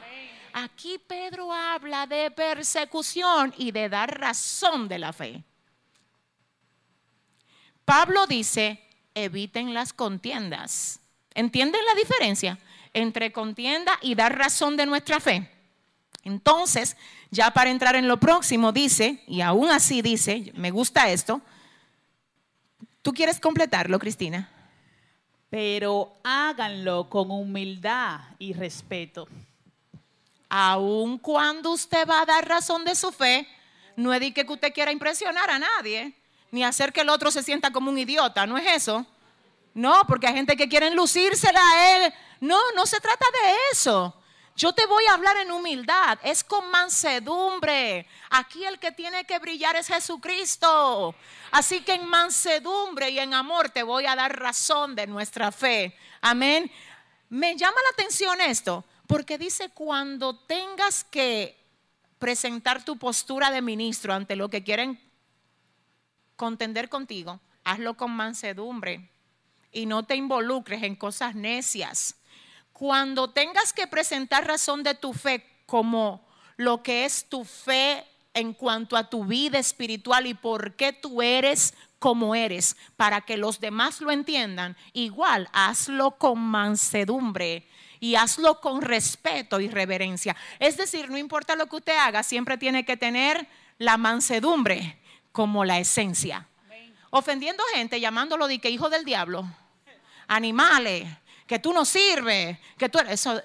Aquí 0.53 0.99
Pedro 0.99 1.51
habla 1.51 2.05
de 2.07 2.31
persecución 2.31 3.53
y 3.57 3.71
de 3.71 3.89
dar 3.89 4.19
razón 4.19 4.87
de 4.87 4.99
la 4.99 5.13
fe. 5.13 5.43
Pablo 7.83 8.25
dice, 8.25 8.83
eviten 9.13 9.73
las 9.73 9.93
contiendas. 9.93 10.99
¿Entienden 11.33 11.81
la 11.85 11.95
diferencia 11.95 12.57
entre 12.95 13.31
contienda 13.31 13.99
y 14.01 14.15
dar 14.15 14.35
razón 14.35 14.77
de 14.77 14.87
nuestra 14.87 15.19
fe? 15.19 15.51
Entonces, 16.23 16.97
ya 17.29 17.51
para 17.51 17.69
entrar 17.69 17.95
en 17.95 18.07
lo 18.07 18.19
próximo, 18.19 18.71
dice, 18.71 19.23
y 19.27 19.41
aún 19.41 19.69
así 19.69 20.01
dice, 20.01 20.51
me 20.55 20.71
gusta 20.71 21.09
esto, 21.09 21.41
¿tú 23.03 23.13
quieres 23.13 23.39
completarlo, 23.39 23.99
Cristina? 23.99 24.49
Pero 25.51 26.17
háganlo 26.23 27.09
con 27.09 27.29
humildad 27.29 28.21
y 28.39 28.53
respeto. 28.53 29.27
Aun 30.49 31.19
cuando 31.19 31.71
usted 31.71 32.07
va 32.07 32.21
a 32.21 32.25
dar 32.25 32.47
razón 32.47 32.85
de 32.85 32.95
su 32.95 33.11
fe, 33.11 33.47
no 33.95 34.13
es 34.13 34.19
de 34.19 34.33
que 34.33 34.45
usted 34.47 34.73
quiera 34.73 34.91
impresionar 34.91 35.49
a 35.49 35.59
nadie, 35.59 36.13
ni 36.49 36.63
hacer 36.63 36.93
que 36.93 37.01
el 37.01 37.09
otro 37.09 37.29
se 37.29 37.43
sienta 37.43 37.71
como 37.71 37.91
un 37.91 37.99
idiota, 37.99 38.47
¿no 38.47 38.57
es 38.57 38.65
eso? 38.73 39.05
No, 39.75 40.07
porque 40.07 40.27
hay 40.27 40.33
gente 40.33 40.55
que 40.55 40.69
quiere 40.69 40.89
lucírsela 40.91 41.59
a 41.59 41.97
él. 41.97 42.13
No, 42.39 42.57
no 42.75 42.85
se 42.85 42.99
trata 43.01 43.25
de 43.43 43.53
eso. 43.73 44.15
Yo 44.55 44.71
te 44.71 44.85
voy 44.85 45.05
a 45.07 45.15
hablar 45.15 45.35
en 45.35 45.51
humildad, 45.51 46.17
es 46.23 46.45
con 46.45 46.71
mansedumbre. 46.71 48.07
Aquí 48.29 48.63
el 48.63 48.79
que 48.79 48.93
tiene 48.93 49.25
que 49.25 49.37
brillar 49.37 49.75
es 49.75 49.87
Jesucristo. 49.87 51.13
Así 51.51 51.81
que 51.81 51.95
en 51.95 52.07
mansedumbre 52.07 53.09
y 53.09 53.19
en 53.19 53.33
amor 53.33 53.69
te 53.69 53.83
voy 53.83 54.05
a 54.05 54.15
dar 54.15 54.39
razón 54.39 54.95
de 54.95 55.07
nuestra 55.07 55.51
fe. 55.51 55.93
Amén. 56.21 56.71
Me 57.27 57.57
llama 57.57 57.75
la 57.83 58.01
atención 58.01 58.39
esto, 58.39 58.85
porque 59.07 59.37
dice 59.37 59.67
cuando 59.71 60.39
tengas 60.39 61.03
que 61.03 61.61
presentar 62.17 62.85
tu 62.85 62.97
postura 62.97 63.51
de 63.51 63.61
ministro 63.61 64.13
ante 64.13 64.37
lo 64.37 64.47
que 64.47 64.63
quieren 64.63 65.01
contender 66.37 66.87
contigo, 66.87 67.41
hazlo 67.65 67.97
con 67.97 68.11
mansedumbre 68.11 69.09
y 69.75 69.85
no 69.85 70.03
te 70.03 70.15
involucres 70.15 70.83
en 70.83 70.95
cosas 70.95 71.35
necias. 71.35 72.15
Cuando 72.71 73.29
tengas 73.29 73.73
que 73.73 73.87
presentar 73.87 74.47
razón 74.47 74.83
de 74.83 74.95
tu 74.95 75.13
fe 75.13 75.45
como 75.65 76.25
lo 76.55 76.81
que 76.81 77.05
es 77.05 77.27
tu 77.27 77.43
fe 77.43 78.05
en 78.33 78.53
cuanto 78.53 78.95
a 78.95 79.09
tu 79.09 79.25
vida 79.25 79.59
espiritual 79.59 80.27
y 80.27 80.33
por 80.33 80.75
qué 80.75 80.93
tú 80.93 81.21
eres 81.21 81.73
como 81.99 82.35
eres, 82.35 82.77
para 82.95 83.21
que 83.21 83.37
los 83.37 83.59
demás 83.59 83.99
lo 83.99 84.11
entiendan, 84.11 84.77
igual 84.93 85.49
hazlo 85.51 86.11
con 86.11 86.39
mansedumbre 86.39 87.67
y 87.99 88.15
hazlo 88.15 88.61
con 88.61 88.81
respeto 88.81 89.59
y 89.59 89.67
reverencia. 89.67 90.35
Es 90.59 90.77
decir, 90.77 91.09
no 91.09 91.17
importa 91.17 91.55
lo 91.55 91.67
que 91.67 91.77
usted 91.77 91.97
haga, 91.97 92.23
siempre 92.23 92.57
tiene 92.57 92.85
que 92.85 92.95
tener 92.95 93.47
la 93.77 93.97
mansedumbre 93.97 95.01
como 95.31 95.65
la 95.65 95.79
esencia. 95.79 96.47
Ofendiendo 97.09 97.63
gente, 97.73 97.99
llamándolo 97.99 98.47
de 98.47 98.59
que 98.59 98.69
hijo 98.69 98.89
del 98.89 99.05
diablo, 99.05 99.45
animales, 100.27 101.07
que 101.47 101.59
tú 101.59 101.73
no 101.73 101.85
sirves, 101.85 102.57
que 102.77 102.89
tú 102.89 102.99
eres, 102.99 103.13
eso 103.13 103.41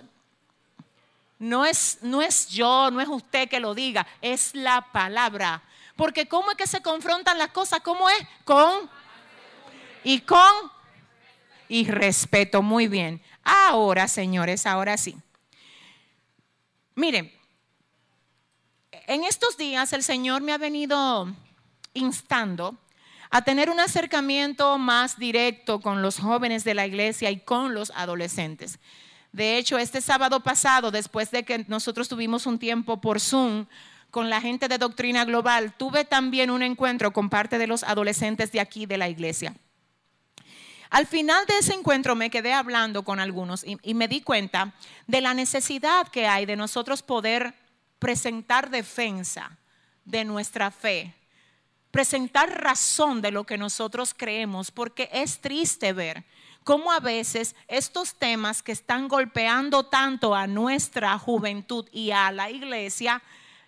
no 1.39 1.64
es, 1.64 1.99
no 2.03 2.22
es 2.22 2.49
yo, 2.49 2.91
no 2.91 3.01
es 3.01 3.09
usted 3.09 3.49
que 3.49 3.61
lo 3.61 3.74
diga, 3.74 4.07
es 4.20 4.55
la 4.55 4.93
palabra. 4.93 5.62
Porque 5.97 6.28
¿cómo 6.28 6.51
es 6.51 6.57
que 6.57 6.66
se 6.66 6.83
confrontan 6.83 7.39
las 7.39 7.51
cosas? 7.51 7.81
¿Cómo 7.81 8.09
es? 8.09 8.26
Con 8.45 8.89
y 10.05 10.20
con 10.20 10.70
y 11.68 11.87
respeto. 11.91 12.62
Muy 12.62 12.89
bien. 12.89 13.22
Ahora, 13.43 14.09
señores, 14.09 14.66
ahora 14.66 14.97
sí. 14.97 15.16
Miren, 16.95 17.33
en 19.07 19.24
estos 19.24 19.57
días 19.57 19.93
el 19.93 20.03
Señor 20.03 20.43
me 20.43 20.53
ha 20.53 20.59
venido 20.59 21.26
instando 21.95 22.76
a 23.31 23.43
tener 23.43 23.70
un 23.70 23.81
acercamiento 23.81 24.76
más 24.78 25.18
directo 25.18 25.81
con 25.81 26.03
los 26.03 26.18
jóvenes 26.18 26.64
de 26.64 26.74
la 26.74 26.87
iglesia 26.87 27.31
y 27.31 27.41
con 27.41 27.74
los 27.74 27.91
adolescentes. 27.95 28.78
De 29.33 29.57
hecho, 29.57 29.78
este 29.78 30.01
sábado 30.01 30.41
pasado, 30.41 30.91
después 30.91 31.31
de 31.31 31.45
que 31.45 31.64
nosotros 31.68 32.09
tuvimos 32.09 32.47
un 32.47 32.59
tiempo 32.59 33.01
por 33.01 33.20
Zoom 33.20 33.66
con 34.11 34.28
la 34.28 34.41
gente 34.41 34.66
de 34.66 34.78
Doctrina 34.78 35.24
Global, 35.24 35.72
tuve 35.76 36.05
también 36.05 36.51
un 36.51 36.62
encuentro 36.62 37.12
con 37.12 37.31
parte 37.31 37.59
de 37.59 37.68
los 37.68 37.85
adolescentes 37.85 38.51
de 38.51 38.59
aquí 38.59 38.87
de 38.87 38.99
la 38.99 39.09
iglesia. 39.09 39.55
Al 40.91 41.07
final 41.07 41.47
de 41.47 41.59
ese 41.59 41.72
encuentro 41.72 42.16
me 42.16 42.31
quedé 42.31 42.53
hablando 42.53 43.05
con 43.05 43.20
algunos 43.20 43.64
y, 43.64 43.95
me 43.95 44.09
di 44.09 44.22
cuenta 44.22 44.74
de 45.07 45.20
la 45.20 45.35
necesidad 45.35 46.09
que 46.09 46.26
hay 46.26 46.47
de 46.47 46.57
nosotros 46.57 47.03
poder 47.03 47.55
presentar 48.01 48.70
defensa 48.70 49.57
de 50.05 50.24
nuestra 50.24 50.72
fe, 50.72 51.14
presentar 51.91 52.62
razón 52.62 53.20
de 53.20 53.30
lo 53.30 53.45
que 53.45 53.59
nosotros 53.59 54.14
creemos, 54.16 54.70
porque 54.70 55.09
es 55.12 55.41
triste 55.41 55.93
ver 55.93 56.24
cómo 56.64 56.93
a 56.93 57.01
veces 57.01 57.57
estos 57.68 58.14
temas 58.14 58.62
que 58.62 58.72
están 58.72 59.09
golpeando 59.09 59.86
tanto 59.86 60.34
a 60.34 60.47
nuestra 60.47 61.18
juventud 61.18 61.86
y 61.93 62.11
a 62.11 62.30
la 62.30 62.51
iglesia 62.51 63.22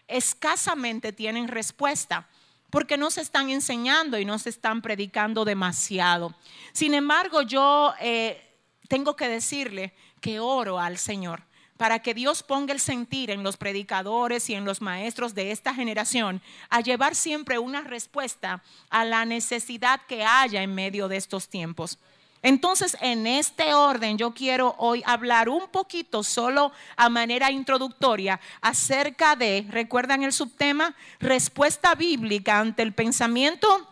escasamente 0.06 1.12
tienen 1.12 1.48
respuesta 1.48 2.28
porque 2.70 2.96
no 2.96 3.10
se 3.10 3.20
están 3.20 3.50
enseñando 3.50 4.18
y 4.18 4.24
no 4.24 4.38
se 4.38 4.48
están 4.48 4.80
predicando 4.80 5.44
demasiado. 5.44 6.34
Sin 6.72 6.94
embargo, 6.94 7.42
yo 7.42 7.92
eh, 8.00 8.56
tengo 8.88 9.14
que 9.14 9.28
decirle 9.28 9.92
que 10.22 10.40
oro 10.40 10.78
al 10.78 10.96
Señor 10.96 11.42
para 11.83 11.99
que 11.99 12.14
Dios 12.14 12.45
ponga 12.45 12.72
el 12.72 12.78
sentir 12.78 13.28
en 13.33 13.43
los 13.43 13.57
predicadores 13.57 14.49
y 14.49 14.55
en 14.55 14.64
los 14.64 14.80
maestros 14.80 15.35
de 15.35 15.51
esta 15.51 15.74
generación 15.74 16.41
a 16.70 16.80
llevar 16.80 17.16
siempre 17.16 17.59
una 17.59 17.80
respuesta 17.80 18.62
a 18.89 19.05
la 19.05 19.24
necesidad 19.24 20.01
que 20.07 20.22
haya 20.22 20.62
en 20.62 20.72
medio 20.76 21.09
de 21.09 21.16
estos 21.16 21.49
tiempos. 21.49 21.99
Entonces, 22.41 22.97
en 23.01 23.26
este 23.26 23.74
orden, 23.74 24.16
yo 24.16 24.33
quiero 24.33 24.76
hoy 24.78 25.03
hablar 25.05 25.49
un 25.49 25.66
poquito, 25.72 26.22
solo 26.22 26.70
a 26.95 27.09
manera 27.09 27.51
introductoria, 27.51 28.39
acerca 28.61 29.35
de, 29.35 29.66
¿recuerdan 29.68 30.22
el 30.22 30.33
subtema? 30.33 30.95
Respuesta 31.18 31.97
bíblica 31.97 32.61
ante 32.61 32.85
el 32.85 32.93
pensamiento. 32.93 33.89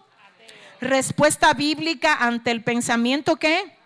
Respuesta 0.81 1.55
bíblica 1.55 2.19
ante 2.21 2.53
el 2.53 2.63
pensamiento 2.63 3.35
qué? 3.35 3.80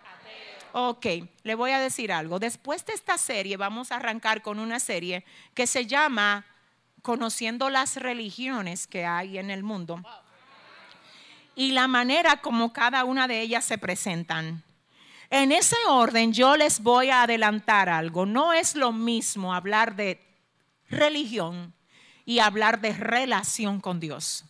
Ok, 0.77 1.05
le 1.43 1.55
voy 1.55 1.71
a 1.71 1.79
decir 1.79 2.11
algo. 2.11 2.37
Después 2.37 2.85
de 2.85 2.91
esta 2.91 3.17
serie, 3.17 3.55
vamos 3.55 3.93
a 3.93 3.95
arrancar 3.95 4.41
con 4.41 4.59
una 4.59 4.81
serie 4.81 5.23
que 5.53 5.67
se 5.67 5.85
llama 5.85 6.45
Conociendo 7.01 7.69
las 7.69 7.95
religiones 7.95 8.85
que 8.85 9.05
hay 9.05 9.37
en 9.37 9.51
el 9.51 9.63
mundo 9.63 10.01
y 11.55 11.71
la 11.71 11.87
manera 11.87 12.41
como 12.41 12.73
cada 12.73 13.05
una 13.05 13.25
de 13.25 13.39
ellas 13.39 13.63
se 13.63 13.77
presentan. 13.77 14.63
En 15.29 15.53
ese 15.53 15.77
orden 15.87 16.33
yo 16.33 16.57
les 16.57 16.81
voy 16.83 17.09
a 17.09 17.21
adelantar 17.21 17.87
algo. 17.87 18.25
No 18.25 18.51
es 18.51 18.75
lo 18.75 18.91
mismo 18.91 19.53
hablar 19.53 19.95
de 19.95 20.21
religión 20.89 21.73
y 22.25 22.39
hablar 22.39 22.81
de 22.81 22.91
relación 22.91 23.79
con 23.79 24.01
Dios. 24.01 24.43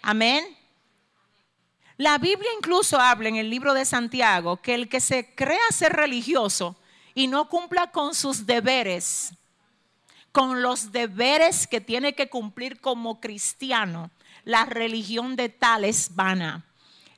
Amén. 0.00 0.42
La 2.00 2.16
Biblia 2.16 2.48
incluso 2.56 2.98
habla 2.98 3.28
en 3.28 3.36
el 3.36 3.50
libro 3.50 3.74
de 3.74 3.84
Santiago 3.84 4.56
que 4.56 4.72
el 4.72 4.88
que 4.88 5.00
se 5.00 5.34
crea 5.34 5.60
ser 5.70 5.92
religioso 5.92 6.74
y 7.14 7.26
no 7.26 7.50
cumpla 7.50 7.90
con 7.90 8.14
sus 8.14 8.46
deberes, 8.46 9.34
con 10.32 10.62
los 10.62 10.92
deberes 10.92 11.66
que 11.66 11.82
tiene 11.82 12.14
que 12.14 12.30
cumplir 12.30 12.80
como 12.80 13.20
cristiano, 13.20 14.10
la 14.44 14.64
religión 14.64 15.36
de 15.36 15.50
tal 15.50 15.84
es 15.84 16.14
vana. 16.14 16.64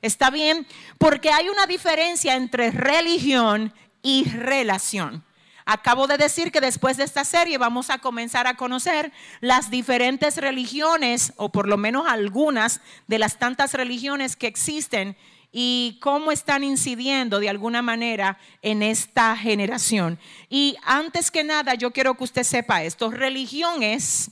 ¿Está 0.01 0.29
bien? 0.29 0.67
Porque 0.97 1.31
hay 1.31 1.47
una 1.47 1.65
diferencia 1.65 2.35
entre 2.35 2.69
religión 2.69 3.73
y 4.01 4.25
relación. 4.25 5.23
Acabo 5.65 6.07
de 6.07 6.17
decir 6.17 6.51
que 6.51 6.61
después 6.61 6.97
de 6.97 7.03
esta 7.03 7.23
serie 7.23 7.57
vamos 7.57 7.89
a 7.89 7.99
comenzar 7.99 8.47
a 8.47 8.55
conocer 8.55 9.11
las 9.39 9.69
diferentes 9.69 10.37
religiones, 10.37 11.33
o 11.37 11.49
por 11.49 11.67
lo 11.67 11.77
menos 11.77 12.07
algunas 12.07 12.81
de 13.07 13.19
las 13.19 13.39
tantas 13.39 13.73
religiones 13.73 14.35
que 14.35 14.47
existen 14.47 15.15
y 15.51 15.99
cómo 16.01 16.31
están 16.31 16.63
incidiendo 16.63 17.39
de 17.39 17.47
alguna 17.47 17.81
manera 17.81 18.39
en 18.61 18.81
esta 18.81 19.37
generación. 19.37 20.19
Y 20.49 20.75
antes 20.83 21.29
que 21.29 21.43
nada, 21.43 21.75
yo 21.75 21.91
quiero 21.91 22.15
que 22.15 22.23
usted 22.23 22.43
sepa 22.43 22.83
esto, 22.83 23.11
religión 23.11 23.83
es 23.83 24.31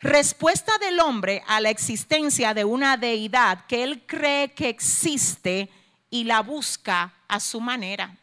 respuesta 0.00 0.78
del 0.78 1.00
hombre 1.00 1.42
a 1.48 1.60
la 1.60 1.70
existencia 1.70 2.54
de 2.54 2.64
una 2.64 2.96
deidad 2.96 3.66
que 3.66 3.82
él 3.82 4.04
cree 4.06 4.52
que 4.52 4.68
existe 4.68 5.68
y 6.08 6.24
la 6.24 6.40
busca 6.40 7.12
a 7.26 7.40
su 7.40 7.60
manera. 7.60 8.16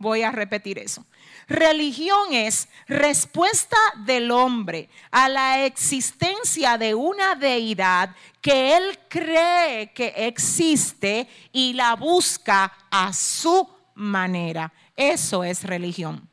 Voy 0.00 0.22
a 0.22 0.32
repetir 0.32 0.78
eso. 0.78 1.04
Religión 1.46 2.32
es 2.32 2.68
respuesta 2.88 3.76
del 4.06 4.30
hombre 4.30 4.88
a 5.10 5.28
la 5.28 5.66
existencia 5.66 6.78
de 6.78 6.94
una 6.94 7.34
deidad 7.34 8.16
que 8.40 8.78
él 8.78 8.98
cree 9.10 9.92
que 9.92 10.14
existe 10.16 11.28
y 11.52 11.74
la 11.74 11.96
busca 11.96 12.72
a 12.90 13.12
su 13.12 13.68
manera. 13.94 14.72
Eso 14.96 15.44
es 15.44 15.64
religión. 15.64 16.26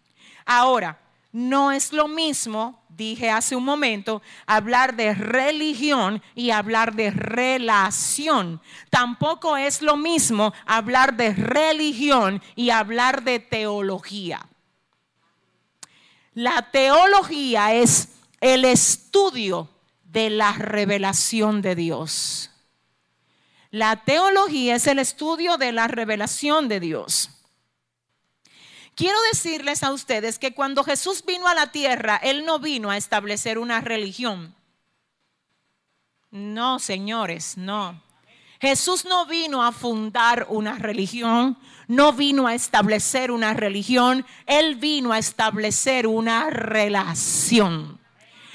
Ahora, 0.45 0.97
no 1.33 1.73
es 1.73 1.91
lo 1.91 2.07
mismo 2.07 2.76
dije 2.97 3.29
hace 3.29 3.55
un 3.55 3.63
momento, 3.63 4.21
hablar 4.47 4.95
de 4.95 5.13
religión 5.13 6.21
y 6.33 6.49
hablar 6.49 6.95
de 6.95 7.11
relación. 7.11 8.59
Tampoco 8.89 9.55
es 9.55 9.81
lo 9.81 9.95
mismo 9.95 10.53
hablar 10.65 11.15
de 11.15 11.33
religión 11.33 12.41
y 12.55 12.71
hablar 12.71 13.23
de 13.23 13.39
teología. 13.39 14.45
La 16.33 16.69
teología 16.71 17.73
es 17.73 18.09
el 18.41 18.65
estudio 18.65 19.69
de 20.03 20.29
la 20.31 20.53
revelación 20.53 21.61
de 21.61 21.75
Dios. 21.75 22.51
La 23.69 24.03
teología 24.03 24.75
es 24.75 24.87
el 24.87 24.99
estudio 24.99 25.57
de 25.57 25.71
la 25.71 25.87
revelación 25.87 26.67
de 26.67 26.79
Dios. 26.79 27.36
Quiero 28.97 29.21
decirles 29.31 29.83
a 29.83 29.91
ustedes 29.91 30.39
que 30.39 30.55
cuando 30.55 30.83
Jesús 30.83 31.23
vino 31.23 31.47
a 31.47 31.53
la 31.53 31.71
tierra, 31.71 32.15
Él 32.15 32.45
no 32.45 32.57
vino 32.57 32.89
a 32.89 32.97
establecer 32.97 33.59
una 33.59 33.79
religión. 33.79 34.55
No, 36.31 36.79
señores, 36.79 37.57
no. 37.57 38.01
Jesús 38.59 39.05
no 39.05 39.27
vino 39.27 39.63
a 39.63 39.71
fundar 39.71 40.47
una 40.49 40.79
religión, 40.79 41.59
no 41.87 42.11
vino 42.11 42.47
a 42.47 42.55
establecer 42.55 43.29
una 43.29 43.53
religión, 43.53 44.25
Él 44.47 44.77
vino 44.77 45.13
a 45.13 45.19
establecer 45.19 46.07
una 46.07 46.49
relación. 46.49 47.99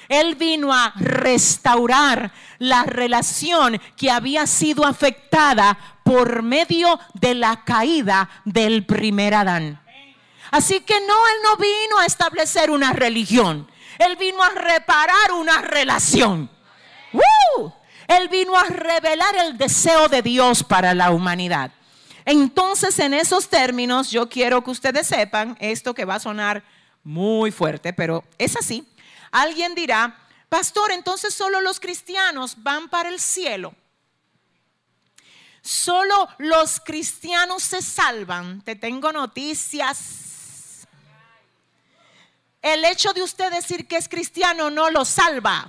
Él 0.09 0.34
vino 0.34 0.74
a 0.74 0.93
restaurar 0.97 2.32
la 2.59 2.82
relación 2.82 3.80
que 3.97 4.11
había 4.11 4.49
sido 4.49 4.84
afectada 4.84 5.78
por 6.03 6.43
medio 6.43 6.99
de 7.14 7.36
la 7.36 7.62
caída 7.62 8.28
del 8.45 8.84
primer 8.84 9.34
Adán. 9.34 9.82
Así 10.53 10.80
que 10.80 11.00
no, 11.00 11.26
Él 11.26 11.36
no 11.42 11.57
vino 11.57 11.98
a 11.98 12.05
establecer 12.07 12.70
una 12.70 12.92
religión. 12.92 13.68
Él 13.98 14.16
vino 14.16 14.42
a 14.42 14.50
reparar 14.50 15.32
una 15.32 15.62
relación. 15.62 16.50
Él 18.07 18.28
vino 18.28 18.55
a 18.57 18.64
revelar 18.64 19.34
el 19.36 19.57
deseo 19.57 20.09
de 20.09 20.20
Dios 20.20 20.62
para 20.62 20.92
la 20.92 21.11
humanidad. 21.11 21.72
Entonces, 22.26 22.98
en 22.98 23.14
esos 23.14 23.48
términos, 23.48 24.11
yo 24.11 24.28
quiero 24.28 24.62
que 24.62 24.70
ustedes 24.70 25.07
sepan 25.07 25.57
esto 25.59 25.94
que 25.94 26.05
va 26.05 26.16
a 26.16 26.20
sonar 26.20 26.62
muy 27.03 27.50
fuerte, 27.50 27.94
pero 27.94 28.22
es 28.36 28.55
así. 28.55 28.86
Alguien 29.30 29.74
dirá, 29.74 30.18
pastor, 30.50 30.92
entonces 30.92 31.32
solo 31.32 31.62
los 31.62 31.80
cristianos 31.80 32.57
van 32.59 32.90
para 32.90 33.09
el 33.09 33.20
cielo. 33.20 33.74
Solo 35.62 36.28
los 36.36 36.78
cristianos 36.80 37.62
se 37.62 37.80
salvan. 37.80 38.61
Te 38.61 38.76
tengo 38.76 39.12
noticias. 39.12 40.22
El 42.63 42.85
hecho 42.85 43.13
de 43.13 43.23
usted 43.23 43.51
decir 43.51 43.89
que 43.89 43.97
es 43.97 44.09
cristiano 44.09 44.71
no 44.71 44.89
lo 44.89 45.05
salva. 45.05 45.67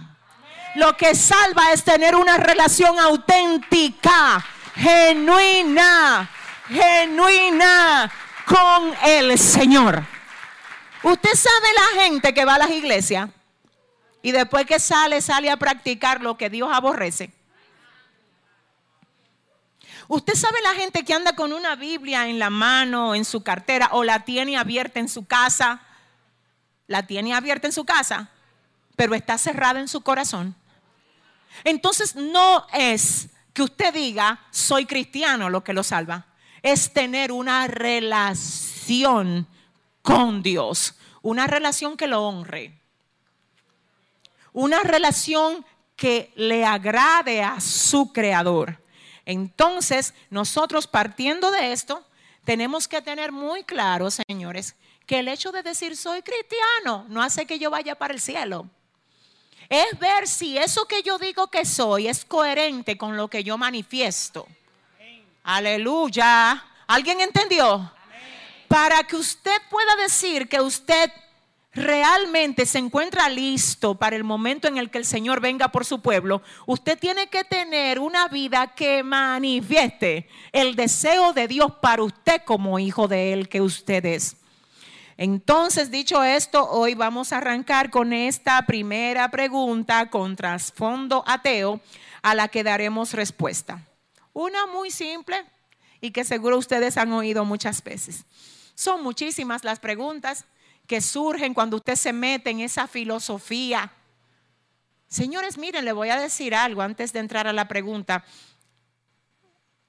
Lo 0.76 0.96
que 0.96 1.16
salva 1.16 1.72
es 1.72 1.84
tener 1.84 2.16
una 2.16 2.38
relación 2.38 3.00
auténtica, 3.00 4.46
genuina, 4.76 6.30
genuina 6.68 8.12
con 8.46 8.94
el 9.04 9.40
Señor. 9.40 10.04
Usted 11.02 11.34
sabe 11.34 11.68
la 11.74 12.04
gente 12.04 12.34
que 12.34 12.46
va 12.46 12.56
a 12.56 12.60
las 12.60 12.70
iglesias 12.70 13.30
y 14.22 14.32
después 14.32 14.66
que 14.68 14.80
sale, 14.80 15.20
sale 15.22 15.50
a 15.50 15.58
practicar 15.58 16.22
lo 16.22 16.38
que 16.38 16.50
Dios 16.50 16.70
aborrece. 16.72 17.32
Usted 20.08 20.36
sabe 20.36 20.60
la 20.62 20.76
gente 20.76 21.04
que 21.04 21.14
anda 21.14 21.36
con 21.36 21.54
una 21.54 21.76
Biblia 21.76 22.28
en 22.28 22.38
la 22.38 22.52
mano, 22.52 23.16
en 23.16 23.26
su 23.26 23.42
cartera, 23.42 23.90
o 23.94 24.04
la 24.04 24.26
tiene 24.26 24.58
abierta 24.58 25.00
en 25.00 25.10
su 25.10 25.26
casa. 25.26 25.82
La 26.94 27.08
tiene 27.08 27.34
abierta 27.34 27.66
en 27.66 27.74
su 27.74 27.86
casa, 27.86 28.30
pero 28.96 29.16
está 29.16 29.40
cerrada 29.40 29.80
en 29.80 29.88
su 29.88 30.02
corazón. 30.02 30.56
Entonces 31.64 32.16
no 32.16 32.68
es 32.72 33.30
que 33.52 33.64
usted 33.64 33.92
diga, 33.92 34.46
soy 34.52 34.86
cristiano 34.86 35.50
lo 35.50 35.64
que 35.64 35.74
lo 35.74 35.82
salva. 35.82 36.28
Es 36.62 36.94
tener 36.94 37.32
una 37.32 37.66
relación 37.66 39.48
con 40.04 40.44
Dios. 40.44 40.94
Una 41.24 41.48
relación 41.48 41.98
que 41.98 42.06
lo 42.06 42.28
honre. 42.28 42.80
Una 44.52 44.82
relación 44.82 45.66
que 45.96 46.32
le 46.36 46.64
agrade 46.64 47.42
a 47.42 47.60
su 47.60 48.14
creador. 48.14 48.80
Entonces, 49.26 50.14
nosotros 50.30 50.86
partiendo 50.86 51.50
de 51.50 51.74
esto, 51.74 52.06
tenemos 52.46 52.88
que 52.88 53.02
tener 53.02 53.32
muy 53.32 53.64
claro, 53.64 54.12
señores, 54.12 54.76
que 55.06 55.20
el 55.20 55.28
hecho 55.28 55.52
de 55.52 55.64
decir 55.64 55.96
soy 55.98 56.22
cristiano 56.22 57.06
no 57.10 57.22
hace 57.22 57.46
que 57.46 57.60
yo 57.60 57.70
vaya 57.70 57.96
para 57.96 58.14
el 58.14 58.22
cielo. 58.22 58.68
Es 59.70 59.98
ver 60.00 60.28
si 60.28 60.58
eso 60.58 60.86
que 60.86 61.02
yo 61.04 61.18
digo 61.18 61.48
que 61.48 61.66
soy 61.66 62.08
es 62.08 62.26
coherente 62.26 62.98
con 62.98 63.18
lo 63.18 63.28
que 63.28 63.44
yo 63.44 63.58
manifiesto. 63.58 64.48
Aleluya. 65.44 66.64
¿Alguien 66.88 67.22
entendió? 67.22 67.92
Para 68.68 69.04
que 69.04 69.16
usted 69.16 69.62
pueda 69.70 69.96
decir 69.98 70.48
que 70.48 70.62
usted 70.62 71.12
realmente 71.74 72.66
se 72.66 72.78
encuentra 72.78 73.30
listo 73.30 73.96
para 73.96 74.16
el 74.16 74.24
momento 74.24 74.68
en 74.68 74.78
el 74.78 74.92
que 74.92 75.00
el 75.00 75.06
Señor 75.06 75.42
venga 75.42 75.70
por 75.70 75.86
su 75.86 76.02
pueblo, 76.02 76.42
usted 76.66 76.98
tiene 77.00 77.28
que 77.28 77.44
tener 77.44 78.00
una 78.00 78.28
vida 78.28 78.76
que 78.76 79.04
manifieste 79.04 80.28
el 80.52 80.76
deseo 80.76 81.34
de 81.34 81.48
Dios 81.48 81.74
para 81.82 82.04
usted 82.04 82.44
como 82.46 82.80
hijo 82.80 83.08
de 83.08 83.34
Él 83.34 83.50
que 83.50 83.62
usted 83.62 84.06
es. 84.06 84.38
Entonces, 85.18 85.92
dicho 85.92 86.24
esto, 86.24 86.70
hoy 86.70 86.96
vamos 86.96 87.32
a 87.32 87.38
arrancar 87.38 87.90
con 87.90 88.14
esta 88.14 88.66
primera 88.66 89.30
pregunta 89.30 90.10
con 90.10 90.36
trasfondo 90.36 91.24
ateo 91.28 91.82
a 92.22 92.34
la 92.34 92.48
que 92.48 92.64
daremos 92.64 93.14
respuesta. 93.14 93.86
Una 94.34 94.66
muy 94.66 94.90
simple 94.90 95.46
y 96.02 96.12
que 96.12 96.24
seguro 96.24 96.58
ustedes 96.58 96.98
han 96.98 97.12
oído 97.14 97.46
muchas 97.46 97.84
veces. 97.84 98.26
Son 98.76 99.04
muchísimas 99.04 99.64
las 99.64 99.80
preguntas 99.80 100.46
que 100.88 101.00
surgen 101.00 101.54
cuando 101.54 101.78
usted 101.78 101.96
se 101.96 102.12
mete 102.12 102.50
en 102.50 102.60
esa 102.60 102.88
filosofía. 102.88 103.92
Señores, 105.08 105.58
miren, 105.58 105.86
le 105.86 105.94
voy 105.94 106.10
a 106.10 106.20
decir 106.20 106.56
algo 106.56 106.82
antes 106.82 107.14
de 107.14 107.20
entrar 107.20 107.48
a 107.48 107.54
la 107.54 107.68
pregunta. 107.68 108.26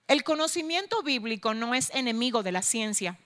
El 0.06 0.22
conocimiento 0.22 1.02
bíblico 1.02 1.54
no 1.54 1.74
es 1.74 1.90
enemigo 1.94 2.42
de 2.42 2.52
la 2.52 2.60
ciencia. 2.60 3.18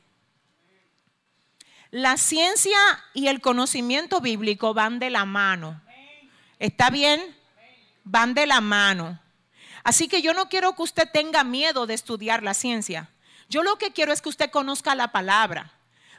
La 1.91 2.17
ciencia 2.19 2.79
y 3.15 3.29
el 3.29 3.41
conocimiento 3.41 4.21
bíblico 4.21 4.75
van 4.75 4.99
de 4.99 5.11
la 5.11 5.25
mano. 5.25 5.81
¿Está 6.59 6.91
bien? 6.91 7.21
Van 8.05 8.35
de 8.35 8.47
la 8.47 8.61
mano. 8.61 9.19
Así 9.85 10.07
que 10.07 10.21
yo 10.21 10.35
no 10.35 10.49
quiero 10.49 10.75
que 10.75 10.83
usted 10.83 11.09
tenga 11.11 11.45
miedo 11.45 11.87
de 11.87 11.95
estudiar 11.95 12.43
la 12.43 12.53
ciencia. 12.53 13.09
Yo 13.49 13.63
lo 13.63 13.79
que 13.79 13.93
quiero 13.93 14.13
es 14.13 14.21
que 14.21 14.29
usted 14.29 14.51
conozca 14.51 14.95
la 14.95 15.13
palabra 15.13 15.73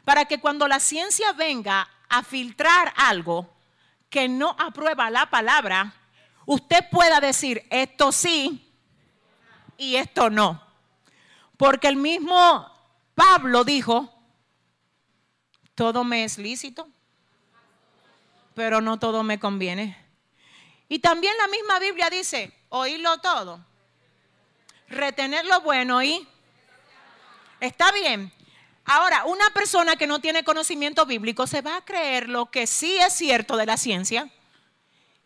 para 0.04 0.24
que 0.24 0.40
cuando 0.40 0.66
la 0.66 0.80
ciencia 0.80 1.32
venga 1.32 1.88
a 2.08 2.24
filtrar 2.24 2.92
algo 2.96 3.48
que 4.08 4.28
no 4.28 4.56
aprueba 4.58 5.08
la 5.10 5.30
palabra, 5.30 5.94
usted 6.46 6.84
pueda 6.90 7.20
decir 7.20 7.64
esto 7.70 8.10
sí 8.10 8.68
y 9.78 9.94
esto 9.94 10.30
no. 10.30 10.60
Porque 11.56 11.86
el 11.86 11.96
mismo 11.96 12.66
Pablo 13.14 13.62
dijo, 13.62 14.12
todo 15.80 16.04
me 16.04 16.24
es 16.24 16.36
lícito, 16.36 16.86
pero 18.54 18.82
no 18.82 18.98
todo 18.98 19.22
me 19.22 19.40
conviene. 19.40 19.96
Y 20.90 20.98
también 20.98 21.32
la 21.38 21.48
misma 21.48 21.78
Biblia 21.78 22.10
dice, 22.10 22.52
oírlo 22.68 23.16
todo, 23.22 23.64
retener 24.88 25.46
lo 25.46 25.62
bueno 25.62 26.02
y 26.02 26.28
está 27.60 27.90
bien, 27.92 28.30
Ahora, 28.84 29.24
una 29.24 29.48
persona 29.50 29.94
que 29.94 30.06
no 30.06 30.20
tiene 30.20 30.42
conocimiento 30.42 31.06
bíblico 31.06 31.46
se 31.46 31.62
va 31.62 31.76
a 31.76 31.84
creer 31.84 32.28
lo 32.28 32.50
que 32.50 32.66
sí 32.66 32.98
es 32.98 33.12
cierto 33.12 33.56
de 33.56 33.66
la 33.66 33.76
ciencia 33.76 34.28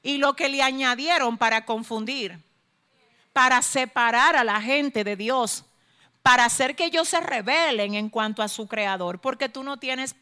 y 0.02 0.18
lo 0.18 0.34
que 0.34 0.48
le 0.48 0.60
añadieron 0.62 1.38
para 1.38 1.64
confundir, 1.64 2.38
para 3.32 3.62
separar 3.62 4.36
a 4.36 4.44
la 4.44 4.60
gente 4.60 5.02
de 5.02 5.16
Dios, 5.16 5.64
para 6.22 6.44
hacer 6.44 6.76
que 6.76 6.84
ellos 6.84 7.08
se 7.08 7.20
rebelen 7.20 7.94
en 7.94 8.10
cuanto 8.10 8.42
a 8.42 8.48
su 8.48 8.68
creador, 8.68 9.20
porque 9.20 9.48
tú 9.48 9.62
no 9.64 9.78
tienes 9.78 10.14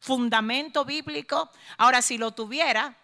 fundamento 0.00 0.84
bíblico. 0.84 1.50
Ahora, 1.76 2.02
si 2.02 2.18
lo 2.18 2.32
tuviera, 2.32 2.96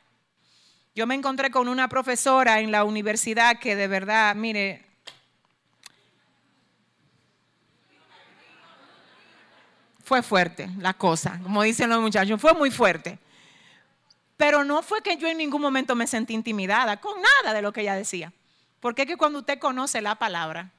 yo 0.94 1.06
me 1.06 1.14
encontré 1.14 1.50
con 1.50 1.68
una 1.68 1.88
profesora 1.88 2.60
en 2.60 2.70
la 2.70 2.84
universidad 2.84 3.58
que 3.58 3.76
de 3.76 3.88
verdad, 3.88 4.34
mire, 4.34 4.84
fue 10.04 10.22
fuerte 10.22 10.70
la 10.78 10.94
cosa, 10.94 11.40
como 11.42 11.62
dicen 11.62 11.90
los 11.90 12.00
muchachos, 12.00 12.40
fue 12.40 12.54
muy 12.54 12.70
fuerte. 12.70 13.18
Pero 14.36 14.64
no 14.64 14.82
fue 14.82 15.02
que 15.02 15.16
yo 15.16 15.28
en 15.28 15.38
ningún 15.38 15.62
momento 15.62 15.94
me 15.94 16.06
sentí 16.06 16.34
intimidada 16.34 17.00
con 17.00 17.14
nada 17.20 17.54
de 17.54 17.62
lo 17.62 17.72
que 17.72 17.82
ella 17.82 17.94
decía. 17.94 18.32
Porque 18.80 19.02
es 19.02 19.08
que 19.08 19.16
cuando 19.16 19.38
usted 19.38 19.58
conoce 19.58 20.02
la 20.02 20.16
palabra, 20.16 20.70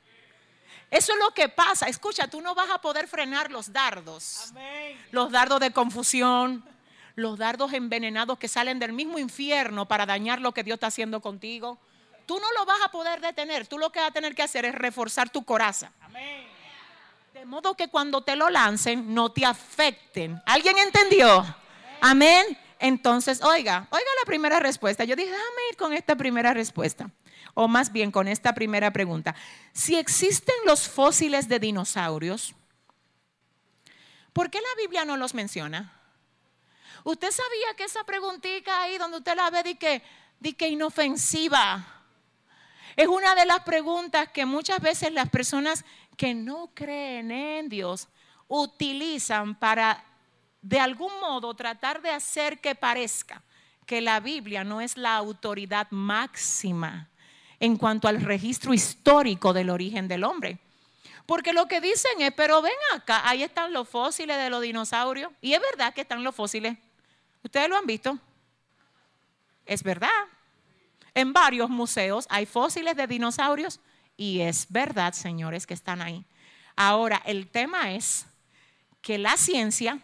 eso 0.92 1.14
es 1.14 1.20
lo 1.20 1.32
que 1.32 1.50
pasa. 1.50 1.88
Escucha, 1.88 2.28
tú 2.28 2.42
no 2.42 2.56
vas 2.56 2.70
a 2.70 2.80
poder 2.80 3.08
frenar 3.08 3.52
los 3.52 3.74
dardos. 3.74 4.54
Los 5.12 5.32
dardos 5.32 5.60
de 5.60 5.72
confusión, 5.72 6.64
los 7.16 7.38
dardos 7.38 7.74
envenenados 7.74 8.38
que 8.38 8.48
salen 8.48 8.80
del 8.80 8.94
mismo 8.94 9.18
infierno 9.20 9.88
para 9.88 10.06
dañar 10.06 10.42
lo 10.42 10.54
que 10.54 10.64
Dios 10.64 10.76
está 10.76 10.88
haciendo 10.88 11.22
contigo. 11.22 11.78
Tú 12.26 12.40
no 12.40 12.52
lo 12.54 12.66
vas 12.66 12.80
a 12.84 12.90
poder 12.90 13.22
detener. 13.22 13.68
Tú 13.68 13.78
lo 13.78 13.92
que 13.92 14.00
vas 14.00 14.10
a 14.10 14.14
tener 14.14 14.36
que 14.36 14.44
hacer 14.44 14.66
es 14.66 14.76
reforzar 14.76 15.30
tu 15.30 15.44
coraza. 15.44 15.92
Amén. 16.02 16.46
De 17.34 17.46
modo 17.46 17.76
que 17.76 17.90
cuando 17.90 18.22
te 18.22 18.36
lo 18.36 18.50
lancen 18.50 19.14
no 19.14 19.32
te 19.32 19.46
afecten. 19.46 20.42
¿Alguien 20.46 20.78
entendió? 20.78 21.46
Amén. 22.02 22.58
Entonces, 22.80 23.42
oiga, 23.44 23.88
oiga 23.90 24.06
la 24.22 24.26
primera 24.26 24.60
respuesta. 24.60 25.04
Yo 25.04 25.16
dije, 25.16 25.30
déjame 25.30 25.62
ir 25.72 25.78
con 25.78 25.94
esta 25.94 26.16
primera 26.16 26.54
respuesta. 26.54 27.10
O 27.56 27.68
más 27.68 27.92
bien 27.92 28.12
con 28.12 28.28
esta 28.28 28.54
primera 28.54 28.92
pregunta. 28.92 29.34
Si 29.74 29.96
existen 29.96 30.54
los 30.66 30.88
fósiles 30.88 31.48
de 31.48 31.58
dinosaurios, 31.58 32.54
¿por 34.34 34.52
qué 34.52 34.60
la 34.60 34.82
Biblia 34.82 35.06
no 35.06 35.18
los 35.18 35.34
menciona? 35.34 35.92
¿Usted 37.06 37.32
sabía 37.32 37.76
que 37.78 37.86
esa 37.86 38.04
preguntita 38.04 38.82
ahí 38.82 38.98
donde 38.98 39.18
usted 39.18 39.36
la 39.36 39.50
ve 39.50 39.64
di 39.64 39.76
que, 39.76 40.04
di 40.40 40.54
que 40.54 40.68
inofensiva? 40.68 41.86
Es 42.96 43.08
una 43.08 43.36
de 43.36 43.46
las 43.46 43.62
preguntas 43.62 44.30
que 44.30 44.46
muchas 44.46 44.82
veces 44.82 45.12
las 45.14 45.30
personas 45.30 45.86
que 46.18 46.34
no 46.34 46.72
creen 46.74 47.32
en 47.32 47.70
Dios 47.70 48.10
utilizan 48.48 49.56
para 49.56 50.04
de 50.62 50.80
algún 50.80 51.20
modo 51.20 51.54
tratar 51.54 52.02
de 52.02 52.10
hacer 52.10 52.60
que 52.60 52.76
parezca 52.76 53.44
que 53.86 54.02
la 54.02 54.20
Biblia 54.20 54.64
no 54.64 54.82
es 54.82 54.98
la 54.98 55.16
autoridad 55.16 55.88
máxima 55.92 57.10
en 57.60 57.78
cuanto 57.78 58.08
al 58.08 58.22
registro 58.22 58.74
histórico 58.74 59.54
del 59.54 59.70
origen 59.70 60.08
del 60.08 60.24
hombre. 60.24 60.60
Porque 61.26 61.54
lo 61.54 61.68
que 61.68 61.82
dicen 61.82 62.22
es, 62.22 62.32
pero 62.34 62.62
ven 62.62 62.74
acá, 62.94 63.28
ahí 63.28 63.44
están 63.44 63.74
los 63.74 63.90
fósiles 63.90 64.38
de 64.38 64.50
los 64.50 64.62
dinosaurios. 64.62 65.32
Y 65.42 65.54
es 65.54 65.62
verdad 65.62 65.94
que 65.94 66.02
están 66.02 66.24
los 66.24 66.36
fósiles. 66.36 66.78
¿Ustedes 67.44 67.68
lo 67.70 67.78
han 67.78 67.86
visto? 67.86 68.18
Es 69.66 69.84
verdad. 69.84 70.10
en 71.14 71.32
varios 71.32 71.70
museos 71.70 72.28
hay 72.30 72.46
fósiles 72.46 72.96
de 72.98 73.08
dinosaurios 73.08 73.80
y 74.18 74.42
es 74.42 74.68
verdad, 74.70 75.14
señores, 75.14 75.66
que 75.66 75.74
están 75.74 76.02
ahí. 76.02 76.26
Ahora, 76.76 77.22
el 77.26 77.48
tema 77.48 77.94
es 77.94 78.26
que 79.02 79.18
la 79.18 79.38
ciencia 79.38 80.00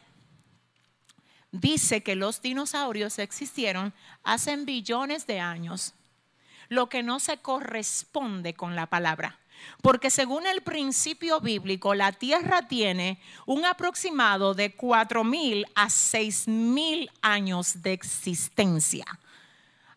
dice 1.51 2.01
que 2.01 2.15
los 2.15 2.41
dinosaurios 2.41 3.19
existieron 3.19 3.93
hace 4.23 4.55
billones 4.57 5.27
de 5.27 5.39
años, 5.39 5.93
lo 6.71 6.87
que 6.87 7.03
no 7.03 7.19
se 7.19 7.37
corresponde 7.39 8.53
con 8.53 8.77
la 8.77 8.85
palabra. 8.85 9.37
Porque 9.81 10.09
según 10.09 10.47
el 10.47 10.61
principio 10.61 11.41
bíblico, 11.41 11.93
la 11.95 12.13
Tierra 12.13 12.65
tiene 12.69 13.19
un 13.45 13.65
aproximado 13.65 14.53
de 14.53 14.75
4.000 14.77 15.65
a 15.75 15.87
6.000 15.87 17.11
años 17.21 17.81
de 17.81 17.91
existencia. 17.91 19.03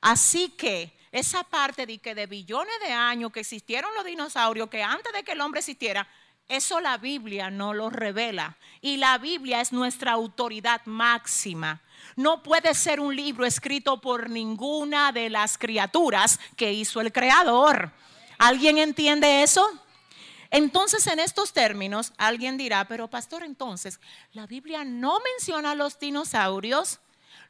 Así 0.00 0.48
que 0.48 0.92
esa 1.12 1.44
parte 1.44 1.86
de 1.86 1.98
que 1.98 2.16
de 2.16 2.26
billones 2.26 2.74
de 2.84 2.92
años 2.92 3.30
que 3.30 3.40
existieron 3.40 3.94
los 3.94 4.04
dinosaurios, 4.04 4.68
que 4.68 4.82
antes 4.82 5.12
de 5.12 5.22
que 5.22 5.30
el 5.32 5.40
hombre 5.42 5.60
existiera, 5.60 6.08
eso 6.48 6.80
la 6.80 6.98
Biblia 6.98 7.50
no 7.50 7.72
lo 7.72 7.88
revela. 7.88 8.56
Y 8.80 8.96
la 8.96 9.18
Biblia 9.18 9.60
es 9.60 9.72
nuestra 9.72 10.10
autoridad 10.10 10.80
máxima. 10.86 11.80
No 12.16 12.42
puede 12.42 12.74
ser 12.74 13.00
un 13.00 13.14
libro 13.14 13.44
escrito 13.44 14.00
por 14.00 14.30
ninguna 14.30 15.12
de 15.12 15.30
las 15.30 15.58
criaturas 15.58 16.38
que 16.56 16.72
hizo 16.72 17.00
el 17.00 17.12
Creador. 17.12 17.92
¿Alguien 18.38 18.78
entiende 18.78 19.42
eso? 19.42 19.68
Entonces, 20.50 21.06
en 21.08 21.18
estos 21.18 21.52
términos, 21.52 22.12
alguien 22.16 22.56
dirá, 22.56 22.86
pero 22.86 23.08
pastor, 23.08 23.42
entonces, 23.42 23.98
la 24.32 24.46
Biblia 24.46 24.84
no 24.84 25.18
menciona 25.20 25.72
a 25.72 25.74
los 25.74 25.98
dinosaurios, 25.98 27.00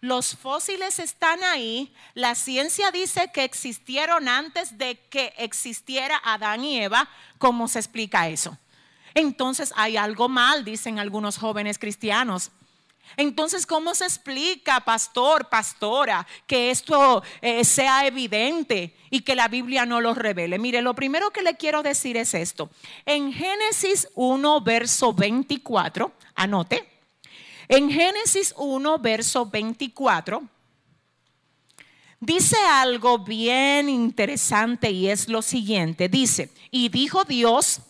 los 0.01 0.37
fósiles 0.37 0.99
están 0.99 1.43
ahí, 1.45 1.95
la 2.15 2.35
ciencia 2.35 2.91
dice 2.91 3.31
que 3.33 3.45
existieron 3.45 4.29
antes 4.29 4.79
de 4.79 4.99
que 5.09 5.35
existiera 5.39 6.21
Adán 6.25 6.65
y 6.65 6.81
Eva, 6.81 7.09
¿cómo 7.39 7.69
se 7.69 7.79
explica 7.79 8.29
eso? 8.29 8.59
Entonces 9.15 9.73
hay 9.77 9.97
algo 9.97 10.29
mal, 10.29 10.65
dicen 10.65 10.99
algunos 10.99 11.39
jóvenes 11.39 11.79
cristianos. 11.79 12.51
Entonces, 13.17 13.67
¿cómo 13.67 13.95
se 13.95 14.05
explica, 14.05 14.81
pastor, 14.81 15.49
pastora, 15.49 16.27
que 16.47 16.71
esto 16.71 17.23
eh, 17.41 17.65
sea 17.65 18.07
evidente 18.07 18.95
y 19.11 19.21
que 19.21 19.35
la 19.35 19.49
Biblia 19.49 19.87
no 19.87 20.01
lo 20.01 20.15
revele? 20.15 20.59
Mire, 20.59 20.83
lo 20.83 20.95
primero 20.95 21.31
que 21.31 21.43
le 21.43 21.57
quiero 21.57 21.83
decir 21.83 22.17
es 22.17 22.35
esto. 22.35 22.71
En 23.07 23.33
Génesis 23.33 24.09
1, 24.15 24.61
verso 24.63 25.13
24, 25.13 26.13
anote. 26.35 26.89
En 27.69 27.91
Génesis 27.91 28.53
1, 28.57 28.99
verso 28.99 29.47
24, 29.47 30.43
dice 32.21 32.57
algo 32.69 33.19
bien 33.19 33.89
interesante 33.89 34.91
y 34.91 35.09
es 35.09 35.29
lo 35.29 35.41
siguiente. 35.41 36.09
Dice, 36.09 36.51
y 36.71 36.89
dijo 36.89 37.25
Dios, 37.25 37.81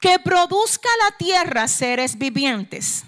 que 0.00 0.18
produzca 0.18 0.88
la 1.04 1.16
tierra 1.16 1.68
seres 1.68 2.18
vivientes 2.18 3.04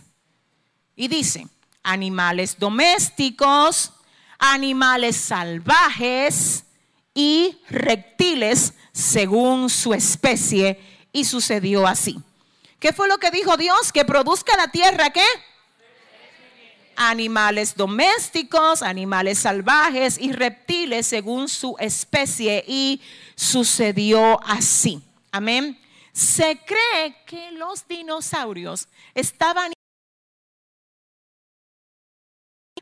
y 0.99 1.07
dice, 1.07 1.47
animales 1.85 2.59
domésticos, 2.59 3.93
animales 4.37 5.17
salvajes 5.17 6.65
y 7.15 7.57
reptiles 7.71 8.75
según 8.93 9.71
su 9.71 9.95
especie. 9.95 10.81
Y 11.13 11.25
sucedió 11.25 11.87
así. 11.87 12.19
¿Qué 12.81 12.93
fue 12.93 13.07
lo 13.07 13.19
que 13.19 13.31
dijo 13.31 13.57
Dios? 13.57 13.93
Que 13.93 14.05
produzca 14.05 14.57
la 14.57 14.69
tierra, 14.69 15.11
¿qué? 15.11 15.25
Animales 16.97 17.77
domésticos, 17.77 18.83
animales 18.83 19.39
salvajes 19.39 20.19
y 20.19 20.33
reptiles 20.33 21.07
según 21.07 21.49
su 21.49 21.77
especie. 21.79 22.65
Y 22.67 23.01
sucedió 23.37 24.41
así. 24.45 25.01
Amén. 25.31 25.81
Se 26.13 26.59
cree 26.67 27.15
que 27.25 27.53
los 27.53 27.87
dinosaurios 27.87 28.89
estaban 29.15 29.73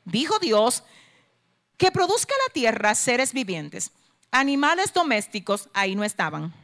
dijo 0.06 0.38
Dios, 0.38 0.82
que 1.76 1.92
produzca 1.92 2.34
la 2.46 2.52
tierra 2.54 2.94
seres 2.94 3.34
vivientes. 3.34 3.92
Animales 4.30 4.92
domésticos, 4.94 5.68
ahí 5.74 5.94
no 5.94 6.04
estaban. 6.04 6.54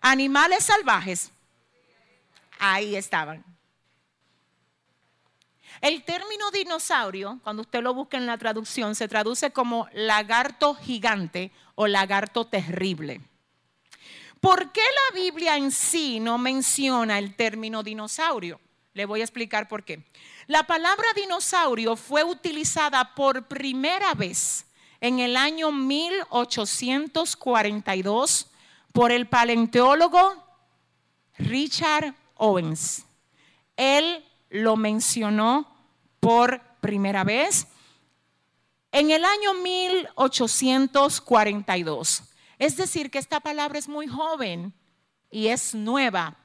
Animales 0.00 0.64
salvajes, 0.64 1.30
ahí 2.58 2.96
estaban. 2.96 3.44
El 5.80 6.02
término 6.02 6.50
dinosaurio, 6.50 7.38
cuando 7.44 7.62
usted 7.62 7.82
lo 7.82 7.94
busca 7.94 8.16
en 8.16 8.26
la 8.26 8.38
traducción, 8.38 8.96
se 8.96 9.06
traduce 9.06 9.52
como 9.52 9.88
lagarto 9.92 10.74
gigante 10.74 11.52
o 11.76 11.86
lagarto 11.86 12.46
terrible. 12.46 13.20
¿Por 14.40 14.72
qué 14.72 14.80
la 14.80 15.20
Biblia 15.20 15.56
en 15.56 15.70
sí 15.70 16.20
no 16.20 16.38
menciona 16.38 17.18
el 17.18 17.34
término 17.34 17.82
dinosaurio? 17.82 18.60
Le 18.94 19.04
voy 19.04 19.20
a 19.20 19.24
explicar 19.24 19.68
por 19.68 19.84
qué. 19.84 20.04
La 20.48 20.66
palabra 20.66 21.06
dinosaurio 21.14 21.94
fue 21.94 22.24
utilizada 22.24 23.14
por 23.14 23.46
primera 23.48 24.14
vez 24.14 24.64
en 24.98 25.18
el 25.18 25.36
año 25.36 25.70
1842 25.70 28.46
por 28.94 29.12
el 29.12 29.28
paleontólogo 29.28 30.42
Richard 31.36 32.14
Owens. 32.36 33.04
Él 33.76 34.24
lo 34.48 34.76
mencionó 34.76 35.70
por 36.18 36.62
primera 36.80 37.24
vez 37.24 37.66
en 38.90 39.10
el 39.10 39.26
año 39.26 39.52
1842. 39.52 42.22
Es 42.58 42.78
decir, 42.78 43.10
que 43.10 43.18
esta 43.18 43.40
palabra 43.40 43.78
es 43.78 43.86
muy 43.86 44.06
joven 44.06 44.72
y 45.30 45.48
es 45.48 45.74
nueva. 45.74 46.38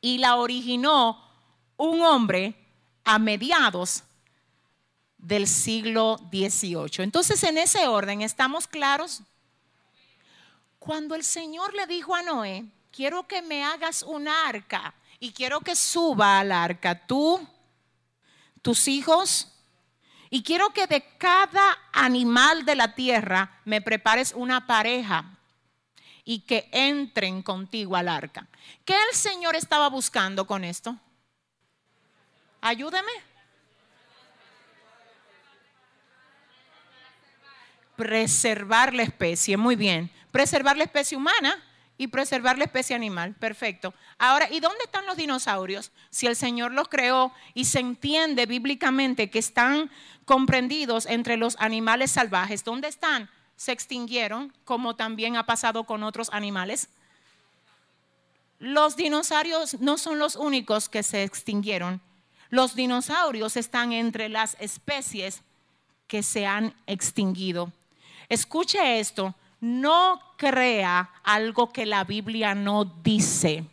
Y 0.00 0.16
la 0.16 0.36
originó 0.36 1.22
un 1.76 2.00
hombre 2.00 2.64
a 3.08 3.18
mediados 3.18 4.04
del 5.16 5.48
siglo 5.48 6.18
XVIII. 6.30 7.02
Entonces, 7.04 7.42
en 7.42 7.56
ese 7.56 7.88
orden, 7.88 8.20
¿estamos 8.20 8.66
claros? 8.66 9.22
Cuando 10.78 11.14
el 11.14 11.24
Señor 11.24 11.72
le 11.72 11.86
dijo 11.86 12.14
a 12.14 12.20
Noé, 12.20 12.66
quiero 12.92 13.26
que 13.26 13.40
me 13.40 13.64
hagas 13.64 14.02
un 14.02 14.28
arca 14.28 14.92
y 15.18 15.32
quiero 15.32 15.60
que 15.62 15.74
suba 15.74 16.38
al 16.38 16.52
arca 16.52 17.06
tú, 17.06 17.40
tus 18.60 18.86
hijos, 18.88 19.54
y 20.28 20.42
quiero 20.42 20.74
que 20.74 20.86
de 20.86 21.02
cada 21.16 21.78
animal 21.94 22.66
de 22.66 22.76
la 22.76 22.94
tierra 22.94 23.62
me 23.64 23.80
prepares 23.80 24.34
una 24.36 24.66
pareja 24.66 25.38
y 26.24 26.40
que 26.40 26.68
entren 26.72 27.42
contigo 27.42 27.96
al 27.96 28.10
arca. 28.10 28.46
¿Qué 28.84 28.94
el 29.10 29.16
Señor 29.16 29.56
estaba 29.56 29.88
buscando 29.88 30.46
con 30.46 30.62
esto? 30.62 30.94
Ayúdeme. 32.60 33.12
Preservar 37.96 38.94
la 38.94 39.02
especie, 39.02 39.56
muy 39.56 39.76
bien. 39.76 40.10
Preservar 40.30 40.76
la 40.76 40.84
especie 40.84 41.16
humana 41.16 41.62
y 41.96 42.06
preservar 42.06 42.56
la 42.56 42.64
especie 42.64 42.94
animal. 42.94 43.34
Perfecto. 43.34 43.92
Ahora, 44.18 44.48
¿y 44.50 44.60
dónde 44.60 44.84
están 44.84 45.04
los 45.04 45.16
dinosaurios? 45.16 45.90
Si 46.10 46.26
el 46.26 46.36
Señor 46.36 46.72
los 46.72 46.88
creó 46.88 47.32
y 47.54 47.64
se 47.64 47.80
entiende 47.80 48.46
bíblicamente 48.46 49.30
que 49.30 49.40
están 49.40 49.90
comprendidos 50.24 51.06
entre 51.06 51.36
los 51.36 51.56
animales 51.58 52.12
salvajes, 52.12 52.62
¿dónde 52.62 52.88
están? 52.88 53.28
Se 53.56 53.72
extinguieron, 53.72 54.54
como 54.64 54.94
también 54.94 55.36
ha 55.36 55.46
pasado 55.46 55.84
con 55.84 56.04
otros 56.04 56.30
animales. 56.32 56.88
Los 58.60 58.96
dinosaurios 58.96 59.80
no 59.80 59.98
son 59.98 60.20
los 60.20 60.36
únicos 60.36 60.88
que 60.88 61.02
se 61.02 61.24
extinguieron. 61.24 62.00
Los 62.50 62.74
dinosaurios 62.74 63.56
están 63.56 63.92
entre 63.92 64.28
las 64.28 64.56
especies 64.60 65.42
que 66.06 66.22
se 66.22 66.46
han 66.46 66.74
extinguido. 66.86 67.72
Escuche 68.28 68.98
esto, 68.98 69.34
no 69.60 70.20
crea 70.36 71.10
algo 71.22 71.72
que 71.72 71.86
la 71.86 72.04
Biblia 72.04 72.54
no 72.54 72.84
dice. 72.84 73.64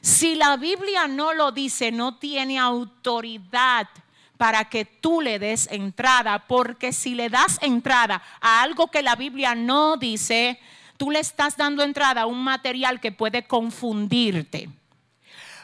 Si 0.00 0.34
la 0.34 0.56
Biblia 0.56 1.06
no 1.06 1.34
lo 1.34 1.52
dice, 1.52 1.92
no 1.92 2.16
tiene 2.16 2.58
autoridad 2.58 3.88
para 4.36 4.64
que 4.66 4.84
tú 4.84 5.20
le 5.20 5.38
des 5.38 5.68
entrada, 5.70 6.46
porque 6.46 6.92
si 6.92 7.14
le 7.14 7.28
das 7.28 7.58
entrada 7.60 8.22
a 8.40 8.62
algo 8.62 8.88
que 8.88 9.02
la 9.02 9.16
Biblia 9.16 9.54
no 9.54 9.96
dice, 9.96 10.60
tú 10.96 11.10
le 11.10 11.18
estás 11.18 11.56
dando 11.56 11.82
entrada 11.82 12.22
a 12.22 12.26
un 12.26 12.42
material 12.42 13.00
que 13.00 13.12
puede 13.12 13.46
confundirte. 13.46 14.68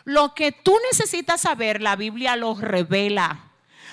Lo 0.05 0.35
que 0.35 0.53
tú 0.53 0.77
necesitas 0.91 1.41
saber, 1.41 1.81
la 1.81 1.97
Biblia 1.97 2.37
lo 2.37 2.55
revela. 2.55 3.51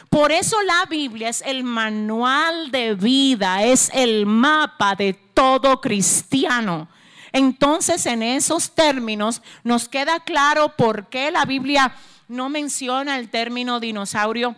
Por 0.10 0.34
eso 0.34 0.62
la 0.64 0.86
Biblia 0.88 1.30
es 1.30 1.42
el 1.42 1.64
manual 1.64 2.70
de 2.70 2.96
vida, 2.96 3.64
es 3.64 3.90
el 3.94 4.26
mapa 4.26 4.94
de 4.96 5.14
todo 5.14 5.80
cristiano. 5.80 6.90
Entonces, 7.32 8.06
en 8.06 8.22
esos 8.22 8.72
términos, 8.72 9.42
nos 9.64 9.88
queda 9.88 10.20
claro 10.20 10.76
por 10.76 11.08
qué 11.08 11.32
la 11.32 11.46
Biblia 11.46 11.96
no 12.28 12.50
menciona 12.50 13.18
el 13.18 13.30
término 13.30 13.80
dinosaurio. 13.80 14.58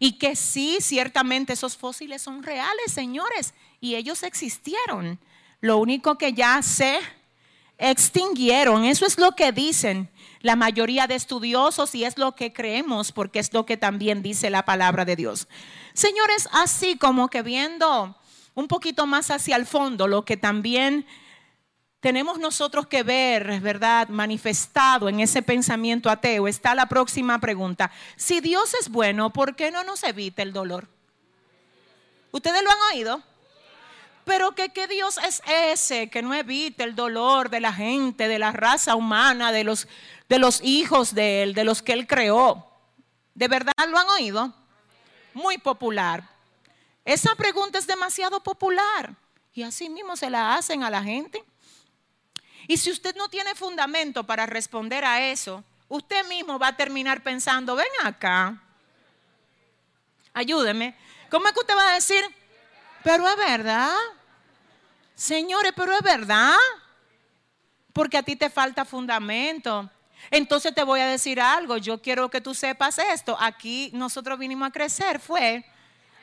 Y 0.00 0.18
que 0.18 0.34
sí, 0.34 0.78
ciertamente 0.80 1.52
esos 1.52 1.76
fósiles 1.76 2.22
son 2.22 2.42
reales, 2.42 2.92
señores, 2.92 3.54
y 3.80 3.94
ellos 3.94 4.24
existieron. 4.24 5.20
Lo 5.60 5.78
único 5.78 6.18
que 6.18 6.32
ya 6.32 6.60
se 6.60 6.98
extinguieron, 7.78 8.84
eso 8.84 9.06
es 9.06 9.18
lo 9.18 9.32
que 9.32 9.52
dicen 9.52 10.10
la 10.40 10.56
mayoría 10.56 11.06
de 11.06 11.14
estudiosos 11.14 11.94
y 11.94 12.04
es 12.04 12.18
lo 12.18 12.34
que 12.34 12.52
creemos 12.52 13.12
porque 13.12 13.38
es 13.38 13.52
lo 13.52 13.66
que 13.66 13.76
también 13.76 14.22
dice 14.22 14.48
la 14.50 14.64
palabra 14.64 15.04
de 15.04 15.16
Dios. 15.16 15.48
Señores, 15.92 16.48
así 16.52 16.96
como 16.96 17.28
que 17.28 17.42
viendo 17.42 18.16
un 18.54 18.68
poquito 18.68 19.06
más 19.06 19.30
hacia 19.30 19.56
el 19.56 19.66
fondo, 19.66 20.06
lo 20.06 20.24
que 20.24 20.36
también 20.36 21.06
tenemos 22.00 22.38
nosotros 22.38 22.86
que 22.86 23.02
ver, 23.02 23.60
¿verdad? 23.60 24.08
Manifestado 24.08 25.08
en 25.08 25.20
ese 25.20 25.42
pensamiento 25.42 26.08
ateo, 26.08 26.46
está 26.46 26.74
la 26.74 26.86
próxima 26.86 27.40
pregunta. 27.40 27.90
Si 28.16 28.40
Dios 28.40 28.74
es 28.80 28.88
bueno, 28.88 29.32
¿por 29.32 29.56
qué 29.56 29.70
no 29.70 29.82
nos 29.82 30.04
evita 30.04 30.42
el 30.42 30.52
dolor? 30.52 30.88
¿Ustedes 32.30 32.62
lo 32.62 32.70
han 32.70 32.94
oído? 32.94 33.22
Pero 34.26 34.56
que 34.56 34.70
qué 34.70 34.88
Dios 34.88 35.18
es 35.18 35.40
ese 35.46 36.10
que 36.10 36.20
no 36.20 36.34
evita 36.34 36.82
el 36.82 36.96
dolor 36.96 37.48
de 37.48 37.60
la 37.60 37.72
gente, 37.72 38.26
de 38.26 38.40
la 38.40 38.50
raza 38.50 38.96
humana, 38.96 39.52
de 39.52 39.62
los, 39.62 39.86
de 40.28 40.40
los 40.40 40.60
hijos 40.64 41.14
de 41.14 41.44
Él, 41.44 41.54
de 41.54 41.62
los 41.62 41.80
que 41.80 41.92
Él 41.92 42.08
creó. 42.08 42.68
¿De 43.34 43.46
verdad 43.46 43.72
lo 43.86 43.96
han 43.96 44.08
oído? 44.08 44.52
Muy 45.32 45.58
popular. 45.58 46.28
Esa 47.04 47.36
pregunta 47.36 47.78
es 47.78 47.86
demasiado 47.86 48.42
popular 48.42 49.14
y 49.54 49.62
así 49.62 49.88
mismo 49.88 50.16
se 50.16 50.28
la 50.28 50.56
hacen 50.56 50.82
a 50.82 50.90
la 50.90 51.04
gente. 51.04 51.44
Y 52.66 52.78
si 52.78 52.90
usted 52.90 53.14
no 53.14 53.28
tiene 53.28 53.54
fundamento 53.54 54.24
para 54.24 54.44
responder 54.44 55.04
a 55.04 55.30
eso, 55.30 55.62
usted 55.86 56.26
mismo 56.26 56.58
va 56.58 56.68
a 56.68 56.76
terminar 56.76 57.22
pensando, 57.22 57.76
ven 57.76 57.86
acá, 58.02 58.60
ayúdeme. 60.34 60.96
¿Cómo 61.30 61.46
es 61.46 61.52
que 61.52 61.60
usted 61.60 61.76
va 61.76 61.90
a 61.90 61.94
decir? 61.94 62.24
Pero 63.06 63.28
es 63.28 63.36
verdad. 63.36 63.94
Señores, 65.14 65.72
pero 65.76 65.94
es 65.94 66.02
verdad. 66.02 66.56
Porque 67.92 68.18
a 68.18 68.24
ti 68.24 68.34
te 68.34 68.50
falta 68.50 68.84
fundamento. 68.84 69.88
Entonces 70.28 70.74
te 70.74 70.82
voy 70.82 70.98
a 70.98 71.06
decir 71.06 71.40
algo, 71.40 71.76
yo 71.76 72.02
quiero 72.02 72.28
que 72.28 72.40
tú 72.40 72.52
sepas 72.52 72.98
esto. 72.98 73.36
Aquí 73.38 73.92
nosotros 73.94 74.40
vinimos 74.40 74.66
a 74.66 74.72
crecer, 74.72 75.20
fue 75.20 75.64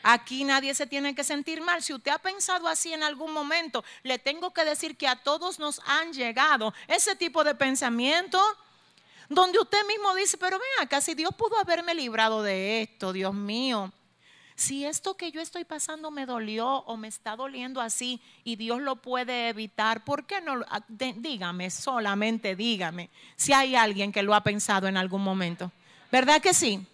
Aquí 0.05 0.43
nadie 0.43 0.75
se 0.75 0.85
tiene 0.85 1.15
que 1.15 1.23
sentir 1.23 1.61
mal. 1.61 1.81
Si 1.81 1.93
usted 1.93 2.11
ha 2.11 2.19
pensado 2.19 2.67
así 2.67 2.91
en 2.91 3.03
algún 3.03 3.31
momento, 3.31 3.85
le 4.03 4.19
tengo 4.19 4.53
que 4.53 4.65
decir 4.65 4.97
que 4.97 5.07
a 5.07 5.15
todos 5.15 5.59
nos 5.59 5.79
han 5.85 6.11
llegado 6.11 6.73
ese 6.89 7.15
tipo 7.15 7.45
de 7.45 7.55
pensamiento 7.55 8.41
donde 9.29 9.57
usted 9.57 9.87
mismo 9.87 10.13
dice, 10.15 10.37
pero 10.37 10.59
vea, 10.59 10.89
casi 10.89 11.15
Dios 11.15 11.33
pudo 11.33 11.57
haberme 11.57 11.95
librado 11.95 12.43
de 12.43 12.81
esto, 12.81 13.13
Dios 13.13 13.33
mío. 13.33 13.93
Si 14.55 14.85
esto 14.85 15.15
que 15.15 15.31
yo 15.31 15.41
estoy 15.41 15.65
pasando 15.65 16.11
me 16.11 16.25
dolió 16.25 16.67
o 16.67 16.95
me 16.95 17.07
está 17.07 17.35
doliendo 17.35 17.81
así 17.81 18.21
y 18.43 18.55
Dios 18.55 18.81
lo 18.81 18.97
puede 18.97 19.49
evitar, 19.49 20.03
¿por 20.03 20.25
qué 20.25 20.41
no? 20.41 20.63
Ah, 20.69 20.83
dígame, 20.87 21.71
solamente 21.71 22.55
dígame 22.55 23.09
si 23.35 23.53
hay 23.53 23.75
alguien 23.75 24.11
que 24.11 24.23
lo 24.23 24.35
ha 24.35 24.43
pensado 24.43 24.87
en 24.87 24.97
algún 24.97 25.23
momento. 25.23 25.71
¿Verdad 26.11 26.41
que 26.41 26.53
sí? 26.53 26.85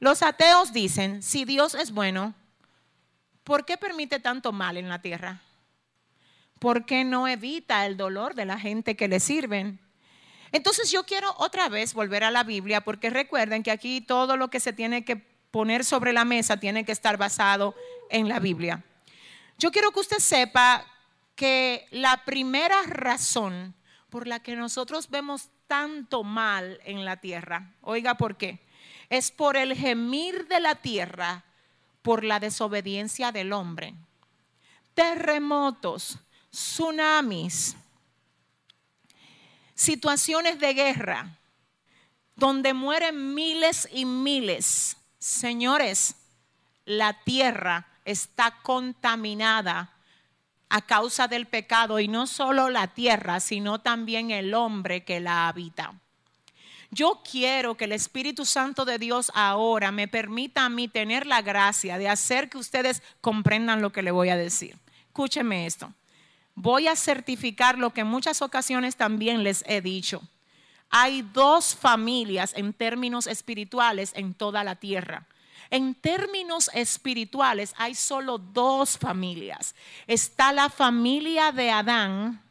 Los 0.00 0.22
ateos 0.22 0.72
dicen, 0.72 1.22
si 1.22 1.44
Dios 1.44 1.74
es 1.74 1.92
bueno, 1.92 2.34
¿por 3.44 3.64
qué 3.64 3.76
permite 3.76 4.18
tanto 4.18 4.50
mal 4.50 4.76
en 4.76 4.88
la 4.88 5.00
tierra? 5.00 5.40
¿Por 6.58 6.84
qué 6.84 7.04
no 7.04 7.28
evita 7.28 7.86
el 7.86 7.96
dolor 7.96 8.34
de 8.34 8.44
la 8.44 8.58
gente 8.58 8.96
que 8.96 9.06
le 9.06 9.20
sirven? 9.20 9.78
Entonces 10.50 10.90
yo 10.90 11.04
quiero 11.04 11.34
otra 11.38 11.68
vez 11.68 11.94
volver 11.94 12.24
a 12.24 12.30
la 12.30 12.44
Biblia 12.44 12.82
porque 12.82 13.10
recuerden 13.10 13.62
que 13.62 13.70
aquí 13.70 14.00
todo 14.00 14.36
lo 14.36 14.48
que 14.48 14.60
se 14.60 14.72
tiene 14.72 15.04
que 15.04 15.31
poner 15.52 15.84
sobre 15.84 16.12
la 16.12 16.24
mesa 16.24 16.56
tiene 16.56 16.84
que 16.84 16.90
estar 16.90 17.16
basado 17.16 17.76
en 18.10 18.28
la 18.28 18.40
Biblia. 18.40 18.82
Yo 19.58 19.70
quiero 19.70 19.92
que 19.92 20.00
usted 20.00 20.18
sepa 20.18 20.84
que 21.36 21.86
la 21.92 22.24
primera 22.24 22.82
razón 22.82 23.74
por 24.10 24.26
la 24.26 24.40
que 24.40 24.56
nosotros 24.56 25.08
vemos 25.08 25.50
tanto 25.68 26.24
mal 26.24 26.80
en 26.84 27.04
la 27.04 27.18
tierra, 27.18 27.70
oiga 27.82 28.16
por 28.16 28.36
qué, 28.36 28.60
es 29.08 29.30
por 29.30 29.56
el 29.56 29.76
gemir 29.76 30.48
de 30.48 30.58
la 30.58 30.74
tierra, 30.74 31.44
por 32.02 32.24
la 32.24 32.40
desobediencia 32.40 33.30
del 33.30 33.52
hombre. 33.52 33.94
Terremotos, 34.94 36.18
tsunamis, 36.50 37.76
situaciones 39.74 40.58
de 40.58 40.74
guerra, 40.74 41.38
donde 42.36 42.74
mueren 42.74 43.34
miles 43.34 43.88
y 43.92 44.04
miles. 44.04 44.96
Señores, 45.22 46.16
la 46.84 47.12
tierra 47.22 47.86
está 48.04 48.58
contaminada 48.64 49.92
a 50.68 50.82
causa 50.82 51.28
del 51.28 51.46
pecado 51.46 52.00
y 52.00 52.08
no 52.08 52.26
solo 52.26 52.70
la 52.70 52.88
tierra, 52.88 53.38
sino 53.38 53.80
también 53.80 54.32
el 54.32 54.52
hombre 54.52 55.04
que 55.04 55.20
la 55.20 55.46
habita. 55.46 55.94
Yo 56.90 57.22
quiero 57.22 57.76
que 57.76 57.84
el 57.84 57.92
Espíritu 57.92 58.44
Santo 58.44 58.84
de 58.84 58.98
Dios 58.98 59.30
ahora 59.36 59.92
me 59.92 60.08
permita 60.08 60.64
a 60.64 60.68
mí 60.68 60.88
tener 60.88 61.24
la 61.24 61.40
gracia 61.40 61.98
de 61.98 62.08
hacer 62.08 62.50
que 62.50 62.58
ustedes 62.58 63.00
comprendan 63.20 63.80
lo 63.80 63.92
que 63.92 64.02
le 64.02 64.10
voy 64.10 64.28
a 64.30 64.36
decir. 64.36 64.76
Escúcheme 65.06 65.66
esto. 65.66 65.94
Voy 66.56 66.88
a 66.88 66.96
certificar 66.96 67.78
lo 67.78 67.90
que 67.90 68.00
en 68.00 68.08
muchas 68.08 68.42
ocasiones 68.42 68.96
también 68.96 69.44
les 69.44 69.62
he 69.68 69.82
dicho. 69.82 70.20
Hay 70.94 71.22
dos 71.22 71.74
familias 71.74 72.52
en 72.54 72.74
términos 72.74 73.26
espirituales 73.26 74.12
en 74.14 74.34
toda 74.34 74.62
la 74.62 74.76
tierra. 74.76 75.26
En 75.70 75.94
términos 75.94 76.70
espirituales 76.74 77.74
hay 77.78 77.94
solo 77.94 78.36
dos 78.36 78.98
familias. 78.98 79.74
Está 80.06 80.52
la 80.52 80.68
familia 80.68 81.50
de 81.50 81.70
Adán 81.70 82.42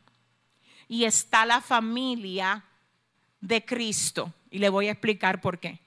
y 0.88 1.06
está 1.06 1.46
la 1.46 1.62
familia 1.62 2.66
de 3.42 3.64
Cristo. 3.64 4.34
Y 4.50 4.58
le 4.58 4.70
voy 4.70 4.88
a 4.88 4.94
explicar 4.94 5.39
por 5.39 5.60
qué. 5.60 5.80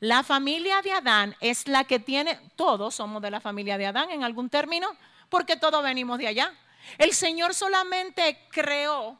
La 0.00 0.22
familia 0.22 0.80
de 0.80 0.92
Adán 0.92 1.36
es 1.40 1.68
la 1.68 1.84
que 1.84 1.98
tiene, 1.98 2.40
todos 2.56 2.94
somos 2.94 3.20
de 3.20 3.30
la 3.30 3.42
familia 3.42 3.76
de 3.76 3.84
Adán 3.84 4.10
en 4.10 4.24
algún 4.24 4.48
término, 4.48 4.88
porque 5.28 5.56
todos 5.56 5.82
venimos 5.82 6.16
de 6.16 6.28
allá. 6.28 6.54
El 6.96 7.12
Señor 7.12 7.52
solamente 7.52 8.46
creó, 8.50 9.18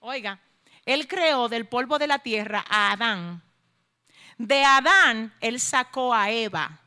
oiga, 0.00 0.40
Él 0.88 1.06
creó 1.06 1.50
del 1.50 1.66
polvo 1.66 1.98
de 1.98 2.06
la 2.06 2.20
tierra 2.20 2.64
a 2.66 2.92
Adán. 2.92 3.42
De 4.38 4.64
Adán 4.64 5.34
Él 5.42 5.60
sacó 5.60 6.14
a 6.14 6.30
Eva. 6.30 6.80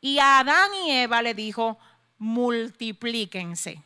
Y 0.00 0.18
a 0.18 0.40
Adán 0.40 0.70
y 0.84 0.90
Eva 0.90 1.22
le 1.22 1.34
dijo, 1.34 1.78
multiplíquense. 2.18 3.80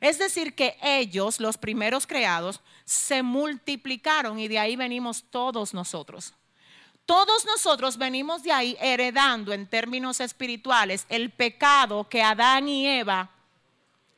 Es 0.00 0.18
decir, 0.18 0.54
que 0.54 0.76
ellos, 0.82 1.40
los 1.40 1.56
primeros 1.56 2.06
creados, 2.06 2.60
se 2.84 3.22
multiplicaron 3.22 4.38
y 4.38 4.48
de 4.48 4.58
ahí 4.58 4.76
venimos 4.76 5.24
todos 5.30 5.72
nosotros. 5.72 6.34
Todos 7.06 7.46
nosotros 7.46 7.96
venimos 7.96 8.42
de 8.42 8.52
ahí 8.52 8.76
heredando 8.82 9.54
en 9.54 9.66
términos 9.66 10.20
espirituales 10.20 11.06
el 11.08 11.30
pecado 11.30 12.06
que 12.06 12.20
Adán 12.20 12.68
y 12.68 12.86
Eva 12.86 13.30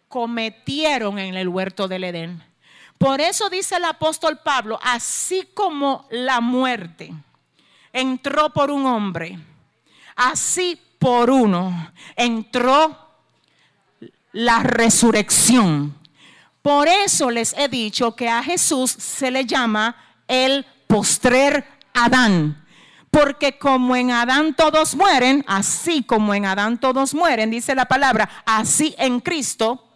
cometieron 0.08 1.20
en 1.20 1.36
el 1.36 1.46
huerto 1.46 1.86
del 1.86 2.02
Edén. 2.02 2.51
Por 3.02 3.20
eso 3.20 3.50
dice 3.50 3.74
el 3.74 3.84
apóstol 3.84 4.38
Pablo, 4.44 4.78
así 4.80 5.48
como 5.54 6.06
la 6.08 6.40
muerte 6.40 7.12
entró 7.92 8.50
por 8.50 8.70
un 8.70 8.86
hombre, 8.86 9.40
así 10.14 10.80
por 11.00 11.28
uno 11.28 11.90
entró 12.14 12.96
la 14.30 14.60
resurrección. 14.60 15.98
Por 16.62 16.86
eso 16.86 17.28
les 17.32 17.58
he 17.58 17.66
dicho 17.66 18.14
que 18.14 18.28
a 18.28 18.40
Jesús 18.40 18.92
se 18.92 19.32
le 19.32 19.46
llama 19.46 19.96
el 20.28 20.64
postrer 20.86 21.66
Adán. 21.94 22.64
Porque 23.10 23.58
como 23.58 23.96
en 23.96 24.12
Adán 24.12 24.54
todos 24.54 24.94
mueren, 24.94 25.44
así 25.48 26.04
como 26.04 26.34
en 26.34 26.46
Adán 26.46 26.78
todos 26.78 27.14
mueren, 27.14 27.50
dice 27.50 27.74
la 27.74 27.86
palabra, 27.86 28.30
así 28.46 28.94
en 28.96 29.18
Cristo 29.18 29.88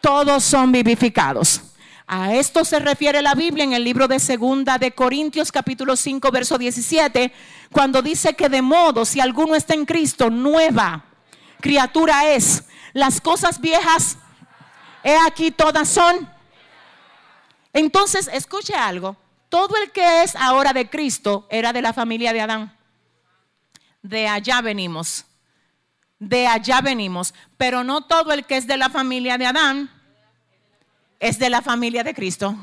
todos 0.00 0.44
son 0.44 0.70
vivificados. 0.70 1.62
A 2.08 2.34
esto 2.34 2.64
se 2.64 2.78
refiere 2.78 3.20
la 3.20 3.34
Biblia 3.34 3.64
en 3.64 3.72
el 3.72 3.82
libro 3.82 4.06
de 4.06 4.20
Segunda 4.20 4.78
de 4.78 4.92
Corintios 4.92 5.50
capítulo 5.50 5.96
5 5.96 6.30
verso 6.30 6.56
17, 6.56 7.32
cuando 7.72 8.00
dice 8.00 8.34
que 8.34 8.48
de 8.48 8.62
modo 8.62 9.04
si 9.04 9.18
alguno 9.18 9.56
está 9.56 9.74
en 9.74 9.84
Cristo, 9.84 10.30
nueva 10.30 11.04
criatura 11.60 12.30
es 12.30 12.62
las 12.92 13.20
cosas 13.20 13.60
viejas, 13.60 14.18
he 15.02 15.16
aquí 15.26 15.50
todas 15.50 15.88
son. 15.88 16.30
Entonces, 17.72 18.30
escuche 18.32 18.74
algo. 18.74 19.16
Todo 19.48 19.76
el 19.82 19.90
que 19.90 20.22
es 20.22 20.36
ahora 20.36 20.72
de 20.72 20.88
Cristo 20.88 21.46
era 21.50 21.72
de 21.72 21.82
la 21.82 21.92
familia 21.92 22.32
de 22.32 22.40
Adán. 22.40 22.76
De 24.00 24.28
allá 24.28 24.60
venimos. 24.60 25.24
De 26.20 26.46
allá 26.46 26.80
venimos. 26.80 27.34
Pero 27.56 27.82
no 27.82 28.02
todo 28.02 28.32
el 28.32 28.46
que 28.46 28.56
es 28.56 28.66
de 28.66 28.76
la 28.76 28.90
familia 28.90 29.36
de 29.38 29.46
Adán 29.46 29.95
es 31.20 31.38
de 31.38 31.50
la 31.50 31.62
familia 31.62 32.02
de 32.02 32.14
Cristo. 32.14 32.56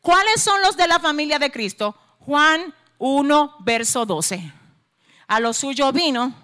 ¿Cuáles 0.00 0.42
son 0.42 0.60
los 0.62 0.76
de 0.76 0.88
la 0.88 0.98
familia 0.98 1.38
de 1.38 1.50
Cristo? 1.50 1.94
Juan 2.20 2.74
1, 2.98 3.56
verso 3.60 4.06
12. 4.06 4.52
A 5.28 5.40
los 5.40 5.58
suyos 5.58 5.92
vino, 5.92 6.34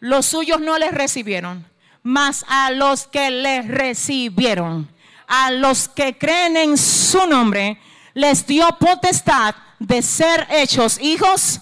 los 0.00 0.26
suyos 0.26 0.60
no 0.60 0.78
les 0.78 0.92
recibieron, 0.92 1.66
mas 2.02 2.44
a 2.48 2.70
los 2.70 3.06
que 3.06 3.30
les 3.30 3.66
recibieron, 3.66 4.88
a 5.26 5.50
los 5.50 5.88
que 5.88 6.16
creen 6.16 6.56
en 6.56 6.78
su 6.78 7.26
nombre, 7.26 7.80
les 8.14 8.46
dio 8.46 8.68
potestad 8.78 9.54
de 9.78 10.00
ser 10.00 10.46
hechos 10.50 10.98
hijos 11.00 11.60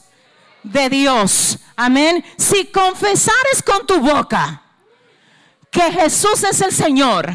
de 0.62 0.88
Dios. 0.88 1.58
Amén. 1.76 2.24
Si 2.36 2.66
confesares 2.66 3.62
con 3.64 3.86
tu 3.86 3.98
boca 4.00 4.62
que 5.70 5.90
Jesús 5.92 6.44
es 6.44 6.60
el 6.60 6.72
Señor 6.72 7.32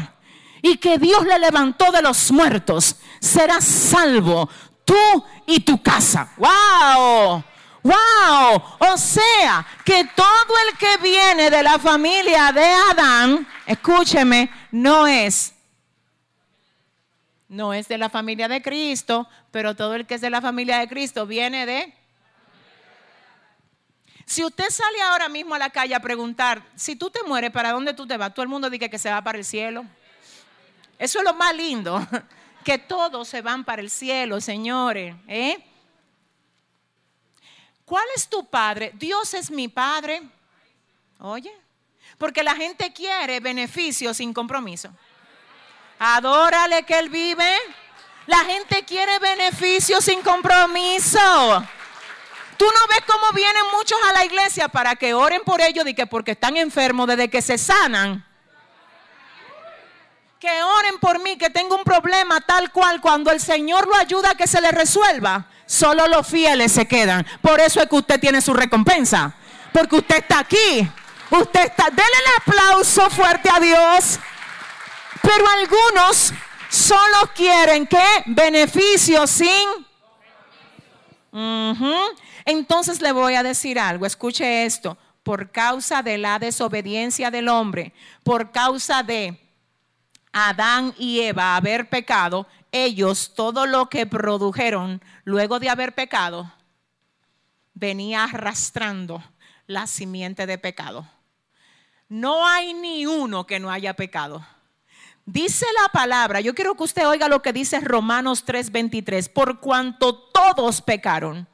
y 0.62 0.76
que 0.76 0.98
Dios 0.98 1.26
le 1.26 1.38
levantó 1.38 1.90
de 1.92 2.02
los 2.02 2.30
muertos, 2.30 2.96
serás 3.20 3.64
salvo 3.64 4.48
tú 4.84 5.24
y 5.46 5.60
tu 5.60 5.82
casa. 5.82 6.32
¡Wow! 6.36 7.44
¡Wow! 7.82 8.62
O 8.92 8.96
sea, 8.96 9.66
que 9.84 10.04
todo 10.14 10.54
el 10.68 10.76
que 10.76 10.96
viene 10.98 11.50
de 11.50 11.62
la 11.62 11.78
familia 11.78 12.52
de 12.52 12.64
Adán, 12.64 13.46
escúcheme, 13.66 14.50
no 14.70 15.06
es 15.06 15.54
no 17.50 17.74
es 17.74 17.88
de 17.88 17.98
la 17.98 18.08
familia 18.08 18.46
de 18.46 18.62
Cristo, 18.62 19.28
pero 19.50 19.74
todo 19.74 19.96
el 19.96 20.06
que 20.06 20.14
es 20.14 20.20
de 20.20 20.30
la 20.30 20.40
familia 20.40 20.78
de 20.78 20.88
Cristo 20.88 21.26
viene 21.26 21.66
de... 21.66 21.92
Si 24.24 24.44
usted 24.44 24.70
sale 24.70 25.02
ahora 25.02 25.28
mismo 25.28 25.56
a 25.56 25.58
la 25.58 25.70
calle 25.70 25.96
a 25.96 26.00
preguntar, 26.00 26.62
si 26.76 26.94
tú 26.94 27.10
te 27.10 27.24
mueres, 27.24 27.50
¿para 27.50 27.72
dónde 27.72 27.92
tú 27.92 28.06
te 28.06 28.16
vas? 28.16 28.32
Todo 28.32 28.44
el 28.44 28.48
mundo 28.48 28.70
dice 28.70 28.88
que 28.88 28.98
se 28.98 29.10
va 29.10 29.20
para 29.22 29.36
el 29.36 29.44
cielo. 29.44 29.84
Eso 31.00 31.20
es 31.20 31.24
lo 31.24 31.32
más 31.32 31.56
lindo, 31.56 32.06
que 32.64 32.76
todos 32.76 33.26
se 33.26 33.40
van 33.40 33.64
para 33.64 33.80
el 33.80 33.90
cielo, 33.90 34.38
señores. 34.38 35.16
¿eh? 35.26 35.56
¿Cuál 37.86 38.04
es 38.14 38.28
tu 38.28 38.44
padre? 38.44 38.92
Dios 38.96 39.32
es 39.32 39.50
mi 39.50 39.68
padre. 39.68 40.22
Oye, 41.20 41.50
porque 42.18 42.42
la 42.42 42.54
gente 42.54 42.92
quiere 42.92 43.40
beneficios 43.40 44.18
sin 44.18 44.34
compromiso. 44.34 44.90
Adórale 45.98 46.82
que 46.82 46.98
Él 46.98 47.08
vive. 47.08 47.56
La 48.26 48.40
gente 48.40 48.84
quiere 48.84 49.18
beneficios 49.18 50.04
sin 50.04 50.20
compromiso. 50.20 51.18
Tú 52.58 52.66
no 52.66 52.86
ves 52.88 53.04
cómo 53.06 53.32
vienen 53.32 53.62
muchos 53.72 53.98
a 54.06 54.12
la 54.12 54.26
iglesia 54.26 54.68
para 54.68 54.94
que 54.96 55.14
oren 55.14 55.40
por 55.46 55.62
ellos 55.62 55.86
y 55.86 55.94
que 55.94 56.06
porque 56.06 56.32
están 56.32 56.58
enfermos 56.58 57.06
desde 57.06 57.30
que 57.30 57.40
se 57.40 57.56
sanan. 57.56 58.29
Que 60.40 60.62
oren 60.62 60.98
por 60.98 61.22
mí, 61.22 61.36
que 61.36 61.50
tengo 61.50 61.76
un 61.76 61.84
problema 61.84 62.40
tal 62.40 62.72
cual. 62.72 63.02
Cuando 63.02 63.30
el 63.30 63.40
Señor 63.40 63.86
lo 63.86 63.94
ayuda 63.94 64.30
a 64.30 64.34
que 64.34 64.46
se 64.46 64.62
le 64.62 64.70
resuelva, 64.72 65.46
solo 65.66 66.06
los 66.06 66.26
fieles 66.26 66.72
se 66.72 66.88
quedan. 66.88 67.26
Por 67.42 67.60
eso 67.60 67.82
es 67.82 67.88
que 67.88 67.96
usted 67.96 68.18
tiene 68.18 68.40
su 68.40 68.54
recompensa. 68.54 69.34
Porque 69.70 69.96
usted 69.96 70.16
está 70.16 70.38
aquí. 70.38 70.90
Usted 71.30 71.66
está. 71.66 71.90
Denle 71.90 72.02
el 72.02 72.32
aplauso 72.38 73.10
fuerte 73.10 73.50
a 73.54 73.60
Dios. 73.60 74.18
Pero 75.20 75.46
algunos 75.46 76.32
solo 76.70 77.30
quieren 77.34 77.86
que 77.86 78.02
beneficios 78.24 79.30
sin... 79.30 79.68
Entonces 82.46 83.02
le 83.02 83.12
voy 83.12 83.34
a 83.34 83.42
decir 83.42 83.78
algo, 83.78 84.06
escuche 84.06 84.64
esto, 84.64 84.96
por 85.22 85.50
causa 85.50 86.02
de 86.02 86.16
la 86.16 86.38
desobediencia 86.38 87.30
del 87.30 87.48
hombre, 87.48 87.92
por 88.24 88.50
causa 88.50 89.02
de 89.02 89.38
Adán 90.32 90.94
y 90.98 91.20
Eva 91.20 91.56
haber 91.56 91.88
pecado, 91.88 92.46
ellos 92.72 93.34
todo 93.34 93.66
lo 93.66 93.88
que 93.88 94.06
produjeron 94.06 95.02
luego 95.24 95.58
de 95.58 95.68
haber 95.68 95.94
pecado 95.94 96.52
venía 97.74 98.24
arrastrando 98.24 99.22
la 99.66 99.86
simiente 99.86 100.46
de 100.46 100.58
pecado. 100.58 101.08
No 102.08 102.46
hay 102.46 102.74
ni 102.74 103.06
uno 103.06 103.46
que 103.46 103.58
no 103.58 103.70
haya 103.70 103.94
pecado. 103.94 104.44
Dice 105.24 105.64
la 105.80 105.88
palabra, 105.88 106.40
yo 106.40 106.54
quiero 106.54 106.74
que 106.74 106.82
usted 106.82 107.06
oiga 107.06 107.28
lo 107.28 107.40
que 107.40 107.52
dice 107.52 107.80
Romanos 107.80 108.44
3:23, 108.44 109.28
por 109.28 109.60
cuanto 109.60 110.14
todos 110.14 110.82
pecaron, 110.82 111.46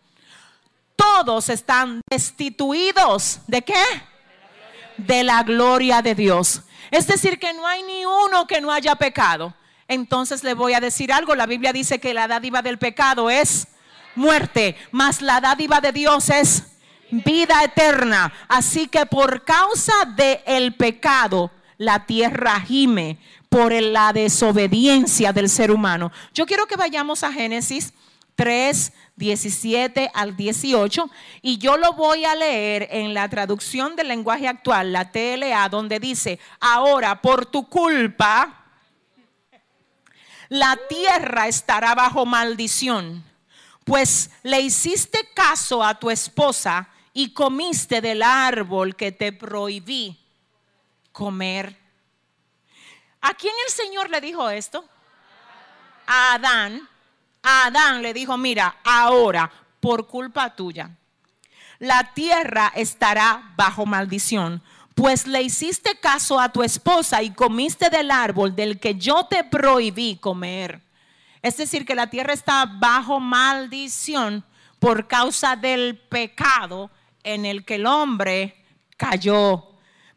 todos 0.96 1.48
están 1.48 2.00
destituidos 2.08 3.40
de 3.46 3.62
qué? 3.62 3.84
De 4.96 5.22
la 5.22 5.42
gloria 5.42 6.00
de 6.00 6.14
Dios. 6.14 6.62
Es 6.90 7.06
decir, 7.06 7.38
que 7.38 7.52
no 7.52 7.66
hay 7.66 7.82
ni 7.82 8.04
uno 8.04 8.46
que 8.46 8.60
no 8.60 8.70
haya 8.70 8.94
pecado. 8.96 9.54
Entonces 9.88 10.42
le 10.42 10.54
voy 10.54 10.74
a 10.74 10.80
decir 10.80 11.12
algo, 11.12 11.34
la 11.34 11.46
Biblia 11.46 11.72
dice 11.72 12.00
que 12.00 12.14
la 12.14 12.26
dádiva 12.26 12.62
del 12.62 12.78
pecado 12.78 13.30
es 13.30 13.68
muerte, 14.14 14.76
mas 14.90 15.22
la 15.22 15.40
dádiva 15.40 15.80
de 15.80 15.92
Dios 15.92 16.28
es 16.30 16.64
vida 17.10 17.62
eterna. 17.62 18.32
Así 18.48 18.88
que 18.88 19.06
por 19.06 19.44
causa 19.44 19.92
del 20.16 20.40
el 20.46 20.74
pecado, 20.74 21.50
la 21.78 22.06
tierra 22.06 22.60
gime 22.60 23.18
por 23.48 23.72
la 23.72 24.12
desobediencia 24.12 25.32
del 25.32 25.48
ser 25.48 25.70
humano. 25.70 26.10
Yo 26.34 26.46
quiero 26.46 26.66
que 26.66 26.76
vayamos 26.76 27.22
a 27.22 27.32
Génesis 27.32 27.92
3, 28.36 28.92
17 29.16 30.10
al 30.14 30.36
18 30.36 31.10
y 31.42 31.58
yo 31.58 31.76
lo 31.76 31.94
voy 31.94 32.24
a 32.24 32.34
leer 32.34 32.88
en 32.90 33.14
la 33.14 33.28
traducción 33.28 33.96
del 33.96 34.08
lenguaje 34.08 34.46
actual, 34.46 34.92
la 34.92 35.10
TLA, 35.10 35.68
donde 35.68 35.98
dice, 35.98 36.38
ahora 36.60 37.20
por 37.20 37.46
tu 37.46 37.68
culpa 37.68 38.62
la 40.48 40.78
tierra 40.88 41.48
estará 41.48 41.94
bajo 41.94 42.24
maldición, 42.24 43.24
pues 43.84 44.30
le 44.42 44.60
hiciste 44.60 45.28
caso 45.34 45.82
a 45.82 45.98
tu 45.98 46.10
esposa 46.10 46.88
y 47.12 47.32
comiste 47.32 48.00
del 48.00 48.22
árbol 48.22 48.94
que 48.94 49.10
te 49.10 49.32
prohibí 49.32 50.18
comer. 51.10 51.76
¿A 53.20 53.34
quién 53.34 53.54
el 53.66 53.72
Señor 53.72 54.10
le 54.10 54.20
dijo 54.20 54.48
esto? 54.50 54.84
A 56.06 56.34
Adán. 56.34 56.88
Adán 57.48 58.02
le 58.02 58.12
dijo, 58.12 58.36
mira, 58.36 58.78
ahora, 58.82 59.48
por 59.78 60.08
culpa 60.08 60.56
tuya, 60.56 60.90
la 61.78 62.12
tierra 62.12 62.72
estará 62.74 63.52
bajo 63.56 63.86
maldición, 63.86 64.60
pues 64.96 65.28
le 65.28 65.42
hiciste 65.42 66.00
caso 66.00 66.40
a 66.40 66.50
tu 66.50 66.64
esposa 66.64 67.22
y 67.22 67.30
comiste 67.30 67.88
del 67.88 68.10
árbol 68.10 68.56
del 68.56 68.80
que 68.80 68.96
yo 68.96 69.26
te 69.26 69.44
prohibí 69.44 70.16
comer. 70.16 70.82
Es 71.40 71.56
decir, 71.56 71.86
que 71.86 71.94
la 71.94 72.08
tierra 72.08 72.32
está 72.32 72.66
bajo 72.66 73.20
maldición 73.20 74.44
por 74.80 75.06
causa 75.06 75.54
del 75.54 75.98
pecado 75.98 76.90
en 77.22 77.44
el 77.44 77.64
que 77.64 77.76
el 77.76 77.86
hombre 77.86 78.64
cayó. 78.96 79.68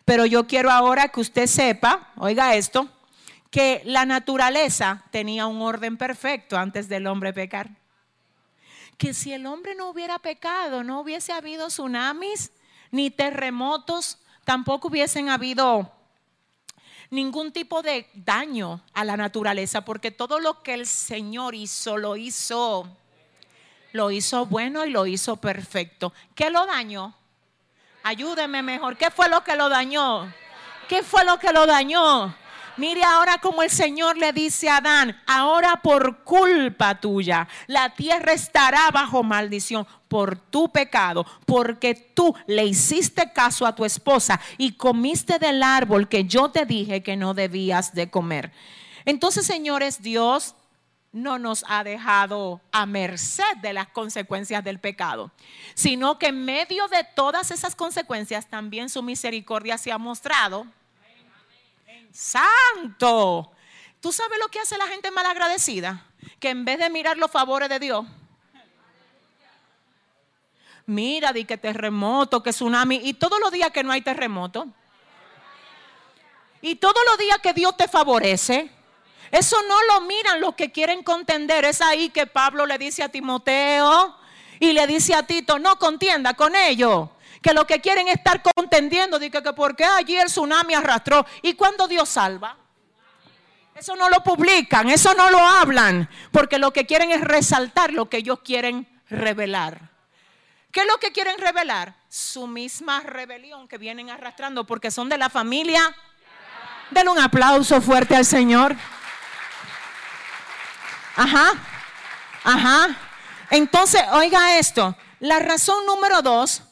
Pero 0.03 0.25
yo 0.25 0.47
quiero 0.47 0.71
ahora 0.71 1.09
que 1.09 1.19
usted 1.19 1.45
sepa, 1.45 2.11
oiga 2.15 2.55
esto, 2.55 2.89
que 3.49 3.81
la 3.85 4.05
naturaleza 4.05 5.03
tenía 5.11 5.47
un 5.47 5.61
orden 5.61 5.97
perfecto 5.97 6.57
antes 6.57 6.87
del 6.87 7.07
hombre 7.07 7.33
pecar. 7.33 7.69
Que 8.97 9.13
si 9.13 9.33
el 9.33 9.45
hombre 9.45 9.75
no 9.75 9.89
hubiera 9.89 10.19
pecado, 10.19 10.83
no 10.83 10.99
hubiese 11.01 11.31
habido 11.31 11.67
tsunamis, 11.67 12.51
ni 12.91 13.09
terremotos, 13.09 14.19
tampoco 14.43 14.89
hubiesen 14.89 15.29
habido 15.29 15.91
ningún 17.09 17.51
tipo 17.51 17.81
de 17.81 18.07
daño 18.13 18.81
a 18.93 19.03
la 19.03 19.17
naturaleza, 19.17 19.83
porque 19.83 20.11
todo 20.11 20.39
lo 20.39 20.61
que 20.61 20.73
el 20.73 20.85
Señor 20.85 21.55
hizo, 21.55 21.97
lo 21.97 22.17
hizo, 22.17 22.87
lo 23.93 24.11
hizo 24.11 24.45
bueno 24.45 24.85
y 24.85 24.91
lo 24.91 25.07
hizo 25.07 25.37
perfecto. 25.37 26.13
¿Qué 26.35 26.49
lo 26.49 26.65
dañó? 26.65 27.15
Ayúdeme 28.03 28.61
mejor. 28.61 28.97
¿Qué 28.97 29.09
fue 29.09 29.27
lo 29.27 29.43
que 29.43 29.55
lo 29.55 29.69
dañó? 29.69 30.31
¿Qué 30.87 31.03
fue 31.03 31.25
lo 31.25 31.39
que 31.39 31.51
lo 31.51 31.65
dañó? 31.65 32.35
Mire 32.79 33.03
ahora 33.03 33.39
como 33.39 33.61
el 33.61 33.69
Señor 33.69 34.17
le 34.17 34.31
dice 34.31 34.69
a 34.69 34.77
Adán, 34.77 35.21
ahora 35.27 35.81
por 35.81 36.23
culpa 36.23 36.97
tuya, 37.01 37.45
la 37.67 37.93
tierra 37.93 38.31
estará 38.31 38.89
bajo 38.91 39.21
maldición 39.21 39.85
por 40.07 40.37
tu 40.37 40.69
pecado, 40.71 41.25
porque 41.45 41.93
tú 41.93 42.33
le 42.47 42.63
hiciste 42.63 43.33
caso 43.33 43.65
a 43.65 43.75
tu 43.75 43.83
esposa 43.83 44.39
y 44.57 44.75
comiste 44.75 45.39
del 45.39 45.61
árbol 45.61 46.07
que 46.07 46.23
yo 46.23 46.51
te 46.51 46.65
dije 46.65 47.03
que 47.03 47.17
no 47.17 47.33
debías 47.33 47.93
de 47.93 48.09
comer. 48.09 48.53
Entonces, 49.03 49.45
señores, 49.45 50.01
Dios 50.01 50.55
no 51.11 51.37
nos 51.37 51.65
ha 51.67 51.83
dejado 51.83 52.61
a 52.71 52.85
merced 52.85 53.57
de 53.61 53.73
las 53.73 53.89
consecuencias 53.89 54.63
del 54.63 54.79
pecado, 54.79 55.31
sino 55.73 56.17
que 56.17 56.27
en 56.27 56.45
medio 56.45 56.87
de 56.87 57.05
todas 57.13 57.51
esas 57.51 57.75
consecuencias 57.75 58.47
también 58.47 58.89
su 58.89 59.03
misericordia 59.03 59.77
se 59.77 59.91
ha 59.91 59.97
mostrado. 59.97 60.65
Santo. 62.11 63.51
¿Tú 63.99 64.11
sabes 64.11 64.39
lo 64.39 64.47
que 64.49 64.59
hace 64.59 64.77
la 64.77 64.87
gente 64.87 65.11
malagradecida? 65.11 66.05
Que 66.39 66.49
en 66.49 66.65
vez 66.65 66.79
de 66.79 66.89
mirar 66.89 67.17
los 67.17 67.31
favores 67.31 67.69
de 67.69 67.79
Dios, 67.79 68.05
mira, 70.85 71.33
di 71.33 71.45
que 71.45 71.57
terremoto, 71.57 72.41
que 72.41 72.51
tsunami, 72.51 73.01
y 73.03 73.13
todos 73.13 73.39
los 73.39 73.51
días 73.51 73.71
que 73.71 73.83
no 73.83 73.91
hay 73.91 74.01
terremoto, 74.01 74.67
y 76.61 76.75
todos 76.75 77.01
los 77.07 77.17
días 77.17 77.39
que 77.39 77.53
Dios 77.53 77.75
te 77.77 77.87
favorece, 77.87 78.71
eso 79.31 79.57
no 79.67 79.75
lo 79.83 80.01
miran 80.01 80.41
los 80.41 80.55
que 80.55 80.71
quieren 80.71 81.03
contender. 81.03 81.63
Es 81.65 81.81
ahí 81.81 82.09
que 82.09 82.25
Pablo 82.25 82.65
le 82.65 82.77
dice 82.77 83.03
a 83.03 83.09
Timoteo, 83.09 84.15
Y 84.61 84.73
le 84.73 84.85
dice 84.87 85.15
a 85.15 85.23
Tito, 85.23 85.57
no 85.57 85.79
contienda 85.79 86.33
con 86.33 86.53
ellos. 86.53 87.09
Que 87.41 87.53
lo 87.53 87.65
que 87.65 87.79
quieren 87.79 88.07
es 88.07 88.15
estar 88.15 88.41
contendiendo. 88.41 89.19
Dice 89.19 89.41
que 89.41 89.53
porque 89.53 89.85
allí 89.85 90.17
el 90.17 90.27
tsunami 90.27 90.73
arrastró. 90.73 91.25
¿Y 91.41 91.53
cuando 91.53 91.87
Dios 91.87 92.09
salva? 92.09 92.57
Eso 93.75 93.95
no 93.95 94.09
lo 94.09 94.21
publican, 94.23 94.89
eso 94.89 95.13
no 95.13 95.29
lo 95.29 95.39
hablan. 95.39 96.09
Porque 96.31 96.57
lo 96.57 96.73
que 96.73 96.85
quieren 96.85 97.11
es 97.11 97.21
resaltar 97.21 97.93
lo 97.93 98.09
que 98.09 98.17
ellos 98.17 98.39
quieren 98.43 98.87
revelar. 99.09 99.89
¿Qué 100.71 100.81
es 100.81 100.87
lo 100.87 100.97
que 100.97 101.11
quieren 101.11 101.37
revelar? 101.39 101.95
Su 102.09 102.45
misma 102.45 102.99
rebelión 102.99 103.67
que 103.67 103.77
vienen 103.77 104.09
arrastrando 104.09 104.65
porque 104.65 104.91
son 104.91 105.07
de 105.07 105.17
la 105.17 105.29
familia. 105.29 105.95
Denle 106.91 107.11
un 107.11 107.19
aplauso 107.19 107.81
fuerte 107.81 108.15
al 108.15 108.25
Señor. 108.25 108.75
Ajá, 111.15 111.53
ajá. 112.43 112.87
Entonces, 113.49 114.01
oiga 114.11 114.57
esto. 114.57 114.95
La 115.19 115.39
razón 115.39 115.85
número 115.85 116.21
dos 116.21 116.63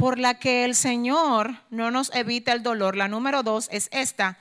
por 0.00 0.18
la 0.18 0.38
que 0.38 0.64
el 0.64 0.74
Señor 0.74 1.54
no 1.68 1.90
nos 1.90 2.10
evita 2.14 2.52
el 2.52 2.62
dolor, 2.62 2.96
la 2.96 3.06
número 3.06 3.42
dos 3.42 3.68
es 3.70 3.90
esta. 3.92 4.38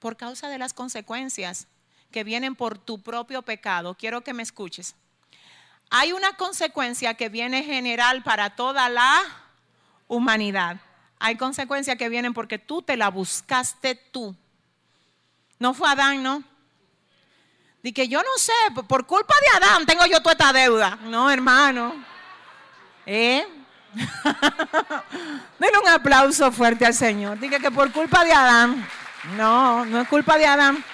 Por 0.00 0.16
causa 0.16 0.48
de 0.48 0.58
las 0.58 0.74
consecuencias 0.74 1.68
que 2.10 2.24
vienen 2.24 2.56
por 2.56 2.76
tu 2.76 3.00
propio 3.00 3.42
pecado. 3.42 3.94
Quiero 3.94 4.22
que 4.22 4.32
me 4.32 4.42
escuches. 4.42 4.96
Hay 5.90 6.10
una 6.10 6.32
consecuencia 6.32 7.14
que 7.14 7.28
viene 7.28 7.62
general 7.62 8.24
para 8.24 8.50
toda 8.56 8.88
la 8.88 9.22
humanidad. 10.08 10.80
Hay 11.20 11.36
consecuencias 11.36 11.96
que 11.96 12.08
vienen 12.08 12.34
porque 12.34 12.58
tú 12.58 12.82
te 12.82 12.96
la 12.96 13.10
buscaste 13.10 13.94
tú. 13.94 14.34
No 15.60 15.72
fue 15.72 15.88
Adán, 15.88 16.24
¿no? 16.24 16.42
Dije 17.80 17.94
que 17.94 18.08
yo 18.08 18.20
no 18.20 18.38
sé, 18.38 18.52
por 18.88 19.06
culpa 19.06 19.34
de 19.40 19.64
Adán 19.64 19.86
tengo 19.86 20.04
yo 20.06 20.20
toda 20.20 20.32
esta 20.32 20.52
deuda. 20.52 20.96
No, 21.02 21.30
hermano. 21.30 22.09
¿Eh? 23.06 23.46
Denle 25.58 25.78
un 25.78 25.88
aplauso 25.88 26.52
fuerte 26.52 26.86
al 26.86 26.94
Señor. 26.94 27.38
Dije 27.38 27.58
que 27.58 27.70
por 27.70 27.90
culpa 27.92 28.24
de 28.24 28.32
Adán. 28.32 28.86
No, 29.36 29.84
no 29.84 30.00
es 30.00 30.08
culpa 30.08 30.38
de 30.38 30.46
Adán. 30.46 30.84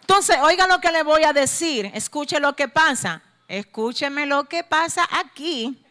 Entonces, 0.00 0.38
oiga 0.42 0.66
lo 0.66 0.80
que 0.80 0.90
le 0.90 1.02
voy 1.02 1.24
a 1.24 1.32
decir. 1.32 1.90
Escuche 1.94 2.40
lo 2.40 2.54
que 2.54 2.68
pasa. 2.68 3.22
Escúcheme 3.48 4.26
lo 4.26 4.44
que 4.44 4.62
pasa 4.62 5.08
aquí. 5.10 5.82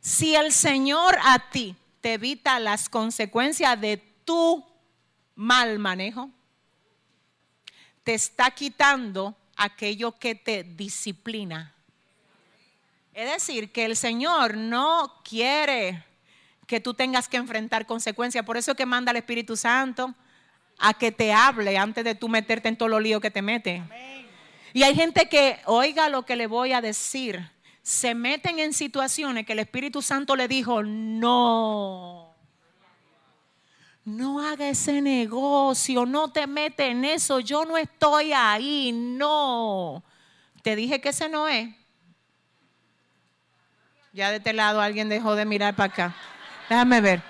Si 0.00 0.34
el 0.34 0.52
Señor 0.52 1.16
a 1.22 1.50
ti 1.50 1.76
te 2.00 2.14
evita 2.14 2.58
las 2.58 2.88
consecuencias 2.88 3.80
de 3.80 3.98
tu 4.24 4.64
mal 5.36 5.78
manejo, 5.78 6.30
te 8.02 8.14
está 8.14 8.50
quitando 8.50 9.36
aquello 9.56 10.18
que 10.18 10.34
te 10.34 10.64
disciplina. 10.64 11.71
Es 13.14 13.30
decir, 13.30 13.72
que 13.72 13.84
el 13.84 13.96
Señor 13.96 14.56
no 14.56 15.20
quiere 15.22 16.04
que 16.66 16.80
tú 16.80 16.94
tengas 16.94 17.28
que 17.28 17.36
enfrentar 17.36 17.84
consecuencias. 17.84 18.44
Por 18.44 18.56
eso 18.56 18.74
que 18.74 18.86
manda 18.86 19.10
el 19.10 19.18
Espíritu 19.18 19.56
Santo 19.56 20.14
a 20.78 20.94
que 20.94 21.12
te 21.12 21.32
hable 21.32 21.76
antes 21.76 22.04
de 22.04 22.14
tú 22.14 22.28
meterte 22.28 22.68
en 22.68 22.76
todo 22.76 22.88
lo 22.88 23.00
lío 23.00 23.20
que 23.20 23.30
te 23.30 23.42
mete. 23.42 23.82
Y 24.72 24.82
hay 24.82 24.94
gente 24.94 25.28
que, 25.28 25.60
oiga 25.66 26.08
lo 26.08 26.24
que 26.24 26.36
le 26.36 26.46
voy 26.46 26.72
a 26.72 26.80
decir, 26.80 27.50
se 27.82 28.14
meten 28.14 28.58
en 28.58 28.72
situaciones 28.72 29.44
que 29.44 29.52
el 29.52 29.58
Espíritu 29.58 30.00
Santo 30.00 30.34
le 30.34 30.48
dijo, 30.48 30.82
no, 30.82 32.34
no 34.04 34.40
haga 34.40 34.70
ese 34.70 35.02
negocio, 35.02 36.06
no 36.06 36.32
te 36.32 36.46
metes 36.46 36.90
en 36.90 37.04
eso, 37.04 37.40
yo 37.40 37.66
no 37.66 37.76
estoy 37.76 38.32
ahí, 38.32 38.92
no. 38.92 40.02
Te 40.62 40.74
dije 40.74 41.02
que 41.02 41.10
ese 41.10 41.28
no 41.28 41.48
es. 41.48 41.81
Ya 44.14 44.28
de 44.28 44.36
este 44.36 44.52
lado 44.52 44.82
alguien 44.82 45.08
dejó 45.08 45.36
de 45.36 45.46
mirar 45.46 45.74
para 45.74 45.90
acá. 45.90 46.14
Déjame 46.68 47.00
ver. 47.00 47.22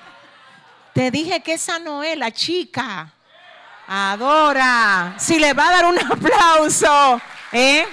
Te 0.92 1.12
dije 1.12 1.40
que 1.40 1.52
esa 1.52 1.78
no 1.78 2.02
es 2.02 2.18
la 2.18 2.32
chica. 2.32 3.12
Adora. 3.86 5.14
Si 5.16 5.38
le 5.38 5.52
va 5.52 5.68
a 5.68 5.70
dar 5.70 5.84
un 5.86 5.96
aplauso. 6.00 7.20
¿eh? 7.52 7.86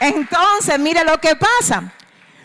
Entonces, 0.00 0.78
mire 0.78 1.02
lo 1.02 1.18
que 1.18 1.34
pasa. 1.34 1.90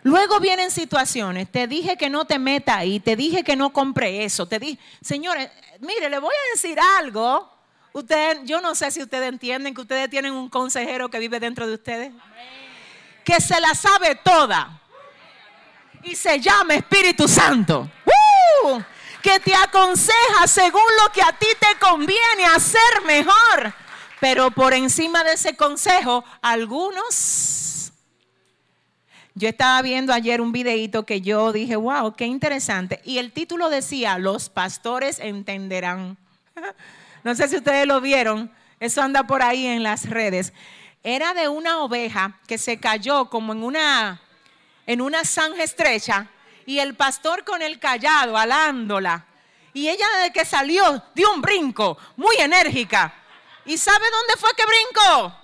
Luego 0.03 0.39
vienen 0.39 0.71
situaciones. 0.71 1.51
Te 1.51 1.67
dije 1.67 1.97
que 1.97 2.09
no 2.09 2.23
te 2.23 2.39
meta 2.39 2.77
ahí. 2.77 3.01
Te 3.01 3.17
dije 3.17 3.43
que 3.43 3.57
no 3.57 3.73
compre 3.73 4.23
eso. 4.23 4.47
Te 4.47 4.59
dije, 4.59 4.79
señores, 5.01 5.49
mire, 5.81 6.09
le 6.09 6.19
voy 6.19 6.33
a 6.33 6.51
decir 6.53 6.79
algo. 6.99 7.54
Usted, 7.95 8.41
yo 8.43 8.59
no 8.59 8.75
sé 8.75 8.91
si 8.91 9.01
ustedes 9.01 9.29
entienden 9.29 9.73
que 9.73 9.79
ustedes 9.79 10.09
tienen 10.09 10.33
un 10.33 10.49
consejero 10.49 11.09
que 11.09 11.17
vive 11.17 11.39
dentro 11.39 11.65
de 11.65 11.75
ustedes. 11.75 12.11
Que 13.23 13.39
se 13.39 13.57
la 13.61 13.73
sabe 13.73 14.15
toda. 14.15 14.81
Y 16.03 16.13
se 16.13 16.41
llama 16.41 16.73
Espíritu 16.73 17.25
Santo. 17.25 17.89
Que 19.21 19.39
te 19.39 19.55
aconseja 19.55 20.45
según 20.45 20.83
lo 21.01 21.13
que 21.13 21.21
a 21.21 21.31
ti 21.39 21.47
te 21.57 21.79
conviene 21.79 22.45
hacer 22.53 22.81
mejor. 23.05 23.73
Pero 24.19 24.51
por 24.51 24.73
encima 24.73 25.23
de 25.23 25.31
ese 25.31 25.55
consejo, 25.55 26.25
algunos... 26.41 27.93
Yo 29.35 29.47
estaba 29.47 29.81
viendo 29.81 30.11
ayer 30.11 30.41
un 30.41 30.51
videito 30.51 31.05
que 31.05 31.21
yo 31.21 31.53
dije, 31.53 31.77
wow, 31.77 32.13
qué 32.13 32.25
interesante. 32.25 32.99
Y 33.05 33.19
el 33.19 33.31
título 33.31 33.69
decía, 33.69 34.17
los 34.17 34.49
pastores 34.49 35.17
entenderán. 35.19 36.17
No 37.25 37.33
sé 37.33 37.47
si 37.47 37.55
ustedes 37.55 37.87
lo 37.87 38.01
vieron, 38.01 38.55
eso 38.79 39.01
anda 39.01 39.23
por 39.23 39.41
ahí 39.41 39.65
en 39.65 39.81
las 39.81 40.07
redes. 40.07 40.53
Era 41.01 41.33
de 41.33 41.47
una 41.47 41.79
oveja 41.79 42.39
que 42.45 42.59
se 42.59 42.79
cayó 42.79 43.31
como 43.31 43.51
en 43.53 43.63
una, 43.63 44.21
en 44.85 45.01
una 45.01 45.25
zanja 45.25 45.63
estrecha 45.63 46.27
y 46.67 46.77
el 46.77 46.93
pastor 46.93 47.43
con 47.43 47.63
el 47.63 47.79
callado 47.79 48.37
alándola. 48.37 49.25
Y 49.73 49.89
ella 49.89 50.05
desde 50.17 50.33
que 50.33 50.45
salió 50.45 51.01
dio 51.15 51.33
un 51.33 51.41
brinco, 51.41 51.97
muy 52.15 52.35
enérgica. 52.35 53.11
¿Y 53.65 53.75
sabe 53.79 54.05
dónde 54.11 54.39
fue 54.39 54.51
que 54.55 54.63
brincó? 54.67 55.35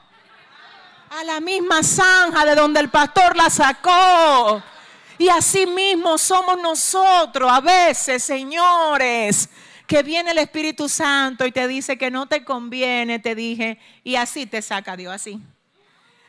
A 1.10 1.24
la 1.24 1.40
misma 1.40 1.82
zanja 1.82 2.46
de 2.46 2.54
donde 2.54 2.80
el 2.80 2.90
pastor 2.92 3.36
la 3.36 3.50
sacó. 3.50 4.62
Y 5.18 5.30
así 5.30 5.66
mismo 5.66 6.20
somos 6.20 6.62
nosotros 6.62 7.52
a 7.52 7.60
veces, 7.60 8.24
señores, 8.24 9.50
que 9.92 10.04
viene 10.04 10.32
el 10.32 10.38
Espíritu 10.38 10.88
Santo 10.88 11.46
y 11.46 11.52
te 11.52 11.68
dice 11.68 11.98
que 11.98 12.10
no 12.10 12.26
te 12.26 12.46
conviene, 12.46 13.20
te 13.20 13.36
dije, 13.36 13.78
y 14.06 14.16
así 14.16 14.46
te 14.46 14.62
saca 14.62 14.96
Dios, 14.96 15.14
así. 15.14 15.38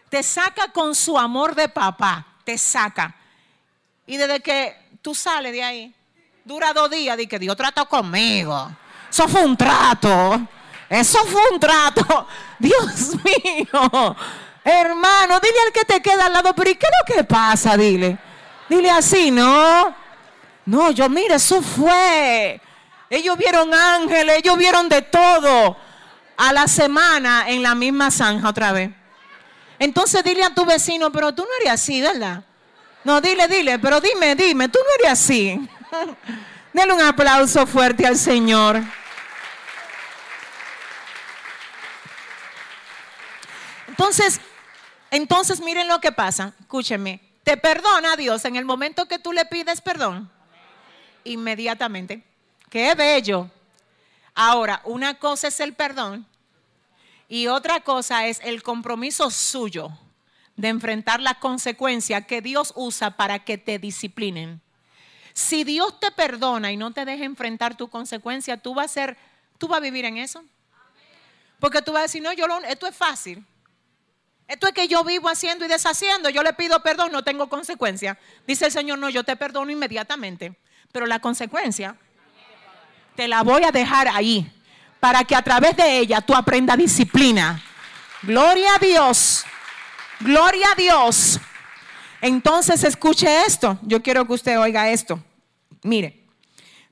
Te 0.09 0.25
saca 0.25 0.73
con 0.73 0.97
su 0.97 1.17
amor 1.17 1.55
de 1.55 1.69
papá, 1.69 2.27
te 2.43 2.59
saca. 2.59 3.15
Y 4.05 4.17
desde 4.17 4.41
que 4.41 4.77
tú 5.01 5.15
sales 5.15 5.53
de 5.53 5.63
ahí, 5.63 5.95
dura 6.45 6.73
dos 6.73 6.91
días, 6.91 7.17
di 7.17 7.29
que 7.29 7.39
Dios 7.39 7.57
trató 7.57 7.89
conmigo. 7.89 8.69
Eso 9.09 9.29
fue 9.29 9.45
un 9.45 9.57
trato. 9.57 10.41
Eso 10.89 11.25
fue 11.25 11.43
un 11.53 11.61
trato. 11.61 12.27
Dios 12.59 13.15
mío. 13.15 14.17
Hermano, 14.65 15.39
dile 15.39 15.59
al 15.67 15.73
que 15.73 15.85
te 15.85 16.03
queda 16.03 16.27
al 16.27 16.33
lado, 16.33 16.53
pero 16.53 16.69
¿y 16.69 16.75
qué 16.75 16.87
es 16.87 17.15
lo 17.15 17.15
que 17.15 17.23
pasa? 17.23 17.77
Dile. 17.77 18.19
Dile 18.69 18.91
así, 18.91 19.31
¿no? 19.31 19.95
No, 20.67 20.91
yo 20.91 21.09
mire, 21.09 21.37
eso 21.37 21.63
fue. 21.63 22.61
Ellos 23.13 23.37
vieron 23.37 23.75
ángeles, 23.75 24.39
ellos 24.39 24.57
vieron 24.57 24.89
de 24.89 25.03
todo. 25.03 25.77
A 26.39 26.51
la 26.55 26.67
semana 26.67 27.45
en 27.47 27.63
la 27.63 27.75
misma 27.75 28.11
zanja 28.11 28.49
otra 28.49 28.73
vez. 28.73 28.91
Entonces 29.79 30.25
dile 30.25 30.43
a 30.43 30.55
tu 30.55 30.65
vecino, 30.65 31.13
pero 31.13 31.35
tú 31.35 31.43
no 31.43 31.49
eres 31.61 31.75
así, 31.75 32.01
¿verdad? 32.01 32.43
No, 33.05 33.21
dile, 33.21 33.49
dile, 33.49 33.79
pero 33.79 34.01
dime, 34.01 34.35
dime, 34.35 34.67
tú 34.71 34.79
no 34.79 35.05
eres 35.05 35.13
así. 35.13 35.61
Denle 36.73 36.95
un 36.95 37.03
aplauso 37.03 37.67
fuerte 37.67 38.07
al 38.07 38.17
Señor. 38.17 38.83
Entonces, 43.89 44.41
entonces 45.11 45.61
miren 45.61 45.87
lo 45.87 46.01
que 46.01 46.13
pasa. 46.13 46.55
Escúchenme. 46.61 47.21
Te 47.45 47.59
perdona 47.59 48.17
Dios 48.17 48.47
en 48.47 48.57
el 48.57 48.65
momento 48.65 49.07
que 49.07 49.19
tú 49.19 49.35
le 49.35 49.45
pides 49.45 49.83
perdón. 49.83 50.33
Inmediatamente. 51.25 52.32
Qué 52.73 52.95
bello. 52.95 53.51
Ahora, 54.35 54.81
una 54.87 55.19
cosa 55.19 55.49
es 55.49 55.61
el 55.61 55.75
perdón 55.75 56.27
y 57.29 57.49
otra 57.49 57.81
cosa 57.81 58.29
es 58.29 58.41
el 58.43 58.63
compromiso 58.63 59.31
suyo 59.31 59.91
de 60.57 60.69
enfrentar 60.69 61.21
la 61.21 61.35
consecuencia 61.35 62.23
que 62.23 62.41
Dios 62.41 62.73
usa 62.75 63.11
para 63.11 63.45
que 63.45 63.59
te 63.59 63.79
disciplinen. 63.79 64.63
Si 65.35 65.65
Dios 65.65 66.01
te 66.01 66.13
perdona 66.13 66.73
y 66.73 66.79
no 66.79 66.93
te 66.93 67.05
deja 67.05 67.25
enfrentar 67.25 67.77
tu 67.77 67.91
consecuencia, 67.91 68.57
tú 68.57 68.73
vas 68.73 68.87
a 68.87 68.95
ser, 68.95 69.19
tú 69.59 69.69
vas 69.69 69.77
a 69.77 69.81
vivir 69.83 70.07
en 70.07 70.17
eso. 70.17 70.43
Porque 71.61 71.83
tú 71.83 71.93
vas 71.93 72.01
a 72.01 72.03
decir, 72.05 72.23
no, 72.23 72.33
yo 72.33 72.47
esto 72.67 72.87
es 72.87 72.97
fácil. 72.97 73.45
Esto 74.49 74.67
es 74.67 74.73
que 74.73 74.89
yo 74.89 75.05
vivo 75.05 75.29
haciendo 75.29 75.67
y 75.67 75.69
deshaciendo. 75.69 76.31
Yo 76.31 76.43
le 76.43 76.55
pido 76.55 76.83
perdón, 76.83 77.13
no 77.13 77.23
tengo 77.23 77.51
consecuencia. 77.51 78.19
Dice 78.47 78.65
el 78.65 78.73
Señor, 78.73 78.99
no, 78.99 79.11
yo 79.11 79.25
te 79.25 79.37
perdono 79.37 79.71
inmediatamente. 79.71 80.59
Pero 80.91 81.05
la 81.05 81.19
consecuencia 81.19 81.99
te 83.15 83.29
la 83.29 83.43
voy 83.43 83.65
a 83.65 83.71
dejar 83.71 84.09
ahí. 84.09 84.51
para 85.01 85.25
que 85.25 85.35
a 85.35 85.43
través 85.43 85.77
de 85.77 85.99
ella 85.99 86.21
tú 86.21 86.33
aprendas 86.33 86.79
disciplina. 86.79 87.61
Gloria 88.23 88.77
a 88.77 88.79
Dios. 88.79 89.45
Gloria 90.21 90.71
a 90.71 90.75
Dios. 90.77 91.41
Entonces 92.21 92.85
escuche 92.85 93.45
esto. 93.45 93.81
Yo 93.83 94.01
quiero 94.01 94.25
que 94.25 94.35
usted 94.35 94.61
oiga 94.61 94.89
esto. 94.91 95.21
Mire, 95.83 96.23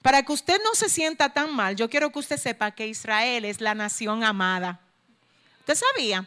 para 0.02 0.24
que 0.24 0.32
usted 0.32 0.60
no 0.64 0.74
se 0.74 0.88
sienta 0.88 1.32
tan 1.32 1.54
mal, 1.54 1.76
yo 1.76 1.88
quiero 1.88 2.10
que 2.10 2.18
usted 2.18 2.36
sepa 2.36 2.72
que 2.72 2.88
Israel 2.88 3.44
es 3.44 3.60
la 3.60 3.76
nación 3.76 4.24
amada. 4.24 4.80
¿Usted 5.60 5.76
sabía 5.76 6.26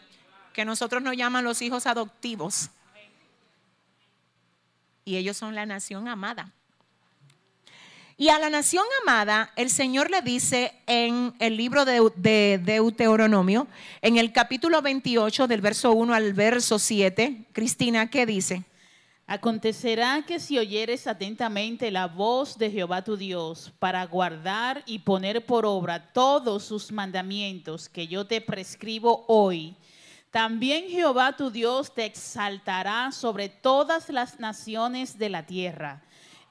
que 0.53 0.63
nosotros 0.63 1.03
nos 1.03 1.17
llaman 1.17 1.43
los 1.43 1.61
hijos 1.61 1.85
adoptivos? 1.85 2.69
Y 5.03 5.17
ellos 5.17 5.35
son 5.35 5.53
la 5.53 5.65
nación 5.65 6.07
amada. 6.07 6.49
Y 8.23 8.29
a 8.29 8.39
la 8.39 8.49
nación 8.49 8.85
amada, 9.01 9.51
el 9.57 9.69
Señor 9.69 10.09
le 10.09 10.21
dice 10.21 10.73
en 10.87 11.33
el 11.39 11.57
libro 11.57 11.83
de, 11.83 12.57
Deuteronomio, 12.57 13.67
en 14.01 14.15
el 14.15 14.31
capítulo 14.31 14.81
28, 14.81 15.45
del 15.45 15.59
verso 15.59 15.91
1 15.91 16.13
al 16.13 16.31
verso 16.31 16.79
7, 16.79 17.47
Cristina, 17.51 18.09
¿qué 18.09 18.25
dice? 18.25 18.63
Acontecerá 19.27 20.23
que 20.25 20.39
si 20.39 20.57
oyeres 20.57 21.05
atentamente 21.05 21.91
la 21.91 22.07
voz 22.07 22.57
de 22.57 22.71
Jehová 22.71 23.03
tu 23.03 23.17
Dios 23.17 23.73
para 23.77 24.05
guardar 24.05 24.83
y 24.85 24.99
poner 24.99 25.45
por 25.45 25.65
obra 25.65 26.13
todos 26.13 26.63
sus 26.63 26.93
mandamientos 26.93 27.89
que 27.89 28.07
yo 28.07 28.25
te 28.25 28.39
prescribo 28.39 29.25
hoy, 29.27 29.75
también 30.31 30.87
Jehová 30.87 31.35
tu 31.35 31.51
Dios 31.51 31.93
te 31.93 32.05
exaltará 32.05 33.11
sobre 33.11 33.49
todas 33.49 34.07
las 34.07 34.39
naciones 34.39 35.17
de 35.17 35.27
la 35.27 35.45
tierra 35.45 36.01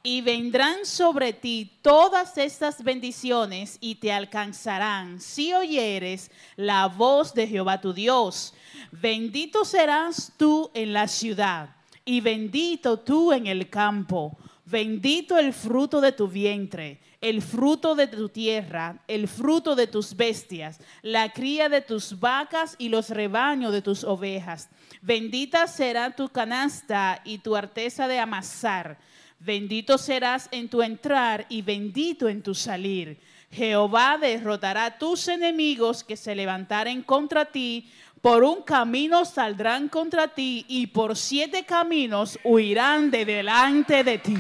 y 0.03 0.21
vendrán 0.21 0.85
sobre 0.85 1.33
ti 1.33 1.79
todas 1.81 2.37
estas 2.37 2.83
bendiciones 2.83 3.79
y 3.81 3.97
te 3.97 4.13
alcanzarán 4.13 5.21
si 5.21 5.55
oyeres 5.55 6.31
la 6.57 6.89
voz 6.89 7.35
de 7.35 7.47
Jehová 7.47 7.81
tu 7.81 7.93
Dios. 7.93 8.53
Bendito 8.91 9.65
serás 9.65 10.33
tú 10.37 10.71
en 10.75 10.93
la 10.93 11.07
ciudad 11.07 11.77
y 12.05 12.21
bendito 12.21 12.99
tú 12.99 13.33
en 13.33 13.47
el 13.47 13.71
campo. 13.71 14.37
Bendito 14.65 15.39
el 15.39 15.53
fruto 15.53 16.01
de 16.01 16.13
tu 16.13 16.29
vientre, 16.29 17.01
el 17.21 17.43
fruto 17.43 17.95
de 17.95 18.07
tu 18.07 18.29
tierra, 18.29 19.03
el 19.07 19.29
fruto 19.29 19.77
de 19.77 19.87
tus 19.87 20.17
bestias, 20.17 20.79
la 21.03 21.33
cría 21.33 21.69
de 21.69 21.83
tus 21.83 22.19
vacas 22.19 22.75
y 22.79 22.89
los 22.89 23.11
rebaños 23.11 23.73
de 23.73 23.83
tus 23.83 24.03
ovejas. 24.03 24.69
Bendita 25.03 25.67
será 25.67 26.17
tu 26.17 26.29
canasta 26.29 27.21
y 27.25 27.39
tu 27.39 27.55
arteza 27.55 28.09
de 28.09 28.19
amasar 28.19 28.99
Bendito 29.45 29.99
serás 29.99 30.49
en 30.53 30.69
tu 30.69 30.83
entrar 30.83 31.47
y 31.49 31.63
bendito 31.63 32.29
en 32.29 32.43
tu 32.43 32.55
salir. 32.55 33.19
Jehová 33.51 34.17
derrotará 34.17 34.99
tus 34.99 35.27
enemigos 35.27 36.05
que 36.05 36.17
se 36.17 36.37
levantaren 36.37 37.03
contra 37.03 37.47
ti. 37.47 37.91
Por 38.21 38.45
un 38.45 38.63
camino 38.63 39.25
saldrán 39.25 39.89
contra 39.89 40.29
ti 40.29 40.65
y 40.69 40.87
por 40.87 41.17
siete 41.17 41.65
caminos 41.65 42.39
huirán 42.45 43.11
de 43.11 43.25
delante 43.25 44.05
de 44.05 44.19
ti. 44.19 44.39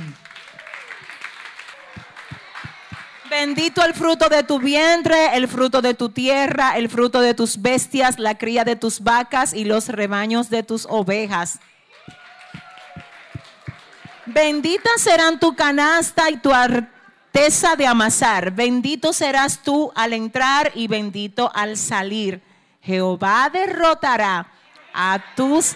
Bendito 3.28 3.84
el 3.84 3.94
fruto 3.94 4.28
de 4.28 4.44
tu 4.44 4.60
vientre, 4.60 5.36
el 5.36 5.48
fruto 5.48 5.82
de 5.82 5.94
tu 5.94 6.10
tierra, 6.10 6.78
el 6.78 6.88
fruto 6.88 7.20
de 7.20 7.34
tus 7.34 7.60
bestias, 7.60 8.20
la 8.20 8.38
cría 8.38 8.62
de 8.62 8.76
tus 8.76 9.00
vacas 9.00 9.52
y 9.52 9.64
los 9.64 9.88
rebaños 9.88 10.48
de 10.48 10.62
tus 10.62 10.86
ovejas. 10.88 11.58
Bendita 14.26 14.90
serán 14.98 15.40
tu 15.40 15.54
canasta 15.56 16.30
y 16.30 16.36
tu 16.36 16.52
arteza 16.52 17.74
de 17.76 17.86
amasar. 17.86 18.52
Bendito 18.52 19.12
serás 19.12 19.62
tú 19.62 19.90
al 19.94 20.12
entrar 20.12 20.70
y 20.74 20.86
bendito 20.86 21.50
al 21.54 21.76
salir. 21.76 22.40
Jehová 22.80 23.50
derrotará 23.52 24.46
a 24.94 25.18
tus... 25.34 25.74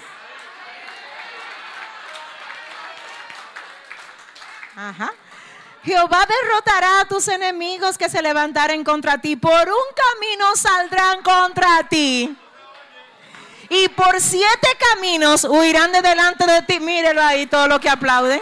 Ajá. 4.76 5.12
Jehová 5.82 6.26
derrotará 6.26 7.00
a 7.00 7.04
tus 7.06 7.28
enemigos 7.28 7.96
que 7.96 8.08
se 8.08 8.20
levantaren 8.20 8.84
contra 8.84 9.18
ti. 9.18 9.36
Por 9.36 9.68
un 9.68 9.86
camino 9.94 10.54
saldrán 10.56 11.22
contra 11.22 11.88
ti 11.88 12.36
y 13.68 13.88
por 13.88 14.20
siete 14.20 14.68
caminos 14.94 15.44
huirán 15.44 15.92
de 15.92 16.02
delante 16.02 16.46
de 16.46 16.62
ti. 16.62 16.80
Mírelo 16.80 17.22
ahí, 17.22 17.46
todo 17.46 17.68
lo 17.68 17.80
que 17.80 17.88
aplauden. 17.88 18.40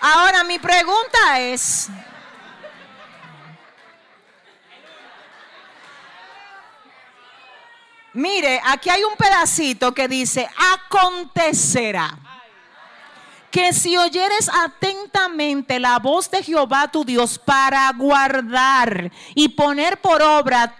Ahora 0.00 0.42
mi 0.42 0.58
pregunta 0.58 1.38
es, 1.38 1.88
mire, 8.12 8.60
aquí 8.64 8.90
hay 8.90 9.04
un 9.04 9.14
pedacito 9.16 9.94
que 9.94 10.08
dice, 10.08 10.48
acontecerá 10.74 12.18
que 13.52 13.72
si 13.72 13.96
oyeres 13.96 14.48
atentamente 14.48 15.78
la 15.78 15.98
voz 15.98 16.30
de 16.30 16.42
Jehová 16.42 16.90
tu 16.90 17.04
Dios 17.04 17.38
para 17.38 17.92
guardar 17.92 19.12
y 19.34 19.50
poner 19.50 20.00
por 20.00 20.20
obra 20.22 20.74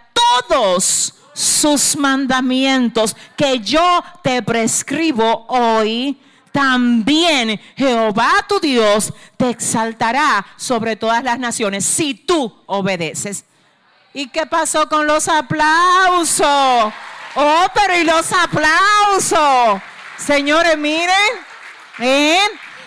todos 0.48 1.14
sus 1.34 1.96
mandamientos 1.96 3.16
que 3.36 3.60
yo 3.60 4.02
te 4.22 4.42
prescribo 4.42 5.46
hoy, 5.48 6.18
también 6.52 7.59
Jehová 7.76 8.44
tu 8.46 8.60
Dios 8.60 9.12
te 9.38 9.48
exaltará 9.48 10.44
sobre 10.56 10.96
todas 10.96 11.24
las 11.24 11.38
naciones 11.38 11.84
si 11.84 12.14
tú 12.14 12.54
obedeces. 12.66 13.46
¿Y 14.14 14.28
qué 14.28 14.46
pasó 14.46 14.88
con 14.88 15.06
los 15.06 15.28
aplausos? 15.28 16.92
Oh, 17.34 17.66
pero 17.72 17.96
y 17.98 18.04
los 18.04 18.30
aplausos. 18.32 19.80
Señores, 20.18 20.76
miren, 20.76 21.16
¿eh? 21.98 22.38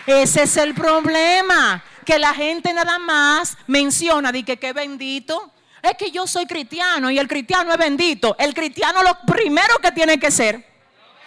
ese 0.06 0.44
es 0.44 0.58
el 0.58 0.76
problema. 0.76 1.84
Que 2.06 2.20
la 2.20 2.36
gente 2.36 2.72
nada 2.72 3.00
más 3.00 3.58
menciona 3.66 4.32
de 4.32 4.44
que 4.44 4.58
qué 4.58 4.74
bendito, 4.74 5.52
es 5.86 5.98
que 5.98 6.12
yo 6.12 6.28
soy 6.28 6.46
cristiano 6.46 7.10
y 7.12 7.20
el 7.20 7.28
cristiano 7.28 7.72
es 7.72 7.78
bendito. 7.78 8.36
El 8.40 8.54
cristiano 8.54 9.04
lo 9.04 9.18
primero 9.26 9.78
que 9.80 9.92
tiene 9.92 10.20
que 10.20 10.32
ser 10.32 10.64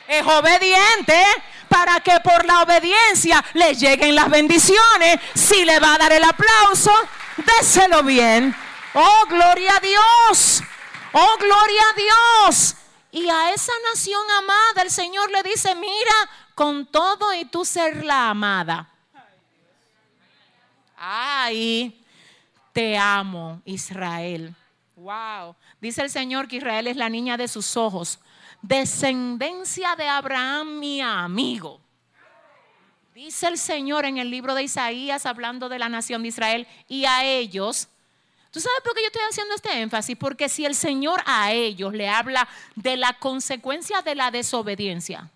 es 0.09 0.27
obediente 0.27 1.23
para 1.69 2.01
que 2.01 2.19
por 2.21 2.45
la 2.47 2.63
obediencia 2.63 3.45
le 3.55 3.75
lleguen 3.75 4.15
las 4.15 4.31
bendiciones. 4.31 5.21
Si 5.35 5.65
le 5.65 5.79
va 5.79 5.95
a 5.95 5.99
dar 5.99 6.13
el 6.13 6.25
aplauso, 6.25 6.93
déselo 7.37 8.03
bien. 8.03 8.55
Oh, 8.95 9.27
gloria 9.29 9.77
a 9.77 9.81
Dios. 9.81 10.63
Oh, 11.13 11.37
gloria 11.39 11.83
a 11.91 11.95
Dios. 11.95 12.75
Y 13.11 13.29
a 13.29 13.53
esa 13.53 13.73
nación 13.91 14.23
amada 14.31 14.83
el 14.83 14.91
Señor 14.91 15.31
le 15.31 15.43
dice, 15.43 15.75
mira, 15.75 16.31
con 16.55 16.87
todo 16.87 17.33
y 17.35 17.45
tú 17.45 17.65
ser 17.65 18.05
la 18.05 18.31
amada. 18.31 18.91
Ay, 20.97 21.98
te 22.79 22.97
amo, 22.97 23.61
Israel. 23.65 24.55
Wow. 24.95 25.57
Dice 25.81 26.01
el 26.01 26.11
Señor 26.11 26.47
que 26.47 26.59
Israel 26.59 26.87
es 26.87 26.97
la 26.97 27.09
niña 27.09 27.37
de 27.37 27.49
sus 27.49 27.77
ojos. 27.77 28.21
Descendencia 28.63 29.97
de 29.97 30.07
Abraham, 30.07 30.79
mi 30.79 31.01
amigo. 31.01 31.81
Dice 33.17 33.49
el 33.49 33.59
Señor 33.59 34.05
en 34.05 34.19
el 34.19 34.31
libro 34.31 34.55
de 34.55 34.63
Isaías, 34.63 35.27
hablando 35.27 35.69
de 35.69 35.81
la 35.81 35.89
nación 35.89 36.23
de 36.23 36.29
Israel, 36.29 36.69
y 36.87 37.05
a 37.05 37.25
ellos. 37.25 37.89
¿Tú 38.53 38.61
sabes 38.61 38.79
por 38.85 38.95
qué 38.95 39.01
yo 39.01 39.07
estoy 39.09 39.23
haciendo 39.29 39.57
este 39.57 39.81
énfasis? 39.81 40.17
Porque 40.17 40.49
si 40.49 40.65
el 40.65 40.77
Señor 40.77 41.21
a 41.27 41.51
ellos 41.51 41.93
le 41.93 42.09
habla 42.09 42.49
de 42.77 42.97
la 42.97 43.13
consecuencia 43.15 44.03
de 44.03 44.15
la 44.15 44.31
desobediencia, 44.31 45.29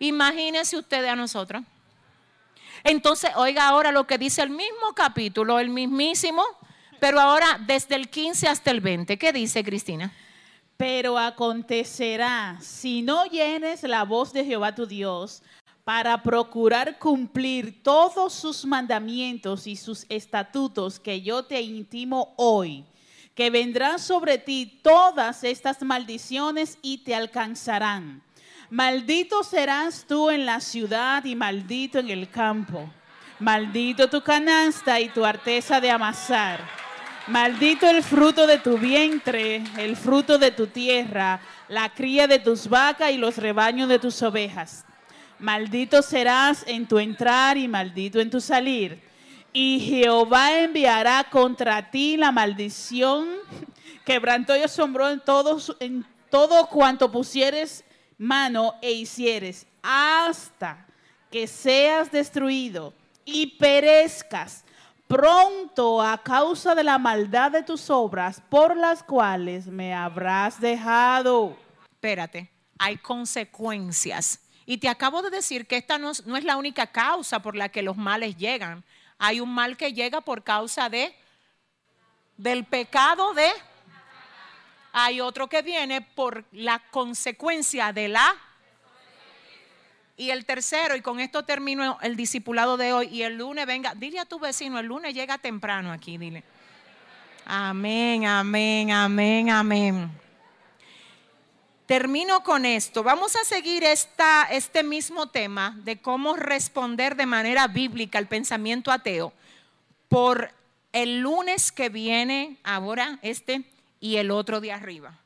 imagínese 0.00 0.76
usted 0.76 1.04
a 1.04 1.14
nosotros. 1.14 1.62
Entonces, 2.84 3.30
oiga 3.36 3.68
ahora 3.68 3.92
lo 3.92 4.06
que 4.06 4.18
dice 4.18 4.42
el 4.42 4.50
mismo 4.50 4.92
capítulo, 4.94 5.58
el 5.58 5.68
mismísimo, 5.68 6.42
pero 7.00 7.20
ahora 7.20 7.60
desde 7.66 7.94
el 7.94 8.08
15 8.08 8.48
hasta 8.48 8.70
el 8.70 8.80
20. 8.80 9.18
¿Qué 9.18 9.32
dice 9.32 9.62
Cristina? 9.64 10.12
Pero 10.76 11.18
acontecerá, 11.18 12.58
si 12.60 13.02
no 13.02 13.24
llenes 13.26 13.82
la 13.84 14.04
voz 14.04 14.32
de 14.32 14.44
Jehová 14.44 14.74
tu 14.74 14.86
Dios, 14.86 15.42
para 15.84 16.22
procurar 16.22 16.98
cumplir 16.98 17.82
todos 17.82 18.32
sus 18.32 18.64
mandamientos 18.64 19.66
y 19.66 19.76
sus 19.76 20.06
estatutos 20.08 21.00
que 21.00 21.22
yo 21.22 21.44
te 21.44 21.60
intimo 21.60 22.34
hoy, 22.36 22.84
que 23.34 23.50
vendrán 23.50 23.98
sobre 23.98 24.38
ti 24.38 24.80
todas 24.82 25.42
estas 25.44 25.82
maldiciones 25.82 26.78
y 26.82 26.98
te 26.98 27.14
alcanzarán 27.14 28.22
Maldito 28.72 29.44
serás 29.44 30.06
tú 30.08 30.30
en 30.30 30.46
la 30.46 30.58
ciudad 30.58 31.26
y 31.26 31.36
maldito 31.36 31.98
en 31.98 32.08
el 32.08 32.30
campo. 32.30 32.88
Maldito 33.38 34.08
tu 34.08 34.22
canasta 34.22 34.98
y 34.98 35.10
tu 35.10 35.26
arteza 35.26 35.78
de 35.78 35.90
amasar. 35.90 36.58
Maldito 37.26 37.86
el 37.86 38.02
fruto 38.02 38.46
de 38.46 38.56
tu 38.56 38.78
vientre, 38.78 39.62
el 39.76 39.94
fruto 39.94 40.38
de 40.38 40.52
tu 40.52 40.68
tierra, 40.68 41.38
la 41.68 41.90
cría 41.90 42.26
de 42.26 42.38
tus 42.38 42.66
vacas 42.66 43.10
y 43.10 43.18
los 43.18 43.36
rebaños 43.36 43.90
de 43.90 43.98
tus 43.98 44.22
ovejas. 44.22 44.86
Maldito 45.38 46.00
serás 46.00 46.64
en 46.66 46.88
tu 46.88 46.98
entrar 46.98 47.58
y 47.58 47.68
maldito 47.68 48.20
en 48.20 48.30
tu 48.30 48.40
salir. 48.40 49.02
Y 49.52 49.80
Jehová 49.80 50.60
enviará 50.60 51.24
contra 51.30 51.90
ti 51.90 52.16
la 52.16 52.32
maldición, 52.32 53.28
quebrantó 54.06 54.56
y 54.56 54.62
asombró 54.62 55.10
en 55.10 55.20
todo, 55.20 55.58
en 55.78 56.06
todo 56.30 56.68
cuanto 56.68 57.12
pusieres 57.12 57.84
mano 58.18 58.74
e 58.80 58.92
hicieres, 58.92 59.66
hasta 59.82 60.86
que 61.30 61.46
seas 61.46 62.10
destruido 62.10 62.94
y 63.24 63.58
perezcas 63.58 64.64
pronto 65.06 66.00
a 66.02 66.22
causa 66.22 66.74
de 66.74 66.84
la 66.84 66.98
maldad 66.98 67.50
de 67.50 67.62
tus 67.62 67.90
obras 67.90 68.42
por 68.48 68.76
las 68.76 69.02
cuales 69.02 69.66
me 69.66 69.94
habrás 69.94 70.60
dejado. 70.60 71.56
Espérate, 71.90 72.50
hay 72.78 72.96
consecuencias. 72.96 74.40
Y 74.64 74.78
te 74.78 74.88
acabo 74.88 75.22
de 75.22 75.30
decir 75.30 75.66
que 75.66 75.76
esta 75.76 75.98
no, 75.98 76.12
no 76.24 76.36
es 76.36 76.44
la 76.44 76.56
única 76.56 76.86
causa 76.86 77.42
por 77.42 77.56
la 77.56 77.68
que 77.68 77.82
los 77.82 77.96
males 77.96 78.36
llegan. 78.36 78.84
Hay 79.18 79.40
un 79.40 79.52
mal 79.52 79.76
que 79.76 79.92
llega 79.92 80.20
por 80.20 80.42
causa 80.44 80.88
de 80.88 81.14
del 82.36 82.64
pecado 82.64 83.34
de 83.34 83.48
hay 84.92 85.20
otro 85.20 85.48
que 85.48 85.62
viene 85.62 86.00
por 86.02 86.44
la 86.52 86.78
consecuencia 86.90 87.92
de 87.92 88.08
la 88.08 88.36
y 90.16 90.30
el 90.30 90.44
tercero, 90.44 90.94
y 90.94 91.00
con 91.00 91.18
esto 91.20 91.44
termino 91.44 91.98
el 92.02 92.16
discipulado 92.16 92.76
de 92.76 92.92
hoy, 92.92 93.08
y 93.08 93.22
el 93.22 93.38
lunes 93.38 93.66
venga, 93.66 93.94
dile 93.94 94.20
a 94.20 94.26
tu 94.26 94.38
vecino, 94.38 94.78
el 94.78 94.86
lunes 94.86 95.14
llega 95.14 95.38
temprano 95.38 95.90
aquí, 95.90 96.18
dile. 96.18 96.44
Amén, 97.44 98.26
amén, 98.26 98.92
amén, 98.92 99.50
amén. 99.50 100.10
Termino 101.86 102.44
con 102.44 102.64
esto. 102.64 103.02
Vamos 103.02 103.34
a 103.34 103.44
seguir 103.44 103.82
esta, 103.82 104.44
este 104.44 104.84
mismo 104.84 105.28
tema 105.28 105.76
de 105.78 106.00
cómo 106.00 106.36
responder 106.36 107.16
de 107.16 107.26
manera 107.26 107.66
bíblica 107.66 108.18
al 108.18 108.28
pensamiento 108.28 108.92
ateo 108.92 109.32
por 110.08 110.52
el 110.92 111.20
lunes 111.20 111.72
que 111.72 111.88
viene, 111.88 112.58
ahora 112.62 113.18
este 113.22 113.64
y 114.02 114.16
el 114.16 114.32
otro 114.32 114.60
de 114.60 114.72
arriba. 114.72 115.16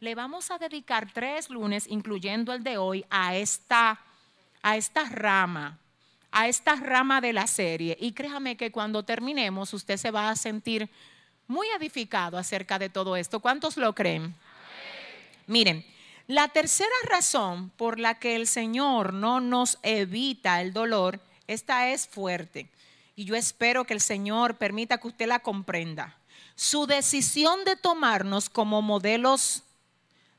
Le 0.00 0.14
vamos 0.14 0.50
a 0.50 0.58
dedicar 0.58 1.10
tres 1.12 1.48
lunes, 1.48 1.86
incluyendo 1.88 2.52
el 2.52 2.64
de 2.64 2.76
hoy, 2.76 3.06
a 3.08 3.36
esta 3.36 3.98
a 4.60 4.76
esta 4.78 5.04
rama, 5.04 5.78
a 6.32 6.48
esta 6.48 6.74
rama 6.74 7.20
de 7.20 7.34
la 7.34 7.46
serie. 7.46 7.96
Y 8.00 8.12
créame 8.12 8.56
que 8.56 8.72
cuando 8.72 9.02
terminemos 9.02 9.72
usted 9.74 9.98
se 9.98 10.10
va 10.10 10.30
a 10.30 10.36
sentir 10.36 10.88
muy 11.46 11.68
edificado 11.68 12.38
acerca 12.38 12.78
de 12.78 12.88
todo 12.88 13.14
esto. 13.14 13.40
¿Cuántos 13.40 13.76
lo 13.76 13.94
creen? 13.94 14.34
Miren, 15.46 15.84
la 16.26 16.48
tercera 16.48 16.90
razón 17.06 17.70
por 17.76 18.00
la 18.00 18.18
que 18.18 18.36
el 18.36 18.46
Señor 18.46 19.12
no 19.12 19.40
nos 19.40 19.78
evita 19.82 20.62
el 20.62 20.72
dolor, 20.72 21.20
esta 21.46 21.90
es 21.90 22.08
fuerte. 22.08 22.68
Y 23.14 23.26
yo 23.26 23.36
espero 23.36 23.84
que 23.84 23.92
el 23.92 24.00
Señor 24.00 24.56
permita 24.56 24.96
que 24.96 25.08
usted 25.08 25.26
la 25.26 25.40
comprenda. 25.40 26.16
Su 26.56 26.86
decisión 26.86 27.64
de 27.64 27.76
tomarnos 27.76 28.48
como 28.48 28.82
modelos 28.82 29.62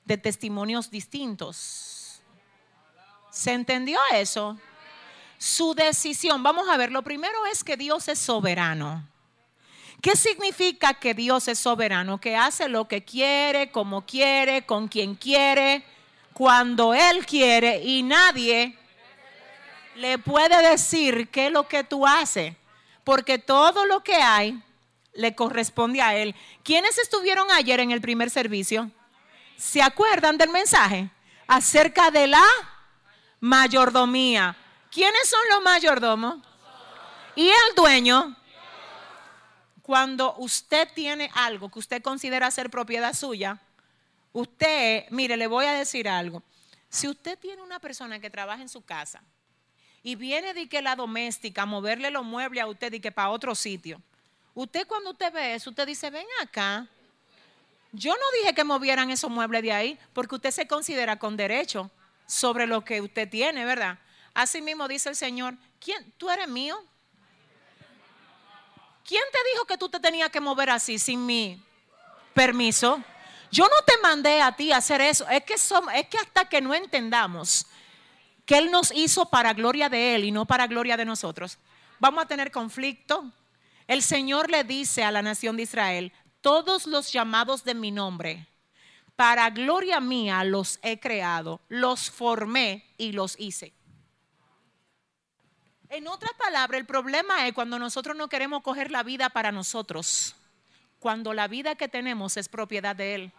de 0.06 0.18
testimonios 0.18 0.90
distintos 0.92 1.96
¿Se 3.36 3.52
entendió 3.52 4.00
eso? 4.14 4.58
Su 5.38 5.76
decisión, 5.76 6.42
vamos 6.42 6.70
a 6.70 6.78
ver, 6.78 6.90
lo 6.90 7.02
primero 7.02 7.46
es 7.48 7.66
que 7.66 7.76
Dios 7.76 8.08
es 8.08 8.18
soberano. 8.18 9.06
¿Qué 10.02 10.16
significa 10.16 10.94
que 10.94 11.14
Dios 11.14 11.50
es 11.50 11.60
soberano? 11.60 12.18
Que 12.18 12.38
hace 12.38 12.70
lo 12.70 12.88
que 12.88 13.04
quiere, 13.04 13.72
como 13.72 14.06
quiere, 14.06 14.66
con 14.66 14.88
quien 14.88 15.16
quiere, 15.16 15.84
cuando 16.32 16.94
Él 16.94 17.26
quiere 17.26 17.84
y 17.84 18.04
nadie 18.04 18.78
le 19.98 20.18
puede 20.18 20.70
decir 20.70 21.28
qué 21.28 21.48
es 21.48 21.52
lo 21.52 21.68
que 21.68 21.84
tú 21.84 22.08
haces, 22.08 22.56
porque 23.04 23.38
todo 23.38 23.86
lo 23.86 24.02
que 24.02 24.16
hay 24.16 24.58
le 25.16 25.36
corresponde 25.36 26.02
a 26.02 26.16
Él. 26.16 26.36
¿Quiénes 26.64 26.98
estuvieron 26.98 27.50
ayer 27.52 27.80
en 27.80 27.92
el 27.92 28.02
primer 28.02 28.30
servicio? 28.30 28.92
¿Se 29.58 29.82
acuerdan 29.82 30.38
del 30.38 30.50
mensaje? 30.50 31.10
Acerca 31.48 32.12
de 32.12 32.28
la 32.28 32.44
mayordomía. 33.40 34.56
¿Quiénes 34.92 35.28
son 35.28 35.42
los 35.50 35.64
mayordomos? 35.64 36.38
Y 37.36 37.48
el 37.48 37.76
dueño. 37.76 38.36
Cuando 39.82 40.36
usted 40.38 40.88
tiene 40.96 41.30
algo 41.36 41.70
que 41.70 41.80
usted 41.80 42.02
considera 42.02 42.50
ser 42.50 42.70
propiedad 42.70 43.14
suya, 43.14 43.60
usted, 44.34 45.06
mire, 45.12 45.38
le 45.38 45.48
voy 45.48 45.66
a 45.66 45.74
decir 45.74 46.10
algo. 46.10 46.42
Si 46.90 47.08
usted 47.08 47.38
tiene 47.38 47.62
una 47.62 47.80
persona 47.80 48.20
que 48.20 48.30
trabaja 48.30 48.62
en 48.62 48.70
su 48.70 48.82
casa 48.82 49.22
y 50.02 50.16
viene 50.16 50.54
de 50.54 50.68
que 50.68 50.82
la 50.82 50.96
doméstica 50.96 51.66
moverle 51.66 52.10
los 52.10 52.24
muebles 52.24 52.64
a 52.64 52.68
usted 52.68 52.94
y 52.94 53.00
que 53.00 53.12
para 53.12 53.30
otro 53.30 53.54
sitio, 53.54 54.02
usted 54.56 54.88
cuando 54.88 55.12
usted 55.12 55.32
ve 55.32 55.54
eso, 55.54 55.70
usted 55.70 55.86
dice, 55.86 56.10
ven 56.10 56.26
acá. 56.42 56.88
Yo 57.92 58.12
no 58.14 58.40
dije 58.40 58.56
que 58.56 58.64
movieran 58.64 59.10
esos 59.12 59.30
muebles 59.30 59.62
de 59.62 59.72
ahí 59.72 60.00
porque 60.14 60.36
usted 60.36 60.52
se 60.52 60.68
considera 60.68 61.18
con 61.18 61.38
derecho 61.38 61.92
sobre 62.26 62.66
lo 62.66 62.84
que 62.84 63.00
usted 63.00 63.30
tiene, 63.30 63.64
¿verdad? 63.64 64.00
Así 64.34 64.62
mismo 64.62 64.88
dice 64.88 65.10
el 65.10 65.16
Señor, 65.16 65.56
¿quién? 65.80 66.12
¿Tú 66.18 66.30
eres 66.30 66.48
mío? 66.48 66.78
¿Quién 69.06 69.24
te 69.32 69.40
dijo 69.52 69.66
que 69.66 69.78
tú 69.78 69.88
te 69.88 70.00
tenías 70.00 70.30
que 70.30 70.42
mover 70.42 70.72
así 70.72 70.98
sin 70.98 71.26
mi 71.26 71.64
permiso? 72.34 73.02
Yo 73.52 73.64
no 73.66 73.84
te 73.86 73.94
mandé 74.02 74.42
a 74.42 74.54
ti 74.56 74.72
a 74.72 74.78
hacer 74.78 75.00
eso. 75.00 75.28
Es 75.30 75.44
que, 75.44 75.54
es 75.54 76.08
que 76.10 76.18
hasta 76.18 76.50
que 76.50 76.60
no 76.60 76.74
entendamos 76.74 77.68
que 78.46 78.58
Él 78.58 78.72
nos 78.72 78.92
hizo 78.92 79.30
para 79.30 79.54
gloria 79.54 79.90
de 79.90 80.16
Él 80.16 80.26
y 80.26 80.32
no 80.32 80.46
para 80.46 80.68
gloria 80.68 80.98
de 80.98 81.06
nosotros, 81.06 81.58
vamos 82.00 82.24
a 82.24 82.28
tener 82.28 82.52
conflicto. 82.52 83.32
El 83.88 84.02
Señor 84.02 84.50
le 84.50 84.64
dice 84.64 85.04
a 85.04 85.12
la 85.12 85.22
nación 85.22 85.58
de 85.58 85.64
Israel, 85.64 86.12
todos 86.42 86.88
los 86.88 87.12
llamados 87.12 87.64
de 87.64 87.76
mi 87.76 87.92
nombre, 87.92 88.48
para 89.16 89.50
gloria 89.50 90.00
mía 90.00 90.44
los 90.44 90.80
he 90.82 91.00
creado, 91.00 91.62
los 91.70 92.10
formé 92.10 92.84
y 92.98 93.12
los 93.12 93.40
hice. 93.40 93.74
En 95.90 96.08
otras 96.08 96.34
palabras, 96.34 96.80
el 96.80 96.86
problema 96.86 97.48
es 97.48 97.54
cuando 97.54 97.80
nosotros 97.80 98.18
no 98.18 98.28
queremos 98.28 98.64
coger 98.64 98.92
la 98.92 99.04
vida 99.04 99.30
para 99.30 99.52
nosotros, 99.52 100.36
cuando 101.00 101.34
la 101.34 101.48
vida 101.48 101.76
que 101.76 101.88
tenemos 101.88 102.38
es 102.38 102.50
propiedad 102.50 102.96
de 102.96 103.16
Él. 103.16 103.34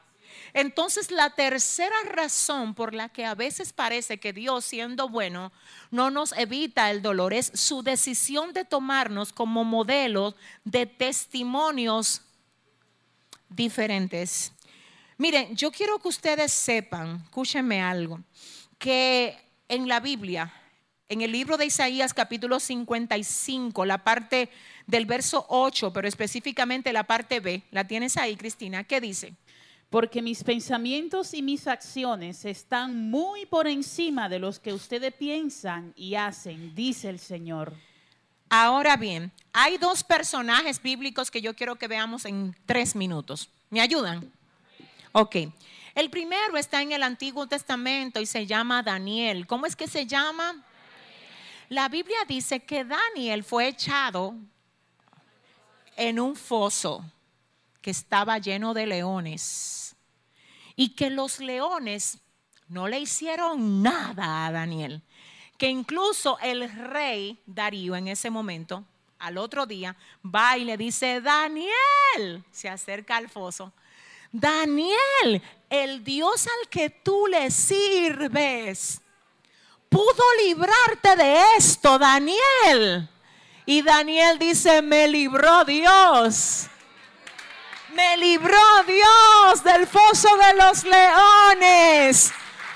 Entonces, 0.53 1.11
la 1.11 1.31
tercera 1.31 1.97
razón 2.05 2.75
por 2.75 2.95
la 2.95 3.09
que 3.09 3.25
a 3.25 3.35
veces 3.35 3.73
parece 3.73 4.19
que 4.19 4.33
Dios, 4.33 4.65
siendo 4.65 5.09
bueno, 5.09 5.53
no 5.91 6.11
nos 6.11 6.33
evita 6.33 6.91
el 6.91 7.03
dolor 7.03 7.33
es 7.33 7.53
su 7.55 7.83
decisión 7.83 8.53
de 8.53 8.65
tomarnos 8.65 9.33
como 9.33 9.65
modelos 9.65 10.35
de 10.65 10.87
testimonios 10.87 12.23
diferentes. 13.49 14.53
Miren, 15.19 15.57
yo 15.57 15.71
quiero 15.71 15.99
que 15.99 16.09
ustedes 16.09 16.53
sepan, 16.53 17.23
escúchenme 17.25 17.81
algo, 17.81 18.21
que 18.79 19.39
en 19.69 19.89
la 19.89 20.01
Biblia, 20.01 20.53
en 21.09 21.23
el 21.23 21.33
libro 21.33 21.57
de 21.57 21.67
Isaías 21.67 22.13
capítulo 22.13 22.61
55, 22.61 23.85
la 23.85 24.05
parte 24.05 24.51
del 24.87 25.07
verso 25.07 25.47
8, 25.49 25.93
pero 25.93 26.07
específicamente 26.07 26.93
la 26.93 27.05
parte 27.05 27.41
B, 27.41 27.63
¿la 27.71 27.87
tienes 27.87 28.17
ahí, 28.17 28.37
Cristina? 28.37 28.85
¿Qué 28.85 29.01
dice? 29.01 29.35
Porque 29.91 30.21
mis 30.21 30.43
pensamientos 30.43 31.33
y 31.33 31.43
mis 31.43 31.67
acciones 31.69 32.45
están 32.45 33.09
muy 33.11 33.47
por 33.47 33.69
encima 33.69 34.29
de 34.29 34.39
los 34.39 34.59
que 34.59 34.73
ustedes 34.73 35.15
piensan 35.15 35.93
y 35.97 36.17
hacen, 36.17 36.75
dice 36.75 37.09
el 37.09 37.21
Señor. 37.21 37.73
Ahora 38.49 38.97
bien, 38.97 39.33
hay 39.53 39.79
dos 39.79 40.05
personajes 40.05 40.81
bíblicos 40.83 41.31
que 41.31 41.41
yo 41.41 41.55
quiero 41.55 41.77
que 41.77 41.89
veamos 41.89 42.25
en 42.25 42.55
tres 42.67 42.95
minutos. 42.95 43.49
¿Me 43.71 43.81
ayudan? 43.81 44.33
Ok. 45.13 45.37
El 45.95 46.11
primero 46.11 46.57
está 46.57 46.83
en 46.83 46.93
el 46.93 47.03
Antiguo 47.03 47.47
Testamento 47.47 48.21
y 48.21 48.27
se 48.27 48.47
llama 48.47 48.83
Daniel. 48.83 49.47
¿Cómo 49.47 49.67
es 49.67 49.75
que 49.75 49.89
se 49.89 50.07
llama? 50.07 50.63
La 51.69 51.89
Biblia 51.89 52.19
dice 52.29 52.61
que 52.61 52.85
Daniel 52.85 53.43
fue 53.43 53.69
echado 53.69 54.35
en 55.97 56.21
un 56.21 56.37
foso 56.37 57.05
que 57.87 57.93
estaba 57.93 58.39
lleno 58.39 58.75
de 58.75 58.85
leones 58.85 59.95
y 60.75 60.97
que 60.97 61.09
los 61.09 61.39
leones 61.39 62.19
no 62.67 62.89
le 62.89 62.99
hicieron 62.99 63.81
nada 63.81 64.45
a 64.45 64.51
Daniel. 64.51 65.05
Que 65.57 65.69
incluso 65.69 66.37
el 66.43 66.69
rey 66.69 67.41
Darío 67.47 67.95
en 67.95 68.09
ese 68.09 68.29
momento, 68.29 68.85
al 69.21 69.39
otro 69.39 69.67
día, 69.67 69.95
va 70.25 70.59
y 70.59 70.65
le 70.65 70.77
dice, 70.77 71.21
Daniel, 71.21 72.43
se 72.51 72.69
acerca 72.69 73.19
al 73.19 73.29
foso 73.29 73.73
Daniel, 74.33 75.41
el 75.71 76.03
Dios 76.03 76.49
al 76.49 76.69
que 76.69 76.91
tú 76.91 77.29
le 77.29 77.53
sirves, 77.53 79.01
pudo 79.89 80.25
librarte 80.45 81.15
de 81.15 81.37
esto, 81.57 82.01
Daniel. 82.01 83.09
Y 83.65 83.83
Daniel 83.83 84.41
dice, 84.41 84.83
me 84.83 85.07
libró 85.07 85.65
Dios. 85.65 86.69
Me 87.97 88.17
libró 88.19 88.61
Dios 88.87 89.65
del 89.65 89.87
foso 89.87 90.29
de 90.37 90.55
los 90.55 90.85
leones. 90.85 92.33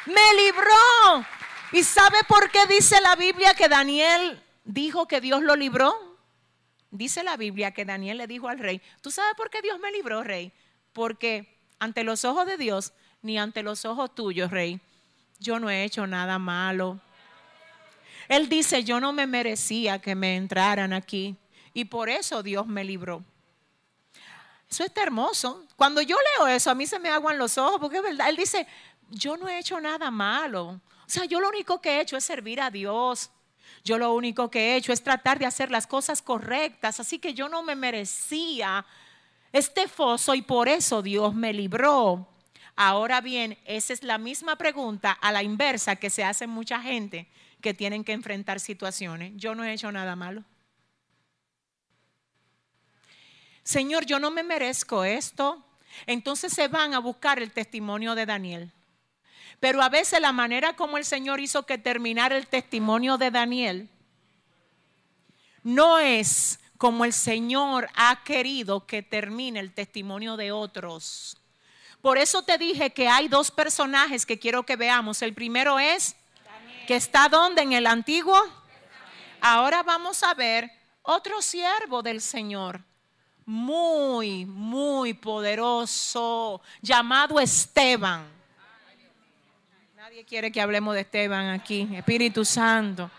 Me 0.07 0.35
libró. 0.43 1.27
¿Y 1.73 1.85
sabe 1.85 2.19
por 2.27 2.51
qué 2.51 2.67
dice 2.67 3.01
la 3.01 3.15
Biblia 3.15 3.55
que 3.55 3.69
Daniel 3.69 4.43
dijo 4.65 5.07
que 5.07 5.21
Dios 5.21 5.43
lo 5.43 5.55
libró? 5.55 6.11
dice 6.91 7.23
la 7.23 7.37
Biblia 7.37 7.73
que 7.73 7.85
Daniel 7.85 8.19
le 8.19 8.27
dijo 8.27 8.49
al 8.49 8.59
rey, 8.59 8.81
¿tú 9.01 9.11
sabes 9.11 9.35
por 9.37 9.51
qué 9.51 9.63
Dios 9.63 9.79
me 9.79 9.93
libró, 9.93 10.23
rey? 10.23 10.53
Porque 10.93 11.57
ante 11.79 12.05
los 12.05 12.25
ojos 12.25 12.47
de 12.47 12.57
Dios, 12.57 12.93
ni 13.23 13.39
ante 13.39 13.63
los 13.63 13.85
ojos 13.85 14.15
tuyos, 14.15 14.51
rey, 14.51 14.81
yo 15.39 15.59
no 15.59 15.71
he 15.71 15.85
hecho 15.85 16.07
nada 16.07 16.39
malo. 16.39 17.01
Él 18.29 18.49
dice, 18.49 18.85
yo 18.85 19.01
no 19.01 19.13
me 19.13 19.27
merecía 19.27 20.01
que 20.01 20.15
me 20.15 20.37
entraran 20.37 20.93
aquí 20.93 21.37
y 21.73 21.87
por 21.87 22.09
eso 22.09 22.43
Dios 22.43 22.67
me 22.67 22.85
libró. 22.85 23.25
Eso 24.71 24.85
está 24.85 25.03
hermoso. 25.03 25.65
Cuando 25.77 26.01
yo 26.01 26.17
leo 26.37 26.47
eso, 26.47 26.71
a 26.71 26.75
mí 26.75 26.87
se 26.87 26.99
me 26.99 27.09
aguan 27.09 27.39
los 27.39 27.59
ojos, 27.59 27.81
porque 27.81 27.97
es 27.97 28.03
verdad. 28.03 28.29
Él 28.29 28.37
dice, 28.37 28.67
yo 29.11 29.37
no 29.37 29.49
he 29.49 29.59
hecho 29.59 29.81
nada 29.81 30.11
malo. 30.11 30.81
O 31.07 31.09
sea, 31.09 31.25
yo 31.25 31.41
lo 31.41 31.49
único 31.49 31.81
que 31.81 31.97
he 31.97 32.01
hecho 32.01 32.17
es 32.17 32.25
servir 32.25 32.61
a 32.61 32.71
Dios. 32.71 33.31
Yo 33.83 33.99
lo 33.99 34.15
único 34.15 34.51
que 34.51 34.61
he 34.61 34.77
hecho 34.77 34.93
es 34.93 35.03
tratar 35.03 35.39
de 35.39 35.47
hacer 35.47 35.71
las 35.71 35.87
cosas 35.87 36.23
correctas. 36.23 37.01
Así 37.01 37.19
que 37.19 37.35
yo 37.35 37.49
no 37.49 37.63
me 37.65 37.75
merecía 37.75 38.87
este 39.53 39.89
foso 39.89 40.35
y 40.35 40.43
por 40.43 40.69
eso 40.69 41.03
Dios 41.03 41.35
me 41.35 41.53
libró. 41.53 42.29
Ahora 42.77 43.21
bien, 43.21 43.59
esa 43.65 43.93
es 43.93 44.05
la 44.05 44.19
misma 44.19 44.57
pregunta 44.57 45.11
a 45.11 45.33
la 45.33 45.43
inversa 45.43 45.97
que 45.97 46.11
se 46.11 46.23
hace 46.23 46.47
mucha 46.47 46.81
gente 46.81 47.27
que 47.61 47.75
tienen 47.75 48.05
que 48.05 48.13
enfrentar 48.13 48.61
situaciones. 48.61 49.33
Yo 49.35 49.57
no 49.57 49.65
he 49.65 49.73
hecho 49.73 49.91
nada 49.91 50.15
malo. 50.15 50.45
Señor, 53.63 54.07
yo 54.07 54.19
no 54.19 54.31
me 54.31 54.43
merezco 54.43 55.05
esto. 55.05 55.65
Entonces 56.07 56.53
se 56.53 56.69
van 56.69 56.95
a 56.95 56.99
buscar 56.99 57.41
el 57.41 57.53
testimonio 57.53 58.15
de 58.15 58.27
Daniel. 58.27 58.73
Pero 59.59 59.83
a 59.83 59.89
veces 59.89 60.21
la 60.21 60.33
manera 60.33 60.75
como 60.75 60.97
el 60.97 61.05
Señor 61.05 61.41
hizo 61.41 61.67
que 61.67 61.79
terminara 61.79 62.37
el 62.37 62.47
testimonio 62.47 63.19
de 63.19 63.31
Daniel 63.31 63.91
no 65.63 65.99
es 65.99 66.61
como 66.79 67.05
el 67.05 67.13
Señor 67.13 67.89
ha 67.95 68.25
querido 68.25 68.87
que 68.87 69.03
termine 69.03 69.61
el 69.61 69.75
testimonio 69.75 70.37
de 70.37 70.53
otros. 70.53 71.37
Por 72.01 72.17
eso 72.17 72.43
te 72.43 72.57
dije 72.57 72.91
que 72.91 73.09
hay 73.09 73.29
dos 73.29 73.51
personajes 73.51 74.25
que 74.25 74.39
quiero 74.39 74.65
que 74.65 74.77
veamos. 74.77 75.21
El 75.21 75.35
primero 75.35 75.79
es 75.79 76.17
que 76.87 76.97
está 76.97 77.29
donde 77.29 77.61
en 77.61 77.75
el 77.75 77.87
antiguo. 77.87 78.41
Ahora 79.43 79.83
vamos 79.83 80.23
a 80.23 80.33
ver 80.33 80.71
otro 81.03 81.43
siervo 81.43 82.03
del 82.03 82.23
Señor 82.23 82.83
muy, 83.51 84.47
muy 84.47 85.13
poderoso, 85.13 86.63
llamado 86.81 87.41
Esteban. 87.41 88.25
Nadie 89.97 90.25
quiere 90.25 90.53
que 90.53 90.61
hablemos 90.61 90.95
de 90.95 91.01
Esteban 91.01 91.49
aquí, 91.49 91.89
Espíritu 91.93 92.45
Santo. 92.45 93.11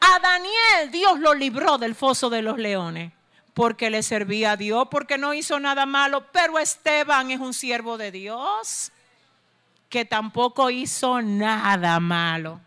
A 0.00 0.18
Daniel 0.20 0.90
Dios 0.90 1.20
lo 1.20 1.34
libró 1.34 1.76
del 1.76 1.94
foso 1.94 2.30
de 2.30 2.40
los 2.40 2.56
leones 2.56 3.12
porque 3.52 3.90
le 3.90 4.02
servía 4.02 4.52
a 4.52 4.56
Dios, 4.56 4.88
porque 4.90 5.18
no 5.18 5.34
hizo 5.34 5.60
nada 5.60 5.84
malo, 5.84 6.24
pero 6.32 6.58
Esteban 6.58 7.30
es 7.30 7.40
un 7.40 7.52
siervo 7.52 7.98
de 7.98 8.10
Dios 8.10 8.90
que 9.90 10.06
tampoco 10.06 10.70
hizo 10.70 11.20
nada 11.20 12.00
malo 12.00 12.58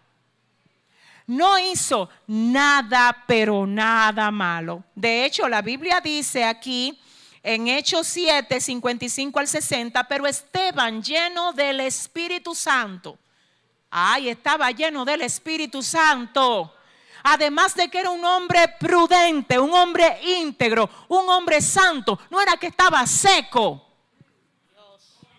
no 1.28 1.58
hizo 1.60 2.10
nada, 2.28 3.24
pero 3.28 3.66
nada 3.66 4.32
malo. 4.32 4.84
De 4.96 5.26
hecho, 5.26 5.48
la 5.48 5.62
Biblia 5.62 6.02
dice 6.02 6.44
aquí 6.44 7.00
en 7.42 7.68
Hechos 7.68 8.08
7, 8.08 8.60
55 8.60 9.40
al 9.40 9.48
60, 9.48 10.04
pero 10.08 10.28
Esteban 10.28 11.02
lleno 11.04 11.54
del 11.54 11.82
Espíritu 11.82 12.56
Santo. 12.56 13.18
Ay, 13.90 14.30
estaba 14.30 14.72
lleno 14.72 15.06
del 15.06 15.22
Espíritu 15.22 15.84
Santo. 15.84 16.74
Además 17.24 17.76
de 17.76 17.90
que 17.90 18.00
era 18.00 18.10
un 18.10 18.24
hombre 18.26 18.68
prudente, 18.80 19.58
un 19.60 19.74
hombre 19.74 20.20
íntegro, 20.24 20.90
un 21.08 21.30
hombre 21.30 21.62
santo. 21.62 22.20
No 22.30 22.42
era 22.42 22.58
que 22.58 22.68
estaba 22.68 23.06
seco. 23.08 23.82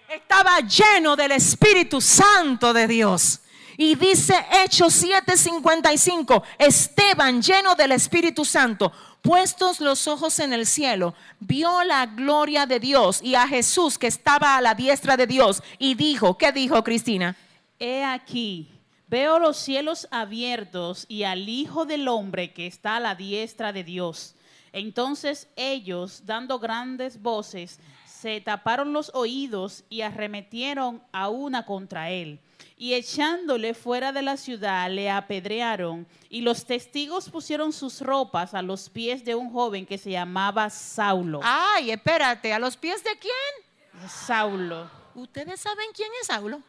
Estaba 0.08 0.60
lleno 0.60 1.16
del 1.16 1.32
Espíritu 1.32 2.00
Santo 2.00 2.72
de 2.72 2.86
Dios. 2.86 3.40
Y 3.76 3.96
dice 3.96 4.34
Hechos 4.64 5.02
7:55, 5.02 6.42
Esteban 6.58 7.42
lleno 7.42 7.74
del 7.74 7.92
Espíritu 7.92 8.44
Santo, 8.44 8.92
puestos 9.20 9.80
los 9.80 10.06
ojos 10.06 10.38
en 10.38 10.52
el 10.52 10.66
cielo, 10.66 11.14
vio 11.40 11.82
la 11.82 12.06
gloria 12.06 12.66
de 12.66 12.78
Dios 12.78 13.20
y 13.22 13.34
a 13.34 13.48
Jesús 13.48 13.98
que 13.98 14.06
estaba 14.06 14.56
a 14.56 14.60
la 14.60 14.74
diestra 14.74 15.16
de 15.16 15.26
Dios 15.26 15.62
y 15.78 15.94
dijo, 15.94 16.38
¿qué 16.38 16.52
dijo 16.52 16.84
Cristina? 16.84 17.36
He 17.80 18.04
aquí, 18.04 18.70
veo 19.08 19.40
los 19.40 19.56
cielos 19.56 20.06
abiertos 20.12 21.06
y 21.08 21.24
al 21.24 21.48
Hijo 21.48 21.84
del 21.84 22.06
Hombre 22.06 22.52
que 22.52 22.68
está 22.68 22.96
a 22.96 23.00
la 23.00 23.14
diestra 23.16 23.72
de 23.72 23.82
Dios. 23.82 24.36
Entonces 24.72 25.48
ellos, 25.56 26.26
dando 26.26 26.58
grandes 26.60 27.20
voces, 27.20 27.80
se 28.06 28.40
taparon 28.40 28.92
los 28.92 29.10
oídos 29.14 29.84
y 29.88 30.02
arremetieron 30.02 31.02
a 31.12 31.28
una 31.28 31.66
contra 31.66 32.10
él 32.10 32.40
y 32.76 32.94
echándole 32.94 33.74
fuera 33.74 34.12
de 34.12 34.22
la 34.22 34.36
ciudad 34.36 34.90
le 34.90 35.10
apedrearon 35.10 36.06
y 36.28 36.40
los 36.40 36.66
testigos 36.66 37.30
pusieron 37.30 37.72
sus 37.72 38.00
ropas 38.00 38.52
a 38.54 38.62
los 38.62 38.90
pies 38.90 39.24
de 39.24 39.34
un 39.34 39.52
joven 39.52 39.86
que 39.86 39.96
se 39.96 40.10
llamaba 40.10 40.68
Saulo. 40.70 41.40
Ay, 41.42 41.92
espérate, 41.92 42.52
¿a 42.52 42.58
los 42.58 42.76
pies 42.76 43.02
de 43.04 43.16
quién? 43.18 44.08
Saulo. 44.08 44.90
¿Ustedes 45.14 45.60
saben 45.60 45.86
quién 45.94 46.10
es 46.20 46.26
Saulo? 46.26 46.60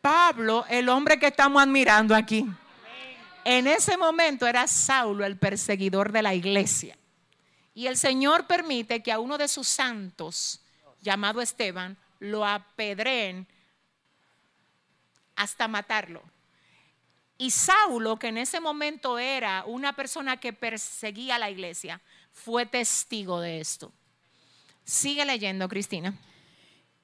Pablo, 0.00 0.64
el 0.68 0.88
hombre 0.88 1.18
que 1.18 1.26
estamos 1.28 1.62
admirando 1.62 2.14
aquí. 2.14 2.44
En 3.44 3.66
ese 3.66 3.96
momento 3.96 4.46
era 4.46 4.66
Saulo 4.66 5.24
el 5.24 5.38
perseguidor 5.38 6.12
de 6.12 6.22
la 6.22 6.34
iglesia. 6.34 6.98
Y 7.74 7.86
el 7.86 7.96
Señor 7.96 8.46
permite 8.46 9.02
que 9.02 9.12
a 9.12 9.20
uno 9.20 9.38
de 9.38 9.46
sus 9.46 9.68
santos, 9.68 10.60
llamado 11.00 11.40
Esteban, 11.40 11.96
lo 12.18 12.44
apedreen 12.44 13.46
hasta 15.38 15.68
matarlo. 15.68 16.22
Y 17.38 17.52
Saulo, 17.52 18.18
que 18.18 18.26
en 18.26 18.38
ese 18.38 18.60
momento 18.60 19.18
era 19.18 19.64
una 19.64 19.94
persona 19.94 20.38
que 20.38 20.52
perseguía 20.52 21.36
a 21.36 21.38
la 21.38 21.50
iglesia, 21.50 22.00
fue 22.32 22.66
testigo 22.66 23.40
de 23.40 23.60
esto. 23.60 23.92
Sigue 24.84 25.24
leyendo, 25.24 25.68
Cristina. 25.68 26.18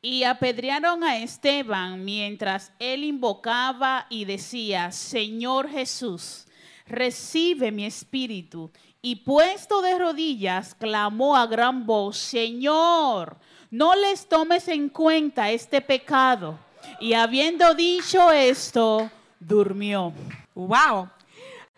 Y 0.03 0.25
apedrearon 0.25 1.05
a 1.05 1.19
Esteban 1.19 2.05
mientras 2.05 2.73
él 2.81 3.05
invocaba 3.05 4.07
y 4.11 4.25
decía, 4.25 4.91
Señor 4.91 5.71
Jesús, 5.71 6.47
recibe 6.87 7.71
mi 7.71 7.87
espíritu. 7.87 8.73
Y 9.01 9.17
puesto 9.17 9.81
de 9.83 9.97
rodillas, 9.97 10.75
clamó 10.75 11.37
a 11.37 11.47
gran 11.47 11.87
voz, 11.87 12.19
Señor, 12.19 13.39
no 13.71 13.95
les 13.95 14.29
tomes 14.29 14.67
en 14.67 14.89
cuenta 14.89 15.51
este 15.53 15.81
pecado. 15.81 16.59
Y 17.01 17.15
habiendo 17.15 17.75
dicho 17.75 18.31
esto, 18.31 19.11
durmió. 19.41 20.13
Wow. 20.55 21.11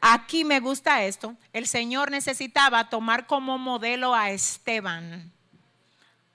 Aquí 0.00 0.44
me 0.44 0.60
gusta 0.60 1.02
esto. 1.04 1.34
El 1.52 1.66
Señor 1.66 2.10
necesitaba 2.10 2.88
tomar 2.90 3.26
como 3.26 3.58
modelo 3.58 4.14
a 4.14 4.30
Esteban 4.30 5.32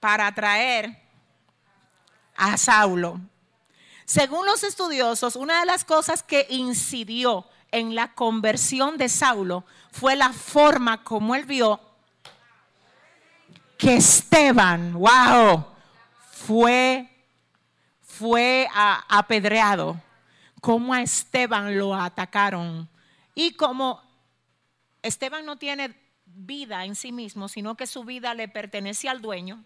para 0.00 0.26
atraer 0.26 0.98
a 2.36 2.56
Saulo. 2.56 3.20
Según 4.04 4.46
los 4.46 4.62
estudiosos, 4.64 5.36
una 5.36 5.60
de 5.60 5.66
las 5.66 5.84
cosas 5.84 6.22
que 6.22 6.46
incidió 6.50 7.46
en 7.70 7.94
la 7.94 8.12
conversión 8.12 8.98
de 8.98 9.08
Saulo 9.08 9.64
fue 9.90 10.16
la 10.16 10.32
forma 10.32 11.04
como 11.04 11.34
él 11.34 11.44
vio 11.44 11.80
que 13.82 13.96
Esteban, 13.96 14.92
wow, 14.92 15.64
fue 16.30 17.11
fue 18.18 18.68
apedreado, 19.08 19.98
como 20.60 20.92
a 20.92 21.00
Esteban 21.00 21.78
lo 21.78 21.94
atacaron 21.94 22.88
y 23.34 23.54
como 23.54 24.02
Esteban 25.00 25.46
no 25.46 25.56
tiene 25.56 25.98
vida 26.26 26.84
en 26.84 26.94
sí 26.94 27.10
mismo, 27.10 27.48
sino 27.48 27.74
que 27.74 27.86
su 27.86 28.04
vida 28.04 28.34
le 28.34 28.48
pertenece 28.48 29.08
al 29.08 29.22
dueño. 29.22 29.64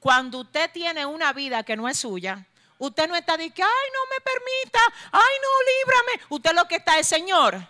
Cuando 0.00 0.40
usted 0.40 0.70
tiene 0.72 1.06
una 1.06 1.32
vida 1.32 1.62
que 1.62 1.76
no 1.76 1.88
es 1.88 2.00
suya, 2.00 2.44
usted 2.78 3.08
no 3.08 3.14
está 3.14 3.36
diciendo, 3.36 3.64
ay, 3.64 3.90
no 3.92 4.00
me 4.10 4.20
permita, 4.20 4.80
ay, 5.12 5.34
no, 5.42 6.02
líbrame. 6.02 6.26
Usted 6.30 6.52
lo 6.52 6.66
que 6.66 6.76
está 6.76 6.98
es, 6.98 7.06
Señor, 7.06 7.64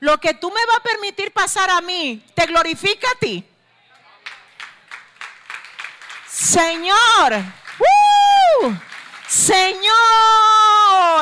lo 0.00 0.18
que 0.18 0.34
tú 0.34 0.50
me 0.50 0.66
vas 0.66 0.78
a 0.78 0.82
permitir 0.82 1.32
pasar 1.32 1.70
a 1.70 1.80
mí, 1.80 2.24
te 2.34 2.46
glorifica 2.46 3.08
a 3.10 3.18
ti. 3.18 3.44
Señor, 6.28 7.61
Señor, 9.28 9.92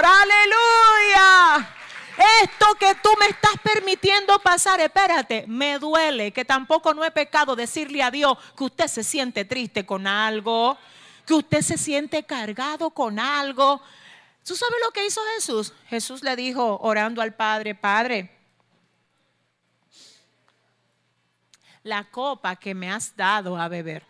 aleluya. 0.04 1.68
Esto 2.42 2.74
que 2.78 2.94
tú 2.96 3.08
me 3.18 3.26
estás 3.26 3.52
permitiendo 3.62 4.38
pasar, 4.40 4.80
espérate, 4.80 5.44
me 5.46 5.78
duele, 5.78 6.32
que 6.32 6.44
tampoco 6.44 6.92
no 6.92 7.04
es 7.04 7.12
pecado 7.12 7.56
decirle 7.56 8.02
a 8.02 8.10
Dios 8.10 8.36
que 8.56 8.64
usted 8.64 8.88
se 8.88 9.04
siente 9.04 9.44
triste 9.44 9.86
con 9.86 10.06
algo, 10.06 10.76
que 11.26 11.34
usted 11.34 11.62
se 11.62 11.78
siente 11.78 12.24
cargado 12.24 12.90
con 12.90 13.18
algo. 13.18 13.80
¿Tú 14.44 14.54
sabes 14.56 14.76
lo 14.84 14.90
que 14.90 15.06
hizo 15.06 15.20
Jesús? 15.36 15.72
Jesús 15.88 16.22
le 16.22 16.36
dijo, 16.36 16.78
orando 16.82 17.22
al 17.22 17.34
Padre, 17.34 17.74
Padre, 17.74 18.36
la 21.82 22.04
copa 22.10 22.56
que 22.56 22.74
me 22.74 22.90
has 22.90 23.16
dado 23.16 23.56
a 23.56 23.68
beber. 23.68 24.09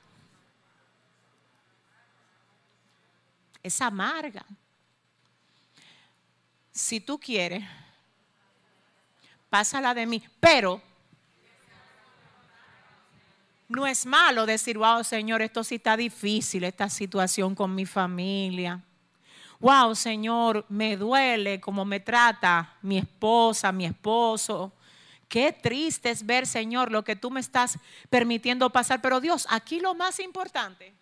Es 3.62 3.80
amarga. 3.80 4.44
Si 6.72 7.00
tú 7.00 7.18
quieres, 7.18 7.64
pásala 9.50 9.92
de 9.92 10.06
mí, 10.06 10.22
pero 10.38 10.80
no 13.68 13.86
es 13.86 14.06
malo 14.06 14.46
decir, 14.46 14.78
wow, 14.78 15.04
Señor, 15.04 15.42
esto 15.42 15.62
sí 15.62 15.76
está 15.76 15.96
difícil, 15.96 16.64
esta 16.64 16.88
situación 16.88 17.54
con 17.54 17.74
mi 17.74 17.86
familia. 17.86 18.80
Wow, 19.60 19.94
Señor, 19.94 20.64
me 20.68 20.96
duele 20.96 21.60
como 21.60 21.84
me 21.84 22.00
trata 22.00 22.76
mi 22.82 22.98
esposa, 22.98 23.70
mi 23.72 23.84
esposo. 23.84 24.72
Qué 25.28 25.52
triste 25.52 26.10
es 26.10 26.24
ver, 26.24 26.46
Señor, 26.46 26.90
lo 26.90 27.04
que 27.04 27.14
tú 27.14 27.30
me 27.30 27.40
estás 27.40 27.78
permitiendo 28.08 28.70
pasar. 28.70 29.00
Pero 29.02 29.20
Dios, 29.20 29.46
aquí 29.50 29.78
lo 29.78 29.94
más 29.94 30.18
importante 30.18 30.99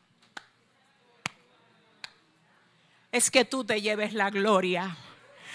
es 3.11 3.31
que 3.31 3.45
tú 3.45 3.65
te 3.65 3.81
lleves 3.81 4.13
la 4.13 4.31
gloria. 4.31 4.97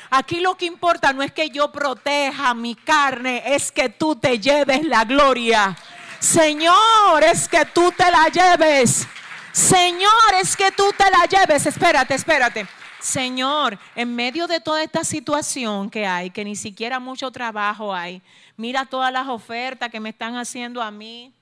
Aquí 0.09 0.39
lo 0.39 0.55
que 0.55 0.65
importa 0.65 1.13
no 1.13 1.23
es 1.23 1.31
que 1.31 1.49
yo 1.49 1.71
proteja 1.71 2.53
mi 2.53 2.75
carne, 2.75 3.43
es 3.45 3.71
que 3.71 3.89
tú 3.89 4.15
te 4.15 4.39
lleves 4.39 4.83
la 4.85 5.05
gloria. 5.05 5.75
Señor, 6.19 7.23
es 7.23 7.47
que 7.47 7.65
tú 7.65 7.91
te 7.91 8.09
la 8.11 8.27
lleves. 8.27 9.07
Señor, 9.51 10.33
es 10.41 10.55
que 10.55 10.71
tú 10.71 10.85
te 10.97 11.05
la 11.09 11.25
lleves. 11.25 11.65
Espérate, 11.65 12.15
espérate. 12.15 12.67
Señor, 12.99 13.77
en 13.95 14.15
medio 14.15 14.47
de 14.47 14.61
toda 14.61 14.81
esta 14.81 15.03
situación 15.03 15.89
que 15.89 16.07
hay, 16.07 16.29
que 16.29 16.45
ni 16.45 16.55
siquiera 16.55 16.99
mucho 16.99 17.31
trabajo 17.31 17.93
hay, 17.93 18.21
mira 18.55 18.85
todas 18.85 19.11
las 19.11 19.27
ofertas 19.27 19.89
que 19.89 19.99
me 19.99 20.09
están 20.09 20.37
haciendo 20.37 20.81
a 20.81 20.89
mí. 20.89 21.33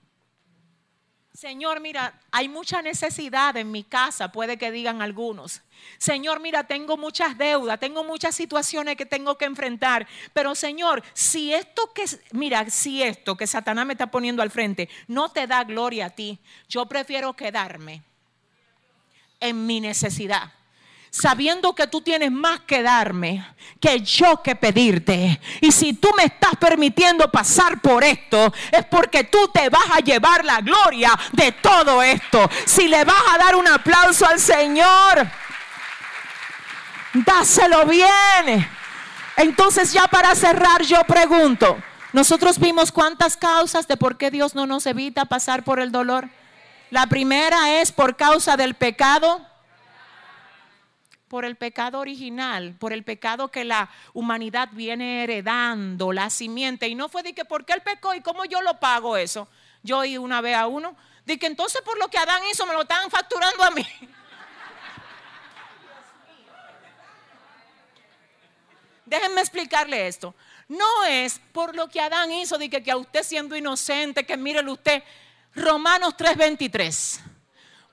Señor, 1.33 1.79
mira, 1.79 2.19
hay 2.29 2.49
mucha 2.49 2.81
necesidad 2.81 3.55
en 3.55 3.71
mi 3.71 3.83
casa, 3.83 4.33
puede 4.33 4.57
que 4.57 4.69
digan 4.69 5.01
algunos. 5.01 5.61
Señor, 5.97 6.41
mira, 6.41 6.65
tengo 6.65 6.97
muchas 6.97 7.37
deudas, 7.37 7.79
tengo 7.79 8.03
muchas 8.03 8.35
situaciones 8.35 8.97
que 8.97 9.05
tengo 9.05 9.37
que 9.37 9.45
enfrentar. 9.45 10.07
Pero 10.33 10.55
Señor, 10.55 11.01
si 11.13 11.53
esto 11.53 11.93
que, 11.93 12.03
mira, 12.31 12.69
si 12.69 13.01
esto 13.01 13.37
que 13.37 13.47
Satanás 13.47 13.85
me 13.85 13.93
está 13.93 14.11
poniendo 14.11 14.41
al 14.41 14.51
frente 14.51 14.89
no 15.07 15.29
te 15.29 15.47
da 15.47 15.63
gloria 15.63 16.07
a 16.07 16.09
ti, 16.09 16.37
yo 16.67 16.85
prefiero 16.85 17.33
quedarme 17.33 18.03
en 19.39 19.65
mi 19.65 19.79
necesidad 19.79 20.51
sabiendo 21.11 21.75
que 21.75 21.87
tú 21.87 21.99
tienes 22.01 22.31
más 22.31 22.61
que 22.61 22.81
darme 22.81 23.45
que 23.81 23.99
yo 23.99 24.41
que 24.41 24.55
pedirte. 24.55 25.39
Y 25.59 25.71
si 25.71 25.93
tú 25.93 26.09
me 26.15 26.23
estás 26.23 26.55
permitiendo 26.57 27.29
pasar 27.29 27.81
por 27.81 28.03
esto, 28.03 28.51
es 28.71 28.85
porque 28.85 29.25
tú 29.25 29.49
te 29.53 29.69
vas 29.69 29.91
a 29.91 29.99
llevar 29.99 30.45
la 30.45 30.61
gloria 30.61 31.11
de 31.33 31.51
todo 31.51 32.01
esto. 32.01 32.49
Si 32.65 32.87
le 32.87 33.03
vas 33.03 33.23
a 33.33 33.37
dar 33.37 33.55
un 33.57 33.67
aplauso 33.67 34.25
al 34.25 34.39
Señor, 34.39 35.27
dáselo 37.13 37.85
bien. 37.85 38.67
Entonces 39.35 39.91
ya 39.91 40.07
para 40.07 40.33
cerrar 40.33 40.81
yo 40.83 41.03
pregunto, 41.03 41.77
nosotros 42.13 42.57
vimos 42.57 42.91
cuántas 42.91 43.35
causas 43.35 43.87
de 43.87 43.97
por 43.97 44.17
qué 44.17 44.31
Dios 44.31 44.55
no 44.55 44.65
nos 44.65 44.85
evita 44.85 45.25
pasar 45.25 45.63
por 45.63 45.81
el 45.81 45.91
dolor. 45.91 46.29
La 46.89 47.07
primera 47.07 47.81
es 47.81 47.91
por 47.91 48.15
causa 48.15 48.55
del 48.55 48.75
pecado 48.75 49.50
por 51.31 51.45
el 51.45 51.55
pecado 51.55 51.99
original, 51.99 52.75
por 52.77 52.91
el 52.91 53.05
pecado 53.05 53.47
que 53.47 53.63
la 53.63 53.89
humanidad 54.11 54.67
viene 54.73 55.23
heredando, 55.23 56.11
la 56.11 56.29
simiente. 56.29 56.89
Y 56.89 56.95
no 56.95 57.07
fue 57.07 57.23
de 57.23 57.31
que, 57.31 57.45
¿por 57.45 57.63
qué 57.63 57.71
él 57.71 57.81
pecó 57.81 58.13
y 58.13 58.19
cómo 58.19 58.43
yo 58.43 58.61
lo 58.61 58.81
pago 58.81 59.15
eso? 59.15 59.47
Yo 59.81 59.99
oí 59.99 60.17
una 60.17 60.41
vez 60.41 60.57
a 60.57 60.67
uno, 60.67 60.93
de 61.25 61.39
que 61.39 61.45
entonces 61.45 61.81
por 61.83 61.97
lo 61.97 62.09
que 62.09 62.17
Adán 62.17 62.41
hizo 62.51 62.65
me 62.65 62.73
lo 62.73 62.81
estaban 62.81 63.09
facturando 63.09 63.63
a 63.63 63.71
mí. 63.71 63.87
Déjenme 69.05 69.39
explicarle 69.39 70.07
esto. 70.07 70.35
No 70.67 71.05
es 71.05 71.39
por 71.53 71.77
lo 71.77 71.87
que 71.87 72.01
Adán 72.01 72.29
hizo, 72.33 72.57
de 72.57 72.69
que, 72.69 72.83
que 72.83 72.91
a 72.91 72.97
usted 72.97 73.23
siendo 73.23 73.55
inocente, 73.55 74.25
que 74.25 74.35
mírelo 74.35 74.73
usted. 74.73 75.01
Romanos 75.55 76.13
3:23. 76.17 77.21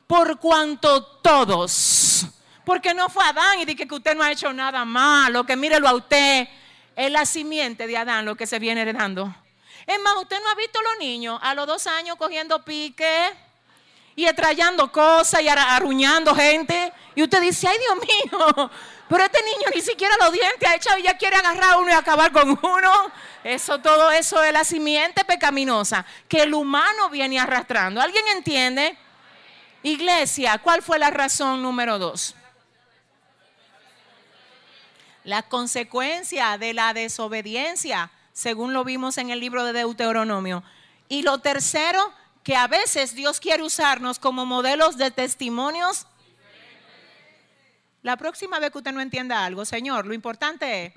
Por 0.08 0.40
cuanto 0.40 1.06
todos 1.18 2.26
porque 2.68 2.92
no 2.92 3.08
fue 3.08 3.24
Adán 3.24 3.60
y 3.60 3.64
dije 3.64 3.88
que 3.88 3.94
usted 3.94 4.14
no 4.14 4.22
ha 4.22 4.30
hecho 4.30 4.52
nada 4.52 4.84
malo, 4.84 5.42
que 5.46 5.56
mírelo 5.56 5.88
a 5.88 5.94
usted. 5.94 6.46
Es 6.94 7.10
la 7.10 7.24
simiente 7.24 7.86
de 7.86 7.96
Adán 7.96 8.26
lo 8.26 8.34
que 8.34 8.46
se 8.46 8.58
viene 8.58 8.82
heredando. 8.82 9.34
Es 9.86 9.98
más, 10.02 10.16
usted 10.16 10.36
no 10.44 10.50
ha 10.50 10.54
visto 10.54 10.78
a 10.78 10.82
los 10.82 10.98
niños 10.98 11.40
a 11.42 11.54
los 11.54 11.66
dos 11.66 11.86
años 11.86 12.16
cogiendo 12.16 12.62
pique 12.62 13.30
y 14.14 14.26
estrellando 14.26 14.92
cosas 14.92 15.40
y 15.40 15.48
arruñando 15.48 16.34
gente. 16.34 16.92
Y 17.14 17.22
usted 17.22 17.40
dice, 17.40 17.68
ay 17.68 17.78
Dios 17.78 17.96
mío, 17.96 18.70
pero 19.08 19.24
este 19.24 19.42
niño 19.44 19.68
ni 19.74 19.80
siquiera 19.80 20.14
los 20.20 20.30
dientes 20.30 20.68
ha 20.68 20.74
echado 20.74 20.98
y 20.98 21.04
ya 21.04 21.16
quiere 21.16 21.36
agarrar 21.36 21.70
a 21.70 21.78
uno 21.78 21.88
y 21.88 21.94
acabar 21.94 22.30
con 22.32 22.50
uno. 22.50 22.92
Eso, 23.44 23.78
todo 23.78 24.10
eso 24.10 24.42
es 24.42 24.52
la 24.52 24.64
simiente 24.64 25.24
pecaminosa 25.24 26.04
que 26.28 26.42
el 26.42 26.52
humano 26.52 27.08
viene 27.08 27.40
arrastrando. 27.40 27.98
¿Alguien 27.98 28.28
entiende? 28.36 28.94
Iglesia, 29.82 30.58
¿cuál 30.58 30.82
fue 30.82 30.98
la 30.98 31.10
razón 31.10 31.62
número 31.62 31.98
dos? 31.98 32.34
La 35.28 35.42
consecuencia 35.42 36.56
de 36.56 36.72
la 36.72 36.94
desobediencia, 36.94 38.10
según 38.32 38.72
lo 38.72 38.82
vimos 38.82 39.18
en 39.18 39.28
el 39.28 39.40
libro 39.40 39.62
de 39.62 39.74
Deuteronomio. 39.74 40.64
Y 41.06 41.20
lo 41.20 41.36
tercero, 41.40 42.14
que 42.42 42.56
a 42.56 42.66
veces 42.66 43.14
Dios 43.14 43.38
quiere 43.38 43.62
usarnos 43.62 44.18
como 44.18 44.46
modelos 44.46 44.96
de 44.96 45.10
testimonios. 45.10 46.06
La 48.00 48.16
próxima 48.16 48.58
vez 48.58 48.70
que 48.70 48.78
usted 48.78 48.92
no 48.92 49.02
entienda 49.02 49.44
algo, 49.44 49.66
Señor, 49.66 50.06
lo 50.06 50.14
importante 50.14 50.86
es 50.86 50.92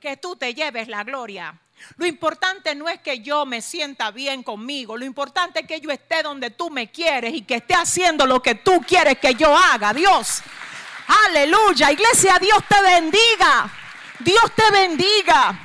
que 0.00 0.16
tú 0.16 0.34
te 0.34 0.52
lleves 0.54 0.88
la 0.88 1.04
gloria. 1.04 1.56
Lo 1.98 2.04
importante 2.04 2.74
no 2.74 2.88
es 2.88 3.00
que 3.00 3.20
yo 3.20 3.46
me 3.46 3.62
sienta 3.62 4.10
bien 4.10 4.42
conmigo, 4.42 4.96
lo 4.96 5.04
importante 5.04 5.60
es 5.60 5.66
que 5.68 5.80
yo 5.80 5.92
esté 5.92 6.24
donde 6.24 6.50
tú 6.50 6.68
me 6.68 6.90
quieres 6.90 7.32
y 7.32 7.42
que 7.42 7.54
esté 7.54 7.74
haciendo 7.74 8.26
lo 8.26 8.42
que 8.42 8.56
tú 8.56 8.82
quieres 8.84 9.18
que 9.18 9.36
yo 9.36 9.56
haga, 9.56 9.94
Dios. 9.94 10.42
Aleluya. 11.26 11.90
Iglesia, 11.90 12.38
Dios 12.40 12.62
te 12.68 12.80
bendiga. 12.82 13.70
Dios 14.20 14.52
te 14.54 14.70
bendiga. 14.70 15.58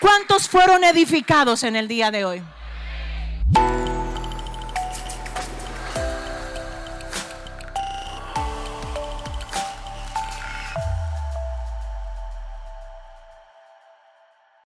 ¿Cuántos 0.00 0.48
fueron 0.48 0.84
edificados 0.84 1.62
en 1.64 1.76
el 1.76 1.88
día 1.88 2.10
de 2.10 2.24
hoy? 2.24 2.42